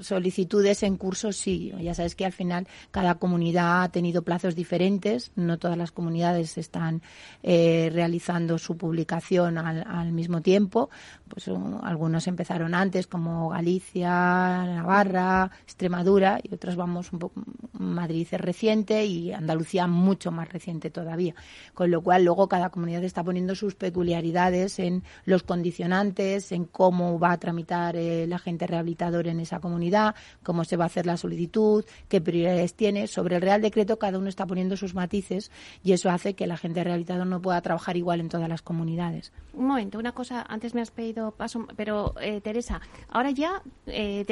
solicitudes 0.00 0.82
en 0.82 0.96
curso 0.96 1.32
sí. 1.32 1.72
Ya 1.80 1.94
sabes 1.94 2.14
que 2.14 2.24
al 2.24 2.32
final 2.32 2.66
cada 2.90 3.16
comunidad 3.16 3.82
ha 3.82 3.88
tenido 3.90 4.22
plazos 4.22 4.54
diferentes. 4.54 5.32
No 5.36 5.58
todas 5.58 5.76
las 5.76 5.92
comunidades 5.92 6.56
están 6.58 7.02
eh, 7.42 7.90
realizando 7.92 8.58
su 8.58 8.76
publicación 8.76 9.58
al, 9.58 10.12
mismo 10.12 10.40
tiempo. 10.40 10.90
Pues 11.28 11.48
algunos 11.82 12.26
empezaron 12.26 12.74
antes, 12.74 13.06
como 13.06 13.50
Galicia, 13.50 14.08
Navarra, 14.08 15.50
Extremadura, 15.62 16.40
y 16.42 16.54
otros 16.54 16.76
vamos 16.76 17.12
un 17.12 17.18
poco. 17.18 17.42
Madrid 17.72 18.26
es 18.30 18.40
reciente 18.40 19.04
y 19.04 19.32
Andalucía 19.32 19.86
mucho 19.86 20.30
más 20.30 20.48
reciente 20.48 20.90
todavía. 20.90 21.34
Con 21.74 21.90
lo 21.90 22.02
cual 22.02 22.24
luego 22.24 22.48
cada 22.48 22.70
comunidad 22.70 23.04
está 23.04 23.22
poniendo 23.22 23.54
sus 23.54 23.74
peculiaridades 23.74 24.78
en 24.78 25.02
los 25.24 25.42
condicionantes, 25.42 26.52
en 26.52 26.64
cómo 26.64 27.18
va 27.18 27.32
a 27.32 27.38
tramitar 27.50 27.96
el 27.96 28.32
agente 28.32 28.68
rehabilitador 28.68 29.26
en 29.26 29.40
esa 29.40 29.58
comunidad, 29.58 30.14
cómo 30.44 30.64
se 30.64 30.76
va 30.76 30.84
a 30.84 30.86
hacer 30.86 31.04
la 31.04 31.16
solicitud, 31.16 31.84
qué 32.08 32.20
prioridades 32.20 32.74
tiene. 32.74 33.08
Sobre 33.08 33.36
el 33.36 33.42
Real 33.42 33.60
Decreto 33.60 33.98
cada 33.98 34.18
uno 34.18 34.28
está 34.28 34.46
poniendo 34.46 34.76
sus 34.76 34.94
matices 34.94 35.50
y 35.82 35.90
eso 35.92 36.10
hace 36.10 36.34
que 36.34 36.44
el 36.44 36.52
agente 36.52 36.84
rehabilitador 36.84 37.26
no 37.26 37.42
pueda 37.42 37.60
trabajar 37.60 37.96
igual 37.96 38.20
en 38.20 38.28
todas 38.28 38.48
las 38.48 38.62
comunidades. 38.62 39.32
Un 39.52 39.66
momento, 39.66 39.98
una 39.98 40.12
cosa, 40.12 40.46
antes 40.48 40.74
me 40.74 40.80
has 40.80 40.92
pedido 40.92 41.32
paso, 41.32 41.66
pero 41.74 42.14
eh, 42.20 42.40
Teresa, 42.40 42.80
ahora 43.08 43.32
ya 43.32 43.62
eh, 43.86 44.24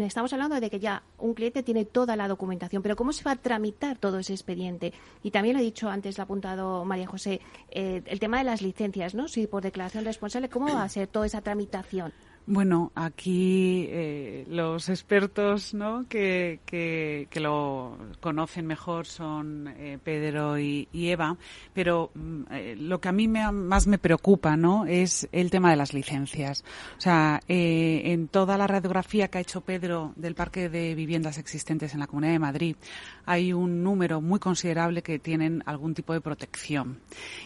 estamos 0.00 0.32
hablando 0.32 0.58
de 0.58 0.70
que 0.70 0.80
ya 0.80 1.02
un 1.18 1.34
cliente 1.34 1.62
tiene 1.62 1.84
toda 1.84 2.16
la 2.16 2.26
documentación, 2.26 2.82
pero 2.82 2.96
¿cómo 2.96 3.12
se 3.12 3.22
va 3.22 3.32
a 3.32 3.36
tramitar 3.36 3.98
todo 3.98 4.18
ese 4.18 4.32
expediente? 4.32 4.94
Y 5.22 5.30
también 5.30 5.56
lo 5.56 5.60
he 5.60 5.64
dicho 5.64 5.90
antes, 5.90 6.16
lo 6.16 6.22
ha 6.22 6.24
apuntado 6.24 6.86
María 6.86 7.06
José, 7.06 7.42
eh, 7.70 8.02
el 8.06 8.18
tema 8.18 8.38
de 8.38 8.44
las 8.44 8.62
licencias, 8.62 9.14
¿no? 9.14 9.28
Si 9.28 9.46
por 9.46 9.62
declaración 9.62 10.06
responsable, 10.06 10.48
¿cómo 10.48 10.72
va 10.72 10.84
a 10.84 10.88
ser 10.88 11.06
toda 11.06 11.26
esa 11.26 11.42
tramitación? 11.42 12.14
Bueno, 12.46 12.90
aquí 12.96 13.86
eh, 13.88 14.44
los 14.48 14.88
expertos 14.88 15.74
¿no? 15.74 16.06
que, 16.08 16.58
que, 16.66 17.28
lo 17.40 17.96
conocen 18.20 18.66
mejor 18.66 19.06
son 19.06 19.68
eh, 19.68 19.98
Pedro 20.02 20.58
y, 20.58 20.88
Eva, 20.92 21.36
pero 21.72 22.10
mm, 22.14 22.42
eh, 22.50 22.76
lo 22.76 23.00
que 23.00 23.08
a 23.08 23.12
mí 23.12 23.28
me, 23.28 23.50
más 23.52 23.86
me 23.86 23.98
preocupa 23.98 24.56
¿no? 24.56 24.86
es 24.86 25.28
el 25.30 25.52
tema 25.52 25.70
de 25.70 25.76
las 25.76 25.94
licencias. 25.94 26.64
O 26.98 27.00
sea, 27.00 27.40
en 27.46 28.26
toda 28.26 28.58
la 28.58 28.66
radiografía 28.66 29.28
que 29.28 29.38
ha 29.38 29.40
hecho 29.40 29.60
Pedro 29.60 30.12
del 30.16 30.34
parque 30.34 30.68
de 30.68 30.96
viviendas 30.96 31.38
existentes 31.38 31.94
en 31.94 32.00
la 32.00 32.08
Comunidad 32.08 32.32
de 32.32 32.38
Madrid, 32.40 32.76
hay 33.24 33.52
un 33.52 33.84
número 33.84 34.20
muy 34.20 34.40
considerable 34.40 35.02
que 35.02 35.20
tienen 35.20 35.62
algún 35.64 35.94
tipo 35.94 36.12
de 36.12 36.20
protección. 36.20 36.98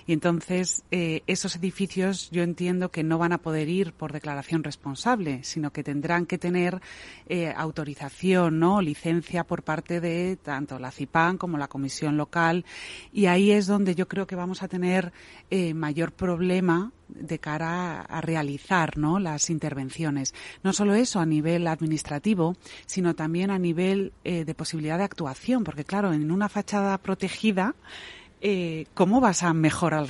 Y 0.07 0.15
entonces, 0.15 0.85
esos 0.91 1.57
edificios 1.57 2.31
yo 2.31 2.43
entiendo 2.43 2.91
que 2.91 3.03
no 3.03 3.19
van 3.19 3.33
a 3.33 3.39
poder 3.39 3.69
ir 3.69 3.93
por 3.93 4.13
declaración 4.13 4.65
responsable 4.65 4.86
responsable, 4.87 5.43
sino 5.43 5.73
que 5.73 5.83
tendrán 5.83 6.27
que 6.27 6.39
tener 6.39 6.81
eh, 7.29 7.53
autorización, 7.57 8.61
¿no? 8.61 8.81
licencia 8.81 9.43
por 9.43 9.65
parte 9.65 10.01
de 10.01 10.37
tanto 10.37 10.79
la 10.79 10.93
CIPAN 10.93 11.39
como 11.39 11.59
la 11.59 11.67
Comisión 11.67 12.17
Local. 12.17 12.65
Y 13.13 13.27
ahí 13.27 13.51
es 13.51 13.67
donde 13.67 13.97
yo 13.97 14.07
creo 14.07 14.29
que 14.29 14.37
vamos 14.37 14.63
a 14.63 14.69
tener 14.69 15.13
eh, 15.51 15.75
mayor 15.75 16.13
problema 16.13 16.93
de 17.09 17.39
cara 17.41 18.01
a 18.03 18.21
realizar 18.21 18.97
¿no? 18.97 19.19
las 19.19 19.51
intervenciones. 19.51 20.35
No 20.63 20.73
solo 20.73 20.95
eso 20.95 21.19
a 21.19 21.27
nivel 21.27 21.67
administrativo, 21.67 22.55
sino 22.87 23.15
también 23.17 23.51
a 23.51 23.59
nivel 23.59 24.13
eh, 24.23 24.45
de 24.45 24.55
posibilidad 24.55 24.99
de 24.99 25.05
actuación, 25.05 25.65
porque 25.65 25.85
claro, 25.85 26.13
en 26.13 26.31
una 26.31 26.49
fachada 26.49 26.97
protegida, 26.99 27.75
¿cómo 28.95 29.21
vas 29.21 29.43
a 29.43 29.53
mejorar 29.53 30.07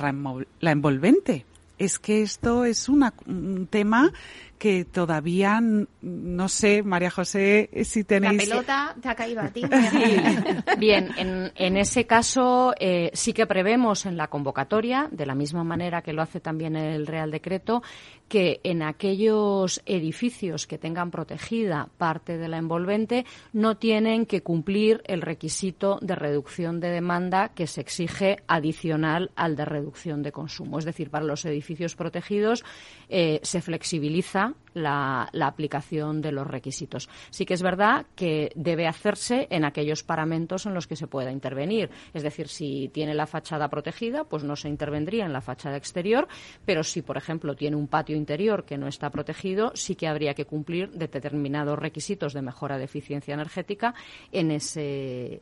la 0.59 0.71
envolvente? 0.71 1.45
Es 1.79 1.99
que 1.99 2.23
esto 2.23 2.65
es 2.65 2.89
un 2.89 3.67
tema 3.69 4.11
que 4.57 4.85
todavía 4.85 5.61
no 6.01 6.47
sé, 6.49 6.83
María 6.83 7.09
José, 7.09 7.69
si 7.83 8.03
tenéis. 8.03 8.47
La 8.47 8.55
pelota 8.55 8.95
te 9.01 9.09
ha 9.09 9.15
caído 9.15 9.41
a 9.41 9.49
ti. 9.49 9.61
Bien, 10.77 11.09
en, 11.17 11.51
en, 11.55 11.77
ese 11.77 12.05
caso 12.05 12.73
eh, 12.79 13.11
sí 13.13 13.33
que 13.33 13.45
prevemos 13.45 14.05
en 14.05 14.17
la 14.17 14.27
convocatoria, 14.27 15.09
de 15.11 15.25
la 15.25 15.35
misma 15.35 15.63
manera 15.63 16.01
que 16.01 16.13
lo 16.13 16.21
hace 16.21 16.39
también 16.39 16.75
el 16.75 17.07
Real 17.07 17.31
Decreto, 17.31 17.83
que 18.27 18.59
en 18.63 18.83
aquellos 18.83 19.81
edificios 19.85 20.67
que 20.67 20.77
tengan 20.77 21.11
protegida 21.11 21.89
parte 21.97 22.37
de 22.37 22.47
la 22.47 22.57
envolvente 22.57 23.25
no 23.53 23.77
tienen 23.77 24.25
que 24.25 24.41
cumplir 24.41 25.01
el 25.05 25.21
requisito 25.21 25.97
de 26.01 26.15
reducción 26.15 26.79
de 26.79 26.89
demanda 26.89 27.49
que 27.49 27.67
se 27.67 27.81
exige 27.81 28.37
adicional 28.47 29.31
al 29.35 29.55
de 29.55 29.65
reducción 29.65 30.23
de 30.23 30.31
consumo. 30.31 30.79
Es 30.79 30.85
decir, 30.85 31.09
para 31.09 31.25
los 31.25 31.45
edificios 31.45 31.95
protegidos 31.95 32.63
eh, 33.09 33.39
se 33.43 33.61
flexibiliza 33.61 34.46
la, 34.73 35.29
aplicación 35.41 36.21
de 36.21 36.31
los 36.31 36.45
requisitos. 36.45 37.09
Sí 37.29 37.45
que 37.45 37.53
es 37.53 37.61
verdad 37.61 38.05
que 38.15 38.51
debe 38.55 38.87
hacerse 38.87 39.47
en 39.49 39.65
aquellos 39.65 40.03
paramentos 40.03 40.65
en 40.65 40.73
los 40.73 40.87
que 40.87 40.95
se 40.95 41.07
pueda 41.07 41.31
intervenir. 41.31 41.89
Es 42.13 42.23
decir, 42.23 42.47
si 42.47 42.89
tiene 42.89 43.13
la 43.13 43.27
fachada 43.27 43.69
protegida, 43.69 44.25
pues 44.25 44.43
no 44.43 44.55
se 44.55 44.69
intervendría 44.69 45.25
en 45.25 45.33
la 45.33 45.41
fachada 45.41 45.77
exterior, 45.77 46.27
pero 46.65 46.83
si, 46.83 47.01
por 47.01 47.17
ejemplo, 47.17 47.55
tiene 47.55 47.75
un 47.75 47.87
patio 47.87 48.15
interior 48.15 48.65
que 48.65 48.77
no 48.77 48.87
está 48.87 49.09
protegido, 49.09 49.71
sí 49.75 49.95
que 49.95 50.07
habría 50.07 50.33
que 50.33 50.45
cumplir 50.45 50.91
determinados 50.91 51.79
requisitos 51.79 52.33
de 52.33 52.41
mejora 52.41 52.77
de 52.77 52.85
eficiencia 52.85 53.33
energética 53.33 53.93
en 54.31 54.51
ese, 54.51 55.39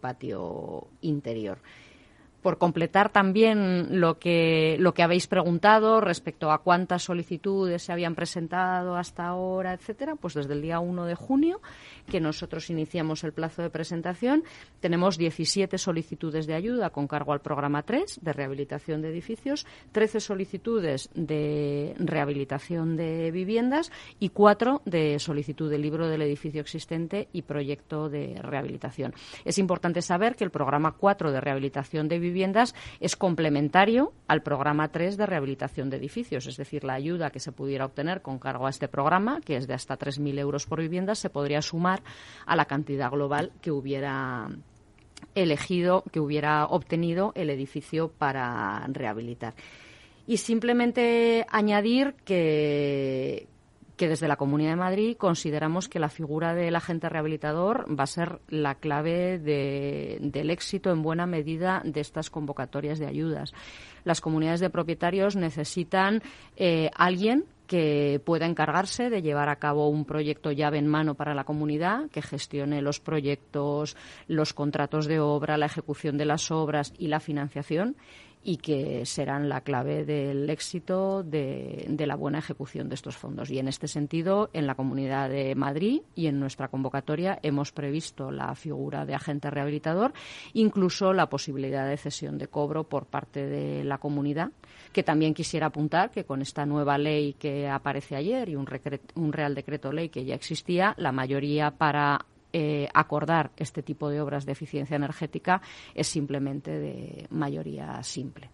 patio 0.00 0.88
interior 1.02 1.58
por 2.44 2.58
completar 2.58 3.08
también 3.08 3.98
lo 4.00 4.18
que, 4.18 4.76
lo 4.78 4.92
que 4.92 5.02
habéis 5.02 5.26
preguntado 5.26 6.02
respecto 6.02 6.52
a 6.52 6.58
cuántas 6.58 7.02
solicitudes 7.02 7.84
se 7.84 7.90
habían 7.90 8.14
presentado 8.14 8.96
hasta 8.96 9.24
ahora, 9.24 9.72
etcétera, 9.72 10.14
pues 10.14 10.34
desde 10.34 10.52
el 10.52 10.60
día 10.60 10.78
1 10.78 11.06
de 11.06 11.14
junio, 11.14 11.62
que 12.06 12.20
nosotros 12.20 12.68
iniciamos 12.68 13.24
el 13.24 13.32
plazo 13.32 13.62
de 13.62 13.70
presentación, 13.70 14.44
tenemos 14.80 15.16
17 15.16 15.78
solicitudes 15.78 16.46
de 16.46 16.52
ayuda 16.52 16.90
con 16.90 17.08
cargo 17.08 17.32
al 17.32 17.40
programa 17.40 17.82
3 17.82 18.20
de 18.20 18.32
rehabilitación 18.34 19.00
de 19.00 19.08
edificios, 19.08 19.66
13 19.92 20.20
solicitudes 20.20 21.08
de 21.14 21.94
rehabilitación 21.98 22.94
de 22.98 23.30
viviendas 23.30 23.90
y 24.20 24.28
4 24.28 24.82
de 24.84 25.18
solicitud 25.18 25.70
de 25.70 25.78
libro 25.78 26.08
del 26.08 26.20
edificio 26.20 26.60
existente 26.60 27.26
y 27.32 27.40
proyecto 27.40 28.10
de 28.10 28.38
rehabilitación. 28.42 29.14
Es 29.46 29.56
importante 29.56 30.02
saber 30.02 30.36
que 30.36 30.44
el 30.44 30.50
programa 30.50 30.92
4 30.92 31.32
de 31.32 31.40
rehabilitación 31.40 32.06
de 32.06 32.18
viviendas 32.18 32.33
viviendas 32.34 32.74
es 32.98 33.14
complementario 33.16 34.12
al 34.26 34.42
programa 34.42 34.88
3 34.88 35.16
de 35.16 35.26
rehabilitación 35.26 35.88
de 35.88 35.98
edificios, 35.98 36.46
es 36.48 36.56
decir, 36.56 36.82
la 36.82 36.94
ayuda 36.94 37.30
que 37.30 37.38
se 37.38 37.52
pudiera 37.52 37.84
obtener 37.84 38.22
con 38.22 38.38
cargo 38.38 38.66
a 38.66 38.70
este 38.70 38.88
programa, 38.88 39.40
que 39.40 39.56
es 39.56 39.68
de 39.68 39.74
hasta 39.74 39.96
3.000 39.96 40.38
euros 40.40 40.66
por 40.66 40.80
vivienda, 40.80 41.14
se 41.14 41.30
podría 41.30 41.62
sumar 41.62 42.02
a 42.44 42.56
la 42.56 42.64
cantidad 42.64 43.10
global 43.10 43.52
que 43.62 43.70
hubiera 43.70 44.48
elegido, 45.36 46.02
que 46.10 46.18
hubiera 46.18 46.66
obtenido 46.66 47.32
el 47.36 47.50
edificio 47.50 48.08
para 48.08 48.84
rehabilitar. 48.88 49.54
Y 50.26 50.38
simplemente 50.38 51.46
añadir 51.50 52.14
que, 52.24 53.46
que 53.96 54.08
desde 54.08 54.28
la 54.28 54.36
Comunidad 54.36 54.70
de 54.70 54.76
Madrid 54.76 55.16
consideramos 55.16 55.88
que 55.88 55.98
la 55.98 56.08
figura 56.08 56.54
del 56.54 56.76
agente 56.76 57.08
rehabilitador 57.08 57.86
va 57.88 58.04
a 58.04 58.08
ser 58.08 58.40
la 58.48 58.74
clave 58.74 59.38
del 59.38 60.50
éxito 60.50 60.90
en 60.90 61.02
buena 61.02 61.26
medida 61.26 61.82
de 61.84 62.00
estas 62.00 62.30
convocatorias 62.30 62.98
de 62.98 63.06
ayudas. 63.06 63.52
Las 64.04 64.20
comunidades 64.20 64.60
de 64.60 64.70
propietarios 64.70 65.36
necesitan 65.36 66.22
eh, 66.56 66.90
alguien 66.94 67.44
que 67.66 68.20
pueda 68.24 68.46
encargarse 68.46 69.08
de 69.08 69.22
llevar 69.22 69.48
a 69.48 69.56
cabo 69.56 69.88
un 69.88 70.04
proyecto 70.04 70.52
llave 70.52 70.78
en 70.78 70.86
mano 70.86 71.14
para 71.14 71.34
la 71.34 71.44
comunidad, 71.44 72.10
que 72.10 72.20
gestione 72.20 72.82
los 72.82 73.00
proyectos, 73.00 73.96
los 74.28 74.52
contratos 74.52 75.06
de 75.06 75.20
obra, 75.20 75.56
la 75.56 75.66
ejecución 75.66 76.18
de 76.18 76.26
las 76.26 76.50
obras 76.50 76.92
y 76.98 77.08
la 77.08 77.20
financiación 77.20 77.96
y 78.44 78.58
que 78.58 79.06
serán 79.06 79.48
la 79.48 79.62
clave 79.62 80.04
del 80.04 80.48
éxito 80.50 81.22
de, 81.22 81.86
la 81.98 82.14
buena 82.14 82.38
ejecución 82.38 82.90
de 82.90 82.94
estos 82.94 83.16
fondos. 83.16 83.50
Y 83.50 83.58
en 83.58 83.68
este 83.68 83.88
sentido, 83.88 84.50
en 84.52 84.66
la 84.66 84.74
Comunidad 84.74 85.30
de 85.30 85.54
Madrid 85.54 86.02
y 86.14 86.26
en 86.26 86.38
nuestra 86.38 86.68
convocatoria 86.68 87.38
hemos 87.42 87.72
previsto 87.72 88.30
la 88.30 88.54
figura 88.54 89.06
de 89.06 89.14
agente 89.14 89.50
rehabilitador, 89.50 90.12
incluso 90.52 91.14
la 91.14 91.30
posibilidad 91.30 91.88
de 91.88 91.96
cesión 91.96 92.36
de 92.36 92.48
cobro 92.48 92.84
por 92.84 93.06
parte 93.06 93.46
de 93.46 93.82
la 93.82 93.96
comunidad, 93.96 94.50
que 94.92 95.02
también 95.02 95.32
quisiera 95.32 95.68
apuntar 95.68 96.10
que 96.10 96.24
con 96.24 96.42
esta 96.42 96.66
nueva 96.66 96.98
ley 96.98 97.32
que 97.32 97.66
aparece 97.66 98.14
ayer 98.14 98.50
y 98.50 98.56
un, 98.56 98.68
un 99.14 99.32
Real 99.32 99.54
Decreto 99.54 99.90
Ley 99.90 100.10
que 100.10 100.26
ya 100.26 100.34
existía, 100.34 100.94
la 100.98 101.12
mayoría 101.12 101.70
para 101.70 102.26
eh, 102.56 102.88
acordar 102.94 103.50
este 103.56 103.82
tipo 103.82 104.08
de 104.08 104.20
obras 104.20 104.46
de 104.46 104.52
eficiencia 104.52 104.94
energética 104.94 105.60
es 105.92 106.06
simplemente 106.06 106.70
de 106.70 107.26
mayoría 107.30 108.00
simple. 108.04 108.48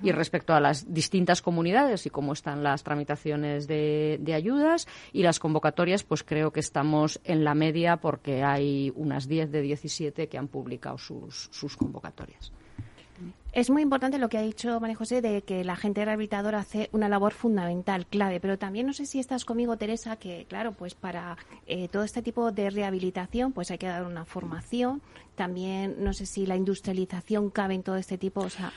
Y 0.00 0.10
respecto 0.12 0.54
a 0.54 0.60
las 0.60 0.94
distintas 0.94 1.42
comunidades 1.42 2.06
y 2.06 2.10
cómo 2.10 2.32
están 2.32 2.62
las 2.62 2.82
tramitaciones 2.82 3.66
de, 3.66 4.32
ayudas 4.34 4.88
y 5.12 5.22
las 5.22 5.38
convocatorias, 5.38 6.02
pues 6.02 6.22
creo 6.22 6.50
que 6.50 6.60
estamos 6.60 7.20
en 7.24 7.44
la 7.44 7.54
media 7.54 7.98
porque 7.98 8.42
hay 8.42 8.90
unas 8.96 9.28
10 9.28 9.50
de 9.50 9.60
17 9.60 10.28
que 10.28 10.38
han 10.38 10.48
publicado 10.48 10.96
sus 10.96 11.76
convocatorias. 11.76 12.52
Es 13.52 13.68
muy 13.68 13.82
importante 13.82 14.18
lo 14.18 14.30
que 14.30 14.38
ha 14.38 14.42
dicho 14.42 14.80
María 14.80 14.96
José 14.96 15.20
de 15.20 15.42
que 15.42 15.62
la 15.62 15.76
gente 15.76 16.04
rehabilitadora 16.04 16.60
hace 16.60 16.88
una 16.92 17.10
labor 17.10 17.34
fundamental, 17.34 18.06
clave, 18.06 18.40
pero 18.40 18.58
también 18.58 18.86
no 18.86 18.94
sé 18.94 19.04
si 19.04 19.18
estás 19.18 19.44
conmigo, 19.44 19.76
Teresa, 19.76 20.16
que 20.16 20.46
claro, 20.48 20.72
pues 20.72 20.94
para 20.94 21.36
eh, 21.66 21.88
todo 21.88 22.02
este 22.02 22.22
tipo 22.22 22.50
de 22.50 22.70
rehabilitación 22.70 23.52
pues 23.52 23.70
hay 23.70 23.76
que 23.76 23.88
dar 23.88 24.04
una 24.04 24.24
formación, 24.24 25.02
también 25.34 25.96
no 25.98 26.14
sé 26.14 26.24
si 26.24 26.46
la 26.46 26.56
industrialización 26.56 27.50
cabe 27.50 27.74
en 27.74 27.82
todo 27.82 27.96
este 27.96 28.16
tipo, 28.16 28.40
o 28.40 28.50
sea... 28.50 28.72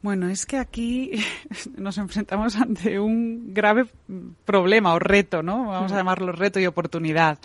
Bueno, 0.00 0.28
es 0.28 0.44
que 0.44 0.58
aquí 0.58 1.12
nos 1.76 1.98
enfrentamos 1.98 2.56
ante 2.56 3.00
un 3.00 3.54
grave 3.54 3.86
problema 4.44 4.94
o 4.94 4.98
reto, 4.98 5.42
¿no? 5.42 5.66
Vamos 5.68 5.92
a 5.92 5.96
llamarlo 5.96 6.32
reto 6.32 6.60
y 6.60 6.66
oportunidad. 6.66 7.38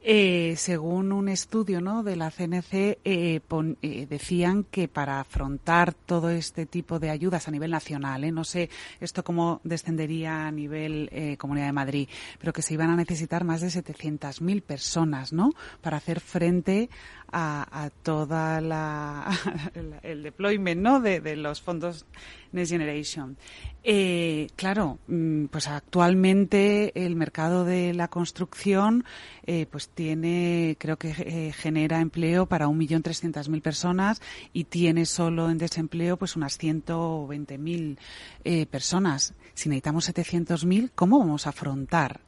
Eh, 0.00 0.54
según 0.56 1.10
un 1.12 1.28
estudio 1.28 1.80
¿no? 1.80 2.02
de 2.02 2.14
la 2.14 2.30
CNC, 2.30 2.72
eh, 3.04 3.40
eh, 3.82 4.06
decían 4.08 4.64
que 4.64 4.86
para 4.86 5.20
afrontar 5.20 5.92
todo 5.92 6.30
este 6.30 6.66
tipo 6.66 6.98
de 6.98 7.10
ayudas 7.10 7.48
a 7.48 7.50
nivel 7.50 7.72
nacional, 7.72 8.32
no 8.32 8.44
sé 8.44 8.70
esto 9.00 9.24
cómo 9.24 9.60
descendería 9.64 10.46
a 10.46 10.52
nivel 10.52 11.36
Comunidad 11.38 11.66
de 11.66 11.72
Madrid, 11.72 12.08
pero 12.38 12.52
que 12.52 12.62
se 12.62 12.74
iban 12.74 12.90
a 12.90 12.96
necesitar 12.96 13.44
más 13.44 13.60
de 13.60 13.68
700.000 13.68 14.62
personas 14.62 15.32
¿no? 15.32 15.52
para 15.80 15.96
hacer 15.96 16.20
frente 16.20 16.88
a, 17.30 17.84
a 17.84 17.90
toda 17.90 18.60
la 18.60 19.30
el 20.02 20.22
deployment 20.22 20.80
¿no? 20.80 21.00
de, 21.00 21.36
los 21.36 21.60
fondos 21.60 22.06
Next 22.52 22.72
Generation. 22.72 23.36
Eh, 23.84 24.48
claro, 24.56 24.98
mm, 25.06 25.46
pues 25.46 25.68
actualmente 25.68 26.92
el 27.04 27.16
mercado 27.16 27.64
de 27.64 27.94
la 27.94 28.08
construcción 28.08 29.04
eh, 29.46 29.66
pues 29.70 29.88
tiene, 29.88 30.76
creo 30.78 30.98
que 30.98 31.14
eh, 31.16 31.52
genera 31.52 32.00
empleo 32.00 32.46
para 32.46 32.66
1.300.000 32.66 33.62
personas 33.62 34.20
y 34.52 34.64
tiene 34.64 35.06
solo 35.06 35.48
en 35.48 35.58
desempleo 35.58 36.16
pues 36.16 36.36
unas 36.36 36.58
120.000 36.60 37.98
eh, 38.44 38.66
personas. 38.66 39.34
Si 39.54 39.68
necesitamos 39.68 40.08
700.000, 40.08 40.90
¿cómo 40.94 41.18
vamos 41.18 41.46
a 41.46 41.50
afrontar 41.50 42.20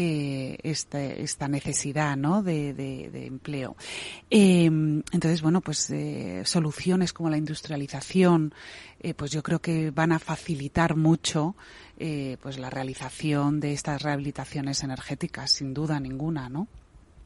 eh, 0.00 0.58
este, 0.62 1.24
esta 1.24 1.48
necesidad 1.48 2.16
¿no? 2.16 2.44
de, 2.44 3.10
empleo. 3.26 3.74
Em, 4.30 5.02
entonces, 5.10 5.42
bueno, 5.42 5.60
pues 5.60 5.90
eh, 5.90 6.42
soluciones 6.44 7.12
como 7.12 7.28
la 7.28 7.36
industrialización, 7.36 8.54
eh, 9.00 9.14
pues 9.14 9.32
yo 9.32 9.42
creo 9.42 9.58
que 9.58 9.90
van 9.90 10.12
a 10.12 10.20
facilitar 10.20 10.94
mucho 10.94 11.56
pues 12.40 12.60
la 12.60 12.70
realización 12.70 13.58
de 13.58 13.72
estas 13.72 14.02
rehabilitaciones 14.02 14.84
energéticas, 14.84 15.50
sin 15.50 15.74
duda 15.74 15.98
ninguna, 15.98 16.48
¿no? 16.48 16.68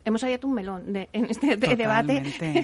Hemos 0.05 0.23
abierto 0.25 0.47
un 0.47 0.55
melón 0.55 0.93
de, 0.93 1.09
en 1.13 1.27
este 1.27 1.57
debate 1.57 2.23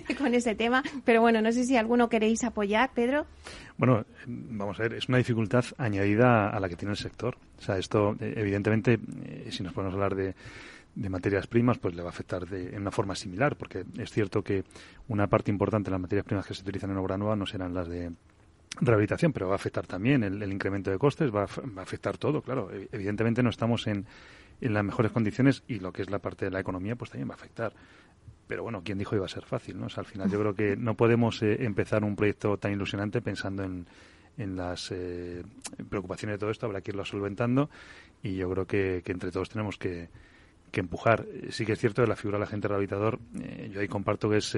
con 0.19 0.35
ese 0.35 0.55
tema, 0.55 0.83
pero 1.05 1.21
bueno, 1.21 1.41
no 1.41 1.53
sé 1.53 1.65
si 1.65 1.77
alguno 1.77 2.09
queréis 2.09 2.45
apoyar, 2.45 2.91
Pedro. 2.95 3.27
Bueno, 3.77 4.05
vamos 4.27 4.79
a 4.81 4.85
ver, 4.85 4.95
es 4.95 5.09
una 5.09 5.19
dificultad 5.19 5.65
añadida 5.77 6.51
a 6.51 6.61
la 6.61 6.69
que 6.69 6.77
tiene 6.77 6.93
el 6.93 6.99
sector. 6.99 7.37
O 7.59 7.63
sea, 7.63 7.79
esto, 7.79 8.17
eh, 8.21 8.35
evidentemente, 8.37 8.99
eh, 9.25 9.49
si 9.51 9.63
nos 9.63 9.73
podemos 9.73 9.95
hablar 9.95 10.15
de, 10.15 10.35
de 10.95 11.09
materias 11.09 11.47
primas, 11.47 11.79
pues 11.79 11.95
le 11.95 12.03
va 12.03 12.09
a 12.09 12.11
afectar 12.11 12.47
de, 12.47 12.71
en 12.75 12.81
una 12.81 12.91
forma 12.91 13.15
similar, 13.15 13.57
porque 13.57 13.85
es 13.99 14.11
cierto 14.11 14.43
que 14.43 14.65
una 15.09 15.29
parte 15.29 15.51
importante 15.51 15.91
de 15.91 15.93
las 15.93 16.01
materias 16.01 16.27
primas 16.27 16.47
que 16.47 16.55
se 16.55 16.63
utilizan 16.63 16.91
en 16.91 16.97
obra 16.97 17.17
nueva 17.17 17.37
no 17.37 17.47
serán 17.47 17.73
las 17.73 17.89
de 17.89 18.11
rehabilitación, 18.81 19.33
pero 19.33 19.47
va 19.47 19.55
a 19.55 19.57
afectar 19.57 19.87
también 19.87 20.23
el, 20.23 20.43
el 20.43 20.53
incremento 20.53 20.91
de 20.91 20.99
costes, 20.99 21.35
va 21.35 21.47
va 21.47 21.81
a 21.81 21.83
afectar 21.83 22.19
todo, 22.19 22.43
claro. 22.43 22.71
Evidentemente 22.93 23.43
no 23.43 23.51
estamos 23.51 23.87
en 23.87 24.07
en 24.61 24.75
las 24.75 24.85
mejores 24.85 25.13
condiciones 25.13 25.63
y 25.69 25.81
lo 25.81 25.93
que 25.93 26.03
es 26.03 26.11
la 26.11 26.19
parte 26.19 26.45
de 26.45 26.51
la 26.51 26.61
economía 26.61 26.97
pues 26.97 27.11
también 27.11 27.29
va 27.29 27.35
a 27.35 27.37
afectar. 27.37 27.73
Pero 28.47 28.63
bueno, 28.63 28.83
¿quién 28.83 28.99
dijo 28.99 29.15
iba 29.15 29.27
a 29.27 29.29
ser 29.29 29.45
fácil? 29.45 29.79
¿no? 29.79 29.87
al 29.95 30.05
final 30.07 30.31
yo 30.31 30.41
creo 30.41 30.55
que 30.55 30.77
no 30.77 30.95
podemos 30.95 31.43
eh, 31.43 31.65
empezar 31.65 32.03
un 32.03 32.17
proyecto 32.17 32.57
tan 32.57 32.73
ilusionante 32.73 33.21
pensando 33.21 33.63
en, 33.63 33.87
en 34.39 34.57
las 34.57 34.91
eh, 34.91 35.43
preocupaciones 35.89 36.35
de 36.35 36.39
todo 36.39 36.51
esto, 36.51 36.67
habrá 36.67 36.81
que 36.81 36.91
irlo 36.91 37.05
solventando 37.05 37.69
y 38.23 38.37
yo 38.37 38.51
creo 38.51 38.67
que, 38.67 39.03
entre 39.07 39.31
todos 39.31 39.51
tenemos 39.51 39.77
que, 39.77 40.09
que, 40.73 40.81
empujar. 40.81 41.27
Sí 41.51 41.67
que 41.67 41.73
es 41.73 41.79
cierto 41.79 42.03
que 42.03 42.09
la 42.09 42.17
figura 42.17 42.39
del 42.39 42.49
agente 42.49 42.69
rehabilitador, 42.69 43.19
eh, 43.39 43.71
yo 43.71 43.81
ahí 43.81 43.87
comparto 43.87 44.31
que 44.31 44.39
es 44.39 44.57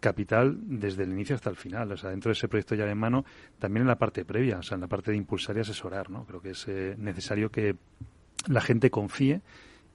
capital 0.00 0.58
desde 0.62 1.04
el 1.04 1.12
inicio 1.12 1.36
hasta 1.36 1.50
el 1.50 1.56
final. 1.56 1.92
O 1.92 1.96
sea, 1.96 2.10
dentro 2.10 2.30
de 2.30 2.32
ese 2.32 2.48
proyecto 2.48 2.74
ya 2.74 2.84
en 2.84 2.98
mano, 2.98 3.24
también 3.60 3.82
en 3.82 3.88
la 3.88 3.96
parte 3.96 4.24
previa, 4.24 4.58
o 4.58 4.62
sea, 4.62 4.74
en 4.74 4.80
la 4.80 4.88
parte 4.88 5.12
de 5.12 5.16
impulsar 5.16 5.56
y 5.56 5.60
asesorar, 5.60 6.10
¿no? 6.10 6.24
Creo 6.26 6.42
que 6.42 6.50
es 6.50 6.66
necesario 6.98 7.48
que 7.50 7.76
la 8.48 8.60
gente 8.60 8.90
confíe 8.90 9.40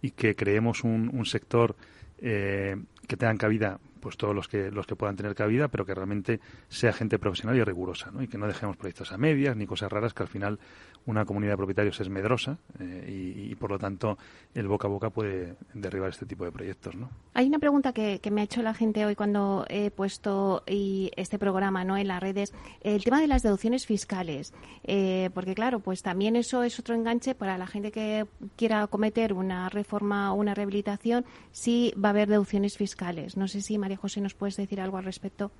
y 0.02 0.12
que 0.12 0.36
creemos 0.36 0.84
un, 0.84 1.10
un 1.14 1.26
sector 1.26 1.76
eh, 2.20 2.78
que 3.08 3.18
tengan 3.18 3.38
cabida 3.38 3.80
pues 4.06 4.18
todos 4.18 4.36
los 4.36 4.48
que 4.48 4.70
los 4.70 4.86
que 4.86 4.96
puedan 4.96 5.16
tener 5.16 5.34
cabida 5.34 5.68
pero 5.68 5.84
que 5.84 5.96
realmente 5.96 6.40
sea 6.70 6.94
gente 6.94 7.18
profesional 7.18 7.58
y 7.58 7.64
rigurosa 7.64 8.12
¿no? 8.12 8.22
y 8.22 8.28
que 8.28 8.38
no 8.38 8.46
dejemos 8.46 8.78
proyectos 8.78 9.12
a 9.12 9.18
medias 9.18 9.58
ni 9.58 9.66
cosas 9.66 9.92
raras 9.92 10.14
que 10.14 10.22
al 10.22 10.30
final 10.30 10.60
una 11.06 11.26
comunidad 11.26 11.54
de 11.54 11.58
propietarios 11.58 12.00
es 12.00 12.10
medrosa 12.10 12.58
eh, 12.80 13.46
y, 13.50 13.56
por 13.56 13.72
lo 13.72 13.80
tanto 13.80 14.18
el 14.54 14.68
boca 14.68 14.88
a 14.88 14.92
boca 14.92 15.10
puede 15.10 15.56
derribar 15.74 16.10
este 16.10 16.26
tipo 16.26 16.46
de 16.46 16.52
proyectos. 16.52 16.96
¿no? 16.96 17.10
Hay 17.34 17.48
una 17.48 17.60
pregunta 17.60 17.94
que, 17.94 18.20
me 18.32 18.42
ha 18.42 18.44
hecho 18.44 18.62
la 18.62 18.74
gente 18.74 19.06
hoy 19.06 19.16
cuando 19.16 19.66
he 19.70 19.92
puesto 19.92 20.64
y 20.68 21.12
este 21.16 21.38
programa 21.40 21.84
¿no? 21.84 21.98
en 21.98 22.08
las 22.08 22.22
redes, 22.22 22.54
el 22.82 23.04
tema 23.04 23.22
de 23.22 23.28
las 23.28 23.44
deducciones 23.44 23.86
fiscales, 23.86 24.54
eh, 24.84 25.30
porque 25.34 25.56
claro, 25.56 25.80
pues 25.80 26.02
también 26.02 26.36
eso 26.36 26.64
es 26.64 26.80
otro 26.80 26.96
enganche 26.96 27.36
para 27.36 27.58
la 27.58 27.68
gente 27.68 27.92
que 27.92 28.26
quiera 28.56 28.88
cometer 28.88 29.34
una 29.34 29.70
reforma 29.70 30.34
o 30.34 30.36
una 30.36 30.54
rehabilitación, 30.54 31.26
sí 31.52 31.94
va 32.04 32.10
a 32.10 32.12
haber 32.12 32.30
deducciones 32.30 32.78
fiscales. 32.78 33.38
No 33.38 33.48
sé 33.48 33.62
si 33.62 33.78
María 33.78 33.95
José 33.96 34.22
nos 34.22 34.34
puedes 34.34 34.56
decir 34.58 34.82
algo 34.82 34.98
al 34.98 35.06
respecto 35.06 35.52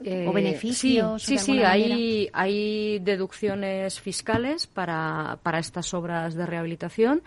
o 0.00 0.04
eh, 0.04 0.30
beneficios. 0.32 1.22
Sí, 1.22 1.38
sí, 1.38 1.62
hay, 1.62 2.28
hay 2.32 2.98
deducciones 2.98 4.00
fiscales 4.00 4.66
para, 4.66 5.38
para 5.42 5.58
estas 5.58 5.94
obras 5.94 6.34
de 6.34 6.46
rehabilitación. 6.46 7.22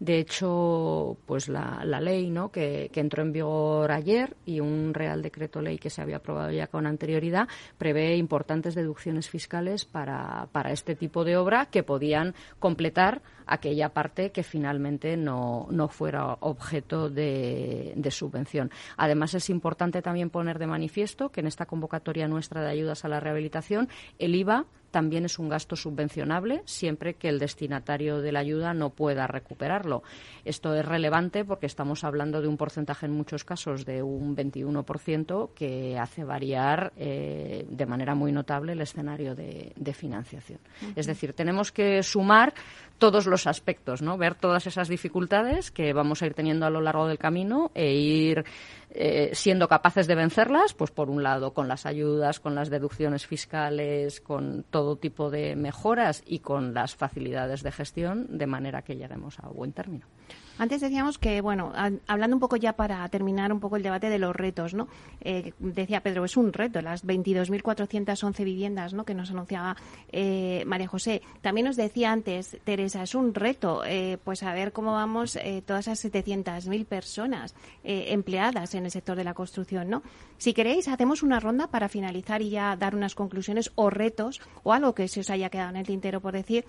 De 0.00 0.18
hecho, 0.18 1.16
pues 1.24 1.48
la, 1.48 1.82
la 1.84 2.00
ley 2.00 2.28
¿no? 2.28 2.50
que, 2.50 2.90
que, 2.92 3.00
entró 3.00 3.22
en 3.22 3.32
vigor 3.32 3.92
ayer 3.92 4.36
y 4.44 4.58
un 4.58 4.92
Real 4.92 5.22
Decreto 5.22 5.62
Ley 5.62 5.78
que 5.78 5.88
se 5.88 6.02
había 6.02 6.16
aprobado 6.16 6.50
ya 6.50 6.66
con 6.66 6.86
anterioridad 6.86 7.48
prevé 7.78 8.16
importantes 8.16 8.74
deducciones 8.74 9.30
fiscales 9.30 9.84
para, 9.84 10.48
para 10.50 10.72
este 10.72 10.96
tipo 10.96 11.24
de 11.24 11.36
obra 11.36 11.66
que 11.66 11.84
podían 11.84 12.34
completar 12.58 13.22
aquella 13.46 13.90
parte 13.90 14.32
que 14.32 14.42
finalmente 14.42 15.16
no, 15.16 15.68
no 15.70 15.88
fuera 15.88 16.38
objeto 16.40 17.08
de, 17.08 17.92
de, 17.94 18.10
subvención. 18.10 18.70
Además, 18.96 19.34
es 19.34 19.48
importante 19.48 20.02
también 20.02 20.30
poner 20.30 20.58
de 20.58 20.66
manifiesto 20.66 21.30
que 21.30 21.40
en 21.40 21.46
esta 21.46 21.66
convocatoria 21.66 22.26
nuestra 22.26 22.62
de 22.62 22.70
ayudas 22.70 23.04
a 23.04 23.08
la 23.08 23.20
rehabilitación 23.20 23.88
el 24.18 24.34
IVA 24.34 24.66
también 24.94 25.24
es 25.24 25.40
un 25.40 25.48
gasto 25.48 25.74
subvencionable 25.74 26.62
siempre 26.66 27.14
que 27.14 27.28
el 27.28 27.40
destinatario 27.40 28.20
de 28.20 28.30
la 28.30 28.38
ayuda 28.38 28.74
no 28.74 28.90
pueda 28.90 29.26
recuperarlo. 29.26 30.04
Esto 30.44 30.72
es 30.72 30.86
relevante 30.86 31.44
porque 31.44 31.66
estamos 31.66 32.04
hablando 32.04 32.40
de 32.40 32.46
un 32.46 32.56
porcentaje 32.56 33.06
en 33.06 33.12
muchos 33.12 33.42
casos 33.42 33.84
de 33.84 34.04
un 34.04 34.36
21% 34.36 35.52
que 35.52 35.98
hace 35.98 36.22
variar 36.22 36.92
eh, 36.96 37.66
de 37.68 37.86
manera 37.86 38.14
muy 38.14 38.30
notable 38.30 38.74
el 38.74 38.82
escenario 38.82 39.34
de, 39.34 39.72
financiación. 39.94 40.60
Es 40.94 41.06
decir, 41.06 41.32
tenemos 41.32 41.72
que 41.72 42.04
sumar 42.04 42.54
todos 42.98 43.26
los 43.26 43.48
aspectos, 43.48 44.00
¿no? 44.00 44.16
Ver 44.16 44.36
todas 44.36 44.68
esas 44.68 44.86
dificultades 44.86 45.72
que 45.72 45.92
vamos 45.92 46.22
a 46.22 46.26
ir 46.26 46.34
teniendo 46.34 46.66
a 46.66 46.70
lo 46.70 46.80
largo 46.80 47.08
del 47.08 47.18
camino 47.18 47.72
e 47.74 47.92
ir 47.94 48.44
eh, 48.96 49.30
siendo 49.32 49.66
capaces 49.66 50.06
de 50.06 50.14
vencerlas, 50.14 50.72
pues 50.72 50.92
por 50.92 51.10
un 51.10 51.24
lado 51.24 51.52
con 51.52 51.66
las 51.66 51.84
ayudas, 51.84 52.38
con 52.38 52.54
las 52.54 52.70
deducciones 52.70 53.26
fiscales, 53.26 54.20
con 54.20 54.64
todo 54.70 54.96
tipo 54.96 55.30
de 55.30 55.56
mejoras 55.56 56.22
y 56.24 56.38
con 56.38 56.74
las 56.74 56.94
facilidades 56.94 57.64
de 57.64 57.72
gestión, 57.72 58.38
de 58.38 58.46
manera 58.46 58.82
que 58.82 58.94
lleguemos 58.94 59.40
a 59.40 59.48
buen 59.48 59.72
término. 59.72 60.06
Antes 60.56 60.80
decíamos 60.80 61.18
que, 61.18 61.40
bueno, 61.40 61.72
hablando 62.06 62.36
un 62.36 62.40
poco 62.40 62.54
ya 62.54 62.74
para 62.74 63.08
terminar 63.08 63.52
un 63.52 63.58
poco 63.58 63.76
el 63.76 63.82
debate 63.82 64.08
de 64.08 64.20
los 64.20 64.36
retos, 64.36 64.72
¿no? 64.72 64.86
Eh, 65.20 65.52
decía 65.58 66.00
Pedro, 66.00 66.24
es 66.24 66.36
un 66.36 66.52
reto, 66.52 66.80
las 66.80 67.04
22.411 67.04 68.44
viviendas, 68.44 68.94
¿no? 68.94 69.04
Que 69.04 69.14
nos 69.14 69.32
anunciaba 69.32 69.76
eh, 70.12 70.62
María 70.64 70.86
José. 70.86 71.22
También 71.40 71.66
nos 71.66 71.76
decía 71.76 72.12
antes, 72.12 72.56
Teresa, 72.62 73.02
es 73.02 73.16
un 73.16 73.34
reto, 73.34 73.82
eh, 73.84 74.16
pues 74.22 74.44
a 74.44 74.54
ver 74.54 74.72
cómo 74.72 74.92
vamos 74.92 75.36
todas 75.66 75.88
esas 75.88 76.04
700.000 76.12 76.84
personas 76.86 77.54
empleadas 77.82 78.74
en 78.74 78.84
el 78.84 78.90
sector 78.90 79.16
de 79.16 79.24
la 79.24 79.34
construcción, 79.34 79.90
¿no? 79.90 80.02
Si 80.38 80.52
queréis, 80.52 80.86
hacemos 80.88 81.22
una 81.22 81.40
ronda 81.40 81.66
para 81.66 81.88
finalizar 81.88 82.42
y 82.42 82.50
ya 82.50 82.76
dar 82.76 82.94
unas 82.94 83.14
conclusiones 83.14 83.72
o 83.74 83.90
retos 83.90 84.40
o 84.62 84.72
algo 84.72 84.94
que 84.94 85.08
se 85.08 85.20
os 85.20 85.30
haya 85.30 85.50
quedado 85.50 85.70
en 85.70 85.76
el 85.76 85.86
tintero 85.86 86.20
por 86.20 86.34
decir, 86.34 86.64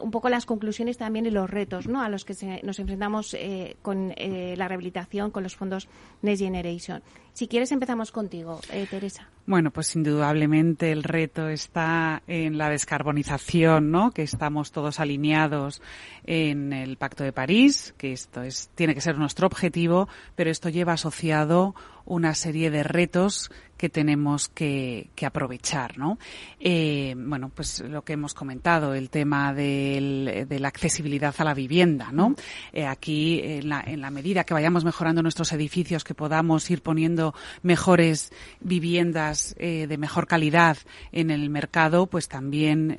un 0.00 0.10
poco 0.10 0.28
las 0.28 0.46
conclusiones 0.46 0.98
también 0.98 1.26
y 1.26 1.30
los 1.30 1.48
retos, 1.48 1.86
¿no? 1.88 2.02
A 2.02 2.08
los 2.08 2.24
que 2.24 2.60
nos 2.62 2.78
enfrentamos 2.78 3.05
eh, 3.34 3.76
con 3.82 4.12
eh, 4.16 4.54
la 4.56 4.68
rehabilitación, 4.68 5.30
con 5.30 5.42
los 5.42 5.56
fondos 5.56 5.88
Next 6.22 6.42
Generation. 6.42 7.02
Si 7.36 7.48
quieres, 7.48 7.70
empezamos 7.70 8.12
contigo, 8.12 8.60
eh, 8.72 8.86
Teresa. 8.88 9.28
Bueno, 9.44 9.70
pues 9.70 9.94
indudablemente 9.94 10.90
el 10.90 11.02
reto 11.02 11.50
está 11.50 12.22
en 12.26 12.56
la 12.56 12.70
descarbonización, 12.70 13.90
¿no? 13.90 14.10
Que 14.10 14.22
estamos 14.22 14.72
todos 14.72 15.00
alineados 15.00 15.82
en 16.24 16.72
el 16.72 16.96
Pacto 16.96 17.24
de 17.24 17.34
París, 17.34 17.94
que 17.98 18.12
esto 18.12 18.42
es 18.42 18.70
tiene 18.74 18.94
que 18.94 19.02
ser 19.02 19.18
nuestro 19.18 19.46
objetivo, 19.46 20.08
pero 20.34 20.50
esto 20.50 20.70
lleva 20.70 20.94
asociado 20.94 21.74
una 22.06 22.34
serie 22.34 22.70
de 22.70 22.84
retos 22.84 23.50
que 23.76 23.90
tenemos 23.90 24.48
que, 24.48 25.10
aprovechar, 25.22 25.98
¿no? 25.98 26.18
Eh, 26.58 27.14
bueno, 27.16 27.50
pues 27.54 27.80
lo 27.80 28.04
que 28.04 28.14
hemos 28.14 28.32
comentado, 28.32 28.94
el 28.94 29.10
tema 29.10 29.52
de 29.52 30.46
la 30.58 30.68
accesibilidad 30.68 31.34
a 31.36 31.44
la 31.44 31.52
vivienda, 31.52 32.10
¿no? 32.10 32.34
Eh, 32.72 32.86
aquí, 32.86 33.40
en 33.42 33.68
la, 33.68 33.82
en 33.84 34.00
la 34.00 34.10
medida 34.10 34.44
que 34.44 34.54
vayamos 34.54 34.84
mejorando 34.84 35.20
nuestros 35.20 35.52
edificios, 35.52 36.04
que 36.04 36.14
podamos 36.14 36.70
ir 36.70 36.80
poniendo 36.80 37.25
mejores 37.62 38.32
viviendas 38.60 39.54
eh, 39.58 39.86
de 39.86 39.98
mejor 39.98 40.26
calidad 40.26 40.76
en 41.12 41.30
el 41.30 41.48
mercado, 41.50 42.06
pues 42.06 42.28
también 42.28 42.96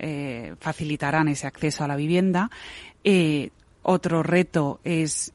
facilitarán 0.60 1.28
ese 1.28 1.48
acceso 1.48 1.84
a 1.84 1.88
la 1.88 1.96
vivienda. 1.96 2.50
otro 3.84 4.24
reto 4.24 4.80
es 4.84 5.34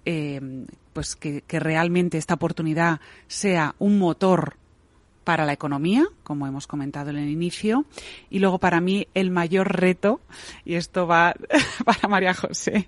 pues 0.92 1.16
que, 1.16 1.42
realmente 1.48 2.18
esta 2.18 2.34
oportunidad 2.34 3.00
sea 3.26 3.74
un 3.78 3.98
motor 3.98 4.56
para 5.24 5.46
la 5.46 5.52
economía, 5.52 6.04
como 6.24 6.46
hemos 6.46 6.66
comentado 6.66 7.10
en 7.10 7.16
el 7.16 7.28
inicio, 7.28 7.84
y 8.28 8.40
luego 8.40 8.58
para 8.58 8.80
mí 8.80 9.06
el 9.14 9.30
mayor 9.30 9.80
reto, 9.80 10.20
y 10.64 10.74
esto 10.74 11.06
va 11.06 11.34
para 11.84 12.08
María 12.08 12.34
José, 12.34 12.86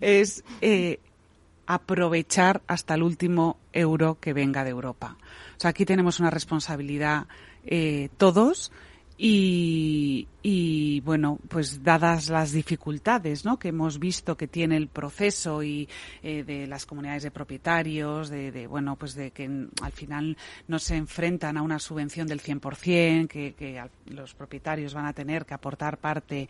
es 0.00 0.44
eh, 0.60 1.00
aprovechar 1.74 2.62
hasta 2.66 2.94
el 2.94 3.02
último 3.04 3.56
euro 3.72 4.18
que 4.20 4.32
venga 4.32 4.64
de 4.64 4.70
Europa. 4.70 5.16
O 5.56 5.60
sea, 5.60 5.70
aquí 5.70 5.84
tenemos 5.84 6.18
una 6.18 6.30
responsabilidad 6.30 7.26
eh, 7.64 8.08
todos 8.16 8.72
y, 9.22 11.00
bueno, 11.04 11.38
pues 11.48 11.82
dadas 11.82 12.30
las 12.30 12.52
dificultades 12.52 13.44
¿no? 13.44 13.58
que 13.58 13.68
hemos 13.68 13.98
visto 13.98 14.34
que 14.36 14.46
tiene 14.46 14.78
el 14.78 14.88
proceso 14.88 15.62
y 15.62 15.88
eh, 16.22 16.42
de 16.42 16.66
las 16.66 16.86
comunidades 16.86 17.24
de 17.24 17.30
propietarios, 17.30 18.30
de, 18.30 18.66
bueno, 18.66 18.96
pues 18.96 19.14
de 19.14 19.30
que 19.30 19.44
al 19.82 19.92
final 19.92 20.38
no 20.68 20.78
se 20.78 20.96
enfrentan 20.96 21.58
a 21.58 21.62
una 21.62 21.78
subvención 21.78 22.26
del 22.26 22.40
100%, 22.40 23.28
que, 23.28 23.52
que 23.52 23.82
los 24.06 24.34
propietarios 24.34 24.94
van 24.94 25.04
a 25.04 25.12
tener 25.12 25.44
que 25.44 25.52
aportar 25.52 25.98
parte 25.98 26.48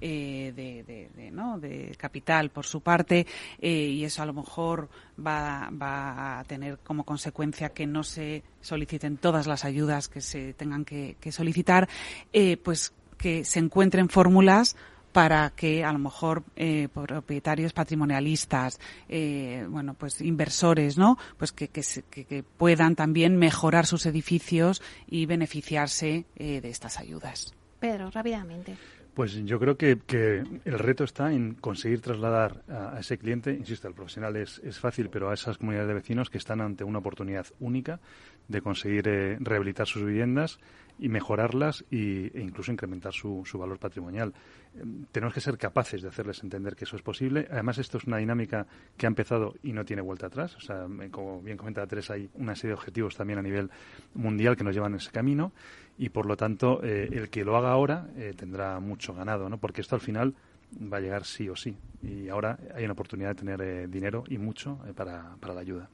eh, 0.00 0.52
de, 0.54 1.08
de, 1.16 1.30
¿no? 1.32 1.58
de 1.58 1.94
capital 1.98 2.50
por 2.50 2.66
su 2.66 2.82
parte 2.82 3.26
eh, 3.60 3.70
y 3.70 4.04
eso 4.04 4.22
a 4.22 4.26
lo 4.26 4.32
mejor 4.32 4.88
va, 5.18 5.70
va 5.70 6.40
a 6.40 6.44
tener 6.44 6.78
como 6.78 7.04
consecuencia 7.04 7.70
que 7.70 7.86
no 7.86 8.02
se 8.02 8.42
soliciten 8.60 9.16
todas 9.16 9.46
las 9.46 9.64
ayudas 9.64 10.08
que 10.08 10.20
se 10.20 10.52
tengan 10.54 10.84
que, 10.84 11.16
que 11.20 11.32
solicitar, 11.32 11.88
eh, 12.32 12.56
pues 12.56 12.92
que 13.18 13.44
se 13.44 13.60
encuentren 13.60 14.08
fórmulas 14.08 14.76
para 15.12 15.50
que 15.50 15.84
a 15.84 15.92
lo 15.92 15.98
mejor 15.98 16.42
eh, 16.56 16.88
propietarios 16.92 17.72
patrimonialistas, 17.72 18.80
eh, 19.08 19.66
bueno, 19.68 19.94
pues 19.94 20.20
inversores, 20.20 20.96
¿no? 20.98 21.18
Pues 21.36 21.52
que, 21.52 21.68
que, 21.68 22.44
puedan 22.56 22.96
también 22.96 23.36
mejorar 23.36 23.86
sus 23.86 24.06
edificios 24.06 24.82
y 25.06 25.26
beneficiarse 25.26 26.24
eh, 26.36 26.60
de 26.60 26.70
estas 26.70 26.98
ayudas. 26.98 27.54
Pedro, 27.78 28.10
rápidamente. 28.10 28.76
Pues 29.14 29.34
yo 29.44 29.58
creo 29.58 29.76
que, 29.76 29.98
que, 30.06 30.42
el 30.64 30.78
reto 30.78 31.04
está 31.04 31.32
en 31.32 31.54
conseguir 31.54 32.00
trasladar 32.00 32.62
a, 32.68 32.98
ese 32.98 33.18
cliente, 33.18 33.52
insisto, 33.52 33.86
el 33.86 33.94
profesional 33.94 34.36
es, 34.36 34.58
es, 34.64 34.78
fácil, 34.78 35.10
pero 35.10 35.28
a 35.28 35.34
esas 35.34 35.58
comunidades 35.58 35.88
de 35.88 35.94
vecinos 35.94 36.30
que 36.30 36.38
están 36.38 36.62
ante 36.62 36.82
una 36.82 37.00
oportunidad 37.00 37.46
única 37.60 38.00
de 38.48 38.62
conseguir 38.62 39.04
rehabilitar 39.40 39.86
sus 39.86 40.04
viviendas 40.04 40.58
y 40.98 41.08
mejorarlas 41.08 41.84
e 41.90 42.30
incluso 42.34 42.72
incrementar 42.72 43.12
su, 43.12 43.42
su 43.44 43.58
valor 43.58 43.78
patrimonial. 43.78 44.32
Em, 44.80 45.04
tenemos 45.12 45.34
que 45.34 45.40
ser 45.40 45.58
capaces 45.58 46.02
de 46.02 46.08
hacerles 46.08 46.42
entender 46.42 46.74
que 46.76 46.84
eso 46.84 46.96
es 46.96 47.02
posible. 47.02 47.46
Además, 47.50 47.78
esto 47.78 47.98
es 47.98 48.04
una 48.04 48.18
dinámica 48.18 48.66
que 48.96 49.06
ha 49.06 49.08
empezado 49.08 49.54
y 49.62 49.72
no 49.72 49.84
tiene 49.84 50.02
vuelta 50.02 50.26
atrás. 50.26 50.56
O 50.56 50.60
sea, 50.60 50.86
como 51.10 51.42
bien 51.42 51.56
comentaba 51.56 51.86
Teresa, 51.86 52.14
hay 52.14 52.30
una 52.34 52.54
serie 52.54 52.68
de 52.70 52.74
objetivos 52.74 53.16
también 53.16 53.38
a 53.38 53.42
nivel 53.42 53.70
mundial 54.14 54.56
que 54.56 54.64
nos 54.64 54.74
llevan 54.74 54.92
en 54.92 54.98
ese 54.98 55.10
camino 55.10 55.52
y, 55.98 56.08
por 56.08 56.26
lo 56.26 56.36
tanto, 56.36 56.82
eh, 56.82 57.08
el 57.12 57.28
que 57.30 57.44
lo 57.44 57.56
haga 57.56 57.70
ahora 57.70 58.08
eh, 58.16 58.32
tendrá 58.36 58.80
mucho 58.80 59.14
ganado, 59.14 59.48
¿no? 59.48 59.58
Porque 59.58 59.80
esto 59.80 59.94
al 59.94 60.00
final 60.00 60.34
va 60.72 60.96
a 60.96 61.00
llegar 61.00 61.24
sí 61.24 61.48
o 61.48 61.56
sí. 61.56 61.76
Y 62.02 62.28
ahora 62.28 62.58
hay 62.74 62.84
una 62.84 62.94
oportunidad 62.94 63.30
de 63.30 63.34
tener 63.34 63.60
eh, 63.60 63.86
dinero 63.88 64.24
y 64.28 64.38
mucho 64.38 64.78
para, 64.96 65.36
para 65.38 65.54
la 65.54 65.60
ayuda. 65.60 65.88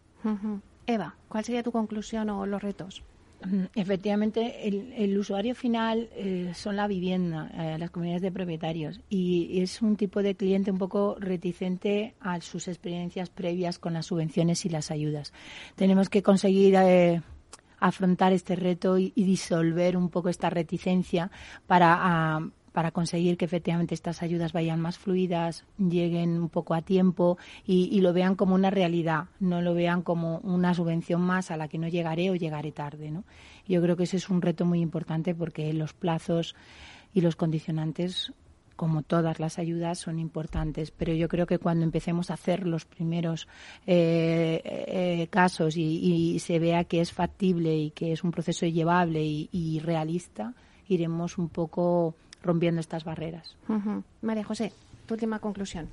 Eva, 0.86 1.14
¿cuál 1.28 1.44
sería 1.44 1.62
tu 1.62 1.72
conclusión 1.72 2.30
o 2.30 2.46
los 2.46 2.62
retos? 2.62 3.02
Efectivamente, 3.74 4.66
el, 4.66 5.16
usuario 5.16 5.54
final 5.54 6.08
eh, 6.16 6.52
son 6.54 6.74
la 6.74 6.88
vivienda, 6.88 7.50
eh, 7.54 7.78
las 7.78 7.90
comunidades 7.90 8.22
de 8.22 8.32
propietarios, 8.32 9.00
y 9.08 9.60
es 9.60 9.80
un 9.80 9.96
tipo 9.96 10.22
de 10.22 10.34
cliente 10.34 10.72
un 10.72 10.78
poco 10.78 11.16
reticente 11.20 12.14
a 12.20 12.40
sus 12.40 12.66
experiencias 12.66 13.30
previas 13.30 13.78
con 13.78 13.94
las 13.94 14.06
subvenciones 14.06 14.64
y 14.64 14.70
las 14.70 14.90
ayudas. 14.90 15.32
Tenemos 15.76 16.08
que 16.08 16.22
conseguir 16.22 16.74
eh, 16.76 17.22
afrontar 17.78 18.32
este 18.32 18.56
reto 18.56 18.98
y, 18.98 19.12
disolver 19.14 19.96
un 19.96 20.08
poco 20.08 20.30
esta 20.30 20.50
reticencia 20.50 21.30
para, 21.66 21.96
ah, 21.96 22.48
para 22.78 22.92
conseguir 22.92 23.36
que 23.36 23.44
efectivamente 23.44 23.92
estas 23.92 24.22
ayudas 24.22 24.52
vayan 24.52 24.78
más 24.78 24.98
fluidas, 24.98 25.64
lleguen 25.78 26.40
un 26.40 26.48
poco 26.48 26.74
a 26.74 26.80
tiempo 26.80 27.36
y, 27.66 28.00
lo 28.02 28.12
vean 28.12 28.36
como 28.36 28.54
una 28.54 28.70
realidad, 28.70 29.24
no 29.40 29.62
lo 29.62 29.74
vean 29.74 30.02
como 30.02 30.38
una 30.44 30.74
subvención 30.74 31.20
más 31.20 31.50
a 31.50 31.56
la 31.56 31.66
que 31.66 31.76
no 31.76 31.88
llegaré 31.88 32.30
o 32.30 32.36
llegaré 32.36 32.70
tarde. 32.70 33.12
Yo 33.66 33.82
creo 33.82 33.96
que 33.96 34.04
ese 34.04 34.18
es 34.18 34.28
un 34.28 34.40
reto 34.42 34.64
muy 34.64 34.78
importante 34.78 35.34
porque 35.34 35.72
los 35.72 35.92
plazos 35.92 36.54
y 37.12 37.20
los 37.20 37.34
condicionantes 37.34 38.32
como 38.76 39.02
todas 39.02 39.40
las 39.40 39.58
ayudas, 39.58 39.98
son 39.98 40.20
importantes. 40.20 40.92
Pero 40.92 41.12
yo 41.14 41.26
creo 41.26 41.46
que 41.46 41.58
cuando 41.58 41.82
empecemos 41.84 42.30
a 42.30 42.34
hacer 42.34 42.64
los 42.64 42.84
primeros 42.84 43.48
eh, 43.88 44.62
eh, 44.64 45.26
casos 45.30 45.76
y, 45.76 46.38
se 46.38 46.60
vea 46.60 46.84
que 46.84 47.00
es 47.00 47.12
factible 47.12 47.76
y 47.76 47.90
que 47.90 48.12
es 48.12 48.22
un 48.22 48.30
proceso 48.30 48.66
llevable 48.66 49.24
y 49.24 49.80
realista, 49.80 50.54
iremos 50.86 51.38
un 51.38 51.48
poco 51.48 52.14
rompiendo 52.42 52.80
estas 52.80 53.04
barreras. 53.04 53.56
María 54.22 54.44
José, 54.44 54.72
tu 55.06 55.14
última 55.14 55.38
conclusión. 55.38 55.88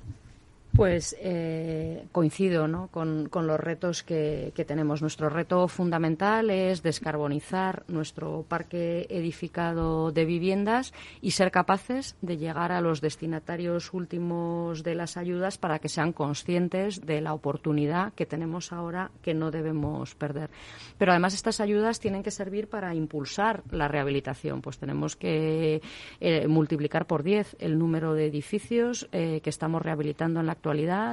Pues 0.76 1.16
eh, 1.20 2.04
coincido 2.12 2.68
¿no? 2.68 2.88
con, 2.88 3.30
los 3.32 3.58
retos 3.58 4.02
que, 4.02 4.52
tenemos. 4.66 5.00
Nuestro 5.00 5.30
reto 5.30 5.68
fundamental 5.68 6.50
es 6.50 6.82
descarbonizar 6.82 7.84
nuestro 7.88 8.44
parque 8.46 9.06
edificado 9.08 10.12
de 10.12 10.26
viviendas 10.26 10.92
y 11.22 11.30
ser 11.30 11.50
capaces 11.50 12.14
de 12.20 12.36
llegar 12.36 12.72
a 12.72 12.82
los 12.82 13.00
destinatarios 13.00 13.94
últimos 13.94 14.82
de 14.82 14.94
las 14.96 15.16
ayudas 15.16 15.56
para 15.56 15.78
que 15.78 15.88
sean 15.88 16.12
conscientes 16.12 17.00
de 17.06 17.22
la 17.22 17.32
oportunidad 17.32 18.12
que 18.12 18.26
tenemos 18.26 18.70
ahora 18.70 19.10
que 19.22 19.32
no 19.32 19.50
debemos 19.50 20.14
perder. 20.14 20.50
Pero 20.98 21.12
además 21.12 21.32
estas 21.32 21.60
ayudas 21.60 22.00
tienen 22.00 22.22
que 22.22 22.30
servir 22.30 22.68
para 22.68 22.94
impulsar 22.94 23.62
la 23.70 23.88
rehabilitación. 23.88 24.60
Pues 24.60 24.76
tenemos 24.76 25.16
que 25.16 25.80
eh, 26.20 26.46
multiplicar 26.48 27.06
por 27.06 27.22
10 27.22 27.56
el 27.60 27.78
número 27.78 28.12
de 28.12 28.26
edificios 28.26 29.08
eh, 29.12 29.40
que 29.42 29.48
estamos 29.48 29.80
rehabilitando 29.80 30.40
en 30.40 30.46
la 30.46 30.52
actualidad 30.52 30.65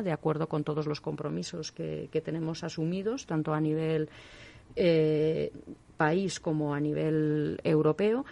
de 0.04 0.12
acuerdo 0.12 0.48
con 0.48 0.64
todos 0.64 0.88
los 0.88 1.02
compromisos 1.02 1.72
que, 1.72 2.22
tenemos 2.24 2.64
asumidos, 2.64 3.26
tanto 3.26 3.54
a 3.54 3.62
nivel 3.62 4.10
eh, 4.76 5.52
país 5.98 6.40
como 6.40 6.74
a 6.74 6.80
nivel 6.80 7.60
europeo 7.64 8.26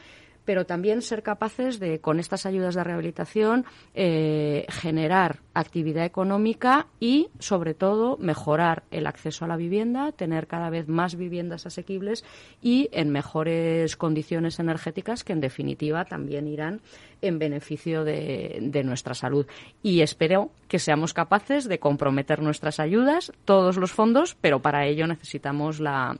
pero 0.51 0.65
también 0.65 1.01
ser 1.01 1.23
capaces 1.23 1.79
de, 1.79 2.01
con 2.01 2.19
estas 2.19 2.45
ayudas 2.45 2.75
de 2.75 2.83
rehabilitación, 2.83 3.63
eh, 3.93 4.65
generar 4.67 5.39
actividad 5.53 6.03
económica 6.03 6.87
y, 6.99 7.29
sobre 7.39 7.73
todo, 7.73 8.17
mejorar 8.17 8.83
el 8.91 9.07
acceso 9.07 9.45
a 9.45 9.47
la 9.47 9.55
vivienda, 9.55 10.11
tener 10.11 10.47
cada 10.47 10.69
vez 10.69 10.89
más 10.89 11.15
viviendas 11.15 11.65
asequibles 11.65 12.25
y 12.61 12.89
en 12.91 13.11
mejores 13.11 13.95
condiciones 13.95 14.59
energéticas 14.59 15.23
que, 15.23 15.31
en 15.31 15.39
definitiva, 15.39 16.03
también 16.03 16.49
irán 16.49 16.81
en 17.21 17.39
beneficio 17.39 18.03
de, 18.03 18.57
de, 18.61 18.83
nuestra 18.83 19.13
salud. 19.13 19.47
Y 19.81 20.01
espero 20.01 20.51
que 20.67 20.79
seamos 20.79 21.13
capaces 21.13 21.69
de 21.69 21.79
comprometer 21.79 22.41
nuestras 22.41 22.81
ayudas, 22.81 23.31
todos 23.45 23.77
los 23.77 23.93
fondos, 23.93 24.35
pero 24.41 24.61
para 24.61 24.85
ello 24.85 25.07
necesitamos 25.07 25.79
la 25.79 26.17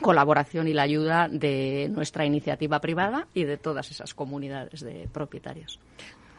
colaboración 0.00 0.68
y 0.68 0.72
la 0.72 0.82
ayuda 0.82 1.28
de 1.28 1.88
nuestra 1.92 2.24
iniciativa 2.24 2.80
privada 2.80 3.26
y 3.34 3.44
de 3.44 3.56
todas 3.56 3.90
esas 3.90 4.14
comunidades 4.14 4.80
de 4.80 5.08
propietarios. 5.12 5.80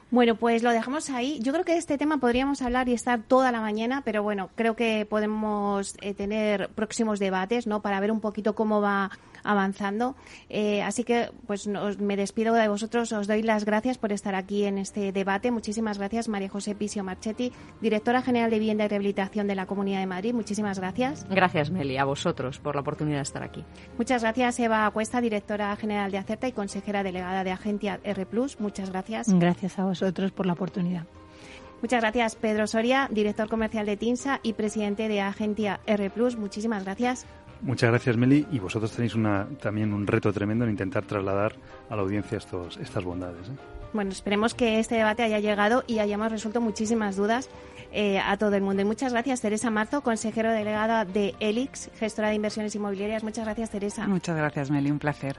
Bueno, 0.10 0.36
pues 0.36 0.64
lo 0.64 0.72
dejamos 0.72 1.10
ahí. 1.10 1.38
Yo 1.42 1.52
creo 1.52 1.66
que 1.66 1.74
de 1.74 1.80
este 1.80 1.98
tema 1.98 2.18
podríamos 2.18 2.62
hablar 2.62 2.88
y 2.88 2.94
estar 2.94 3.22
toda 3.24 3.52
la 3.52 3.60
mañana, 3.60 4.04
pero 4.06 4.24
bueno, 4.24 4.50
creo 4.56 4.74
que 4.74 5.06
podemos 5.06 5.96
eh, 6.00 6.14
tener 6.14 6.70
próximos 6.70 7.20
debates, 7.20 7.68
¿no? 7.68 7.82
Para 7.82 8.00
ver 8.00 8.12
un 8.12 8.22
poquito 8.22 8.56
cómo 8.56 8.80
va 8.80 9.12
avanzando. 9.48 10.16
Eh, 10.50 10.84
así 10.84 11.04
que, 11.04 11.32
pues 11.48 11.68
me 11.68 12.16
despido 12.16 12.54
de 12.54 12.68
vosotros. 12.68 13.12
Os 13.12 13.28
doy 13.28 13.42
las 13.42 13.66
gracias 13.66 13.98
por 13.98 14.12
estar 14.12 14.36
aquí 14.36 14.66
en 14.66 14.78
este 14.78 15.12
debate. 15.12 15.52
Muchísimas 15.52 15.98
gracias, 15.98 16.28
María 16.28 16.50
José 16.50 16.76
Pisio 16.76 17.04
Marchetti, 17.04 17.52
directora 17.82 18.22
general 18.22 18.52
de 18.52 18.60
Vivienda 18.60 18.86
y 18.86 18.88
Rehabilitación 18.88 19.48
de 19.48 19.56
la 19.56 19.66
Comunidad 19.66 20.00
de 20.00 20.08
Madrid. 20.08 20.34
Muchísimas 20.34 20.80
gracias. 20.80 21.26
Gracias, 21.30 21.72
Meli, 21.72 21.98
a 21.98 22.06
vosotros 22.06 22.60
por 22.60 22.76
la 22.76 22.82
oportunidad 22.82 23.18
de 23.18 23.24
estar 23.24 23.44
aquí. 23.44 23.64
Muchas 23.98 24.22
gracias, 24.22 24.60
Eva 24.60 24.90
Cuesta, 24.92 25.22
directora 25.22 25.76
general 25.76 26.12
de 26.12 26.18
Acerta 26.18 26.48
y 26.48 26.52
consejera 26.52 27.04
delegada 27.04 27.44
de 27.44 27.52
Agencia 27.52 28.00
R. 28.04 28.28
Muchas 28.60 28.90
gracias. 28.90 29.34
Gracias 29.34 29.80
a 29.80 29.86
vosotros 29.86 30.32
por 30.32 30.46
la 30.46 30.54
oportunidad. 30.54 31.06
Muchas 31.82 32.02
gracias, 32.02 32.36
Pedro 32.36 32.66
Soria, 32.66 33.08
director 33.12 33.48
comercial 33.48 33.86
de 33.86 33.98
TINSA 33.98 34.40
y 34.42 34.54
presidente 34.54 35.08
de 35.08 35.22
Agencia 35.22 35.80
R. 35.86 36.12
Muchísimas 36.38 36.84
gracias. 36.84 37.28
Muchas 37.62 37.90
gracias, 37.90 38.18
Meli. 38.18 38.46
Y 38.52 38.60
vosotros 38.60 38.92
tenéis 38.92 39.16
una, 39.16 39.48
también 39.62 39.94
un 39.94 40.08
reto 40.08 40.32
tremendo 40.32 40.66
en 40.66 40.72
intentar 40.72 41.06
trasladar 41.06 41.54
a 41.90 41.96
la 41.96 42.02
audiencia 42.02 42.38
estos, 42.38 42.78
estas 42.78 43.04
bondades. 43.04 43.48
¿eh? 43.48 43.78
Bueno, 43.94 44.12
esperemos 44.12 44.54
que 44.54 44.80
este 44.80 44.96
debate 44.96 45.24
haya 45.24 45.40
llegado 45.40 45.84
y 45.88 46.00
hayamos 46.00 46.32
resuelto 46.32 46.62
muchísimas 46.62 47.16
dudas 47.16 47.50
eh, 47.92 48.20
a 48.20 48.38
todo 48.38 48.56
el 48.56 48.62
mundo. 48.62 48.82
Y 48.82 48.86
muchas 48.86 49.14
gracias, 49.14 49.42
Teresa 49.42 49.70
Marzo, 49.70 50.02
consejero 50.02 50.52
delegada 50.52 51.06
de 51.06 51.36
ELIX, 51.40 51.92
gestora 52.00 52.30
de 52.30 52.36
inversiones 52.36 52.76
inmobiliarias. 52.76 53.24
Muchas 53.24 53.46
gracias, 53.46 53.70
Teresa. 53.70 54.08
Muchas 54.08 54.36
gracias, 54.36 54.70
Meli. 54.70 54.92
Un 54.92 55.00
placer. 55.00 55.38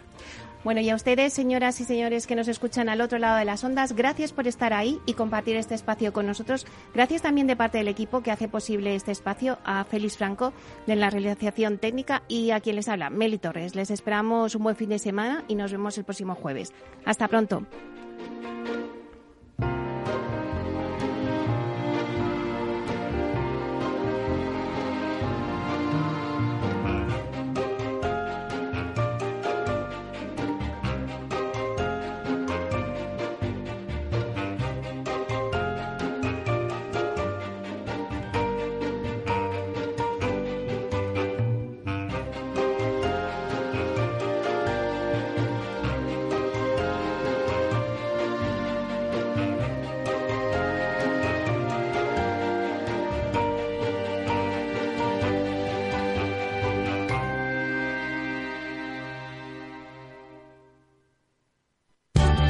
Bueno, 0.65 0.81
y 0.81 0.91
a 0.91 0.97
ustedes, 0.97 1.33
señoras 1.33 1.81
y 1.81 1.85
señores 1.85 2.27
que 2.27 2.35
nos 2.35 2.49
escuchan 2.49 2.89
al 2.89 3.01
otro 3.01 3.19
lado 3.19 3.39
de 3.39 3.45
las 3.45 3.63
ondas, 3.63 3.93
gracias 3.93 4.33
por 4.33 4.49
estar 4.49 4.73
ahí 4.73 4.99
y 5.07 5.15
compartir 5.15 5.57
este 5.57 5.75
espacio 5.75 6.13
con 6.13 6.27
nosotros. 6.27 6.67
Gracias 6.95 7.23
también 7.23 7.47
de 7.47 7.55
parte 7.55 7.79
del 7.79 7.89
equipo 7.89 8.23
que 8.23 8.33
hace 8.33 8.49
posible 8.49 8.97
este 8.97 9.13
espacio, 9.13 9.59
a 9.65 9.85
Félix 9.85 10.17
Franco 10.17 10.53
de 10.87 10.97
la 10.97 11.11
realización 11.11 11.79
técnica 11.79 12.23
y 12.27 12.51
a 12.51 12.61
quien 12.61 12.75
les 12.75 12.89
habla, 12.89 13.09
Meli 13.09 13.39
Torres. 13.39 13.77
Les 13.77 13.91
esperamos 13.91 14.57
un 14.57 14.65
buen 14.65 14.77
fin 14.77 14.89
de 14.89 14.99
semana 14.99 15.45
y 15.47 15.55
nos 15.55 15.71
vemos 15.71 15.97
el 15.97 16.05
próximo 16.05 16.35
jueves. 16.35 16.73
Hasta 17.05 17.29
pronto. 17.29 17.65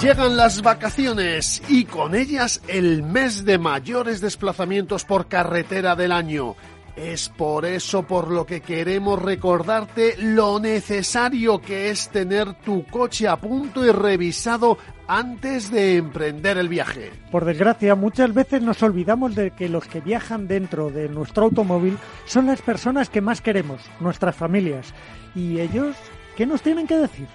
Llegan 0.00 0.36
las 0.36 0.62
vacaciones 0.62 1.60
y 1.68 1.84
con 1.84 2.14
ellas 2.14 2.62
el 2.68 3.02
mes 3.02 3.44
de 3.44 3.58
mayores 3.58 4.20
desplazamientos 4.20 5.04
por 5.04 5.26
carretera 5.26 5.96
del 5.96 6.12
año. 6.12 6.54
Es 6.94 7.28
por 7.28 7.66
eso 7.66 8.04
por 8.04 8.30
lo 8.30 8.46
que 8.46 8.60
queremos 8.60 9.20
recordarte 9.20 10.14
lo 10.18 10.60
necesario 10.60 11.60
que 11.60 11.90
es 11.90 12.10
tener 12.10 12.54
tu 12.54 12.86
coche 12.86 13.26
a 13.26 13.38
punto 13.38 13.84
y 13.84 13.90
revisado 13.90 14.78
antes 15.08 15.72
de 15.72 15.96
emprender 15.96 16.58
el 16.58 16.68
viaje. 16.68 17.10
Por 17.32 17.44
desgracia, 17.44 17.96
muchas 17.96 18.32
veces 18.32 18.62
nos 18.62 18.80
olvidamos 18.84 19.34
de 19.34 19.50
que 19.50 19.68
los 19.68 19.84
que 19.88 20.00
viajan 20.00 20.46
dentro 20.46 20.90
de 20.90 21.08
nuestro 21.08 21.46
automóvil 21.46 21.98
son 22.24 22.46
las 22.46 22.62
personas 22.62 23.10
que 23.10 23.20
más 23.20 23.40
queremos, 23.40 23.80
nuestras 23.98 24.36
familias. 24.36 24.94
¿Y 25.34 25.58
ellos 25.58 25.96
qué 26.36 26.46
nos 26.46 26.62
tienen 26.62 26.86
que 26.86 26.98
decir? 26.98 27.26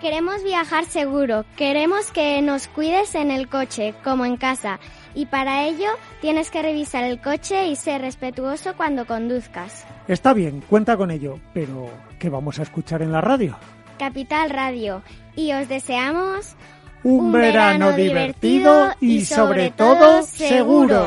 Queremos 0.00 0.44
viajar 0.44 0.84
seguro, 0.84 1.46
queremos 1.56 2.10
que 2.10 2.42
nos 2.42 2.68
cuides 2.68 3.14
en 3.14 3.30
el 3.30 3.48
coche, 3.48 3.94
como 4.04 4.26
en 4.26 4.36
casa, 4.36 4.78
y 5.14 5.24
para 5.24 5.64
ello 5.64 5.88
tienes 6.20 6.50
que 6.50 6.60
revisar 6.60 7.04
el 7.04 7.18
coche 7.18 7.68
y 7.68 7.76
ser 7.76 8.02
respetuoso 8.02 8.74
cuando 8.76 9.06
conduzcas. 9.06 9.86
Está 10.06 10.34
bien, 10.34 10.62
cuenta 10.68 10.98
con 10.98 11.10
ello, 11.10 11.40
pero 11.54 11.88
¿qué 12.18 12.28
vamos 12.28 12.58
a 12.58 12.62
escuchar 12.64 13.00
en 13.00 13.10
la 13.10 13.22
radio? 13.22 13.56
Capital 13.98 14.50
Radio, 14.50 15.02
y 15.34 15.52
os 15.52 15.66
deseamos 15.66 16.56
un, 17.02 17.32
verano, 17.32 17.92
divertido 17.92 18.90
y 19.00 19.24
sobre 19.24 19.70
todo 19.70 20.22
seguro. 20.22 21.06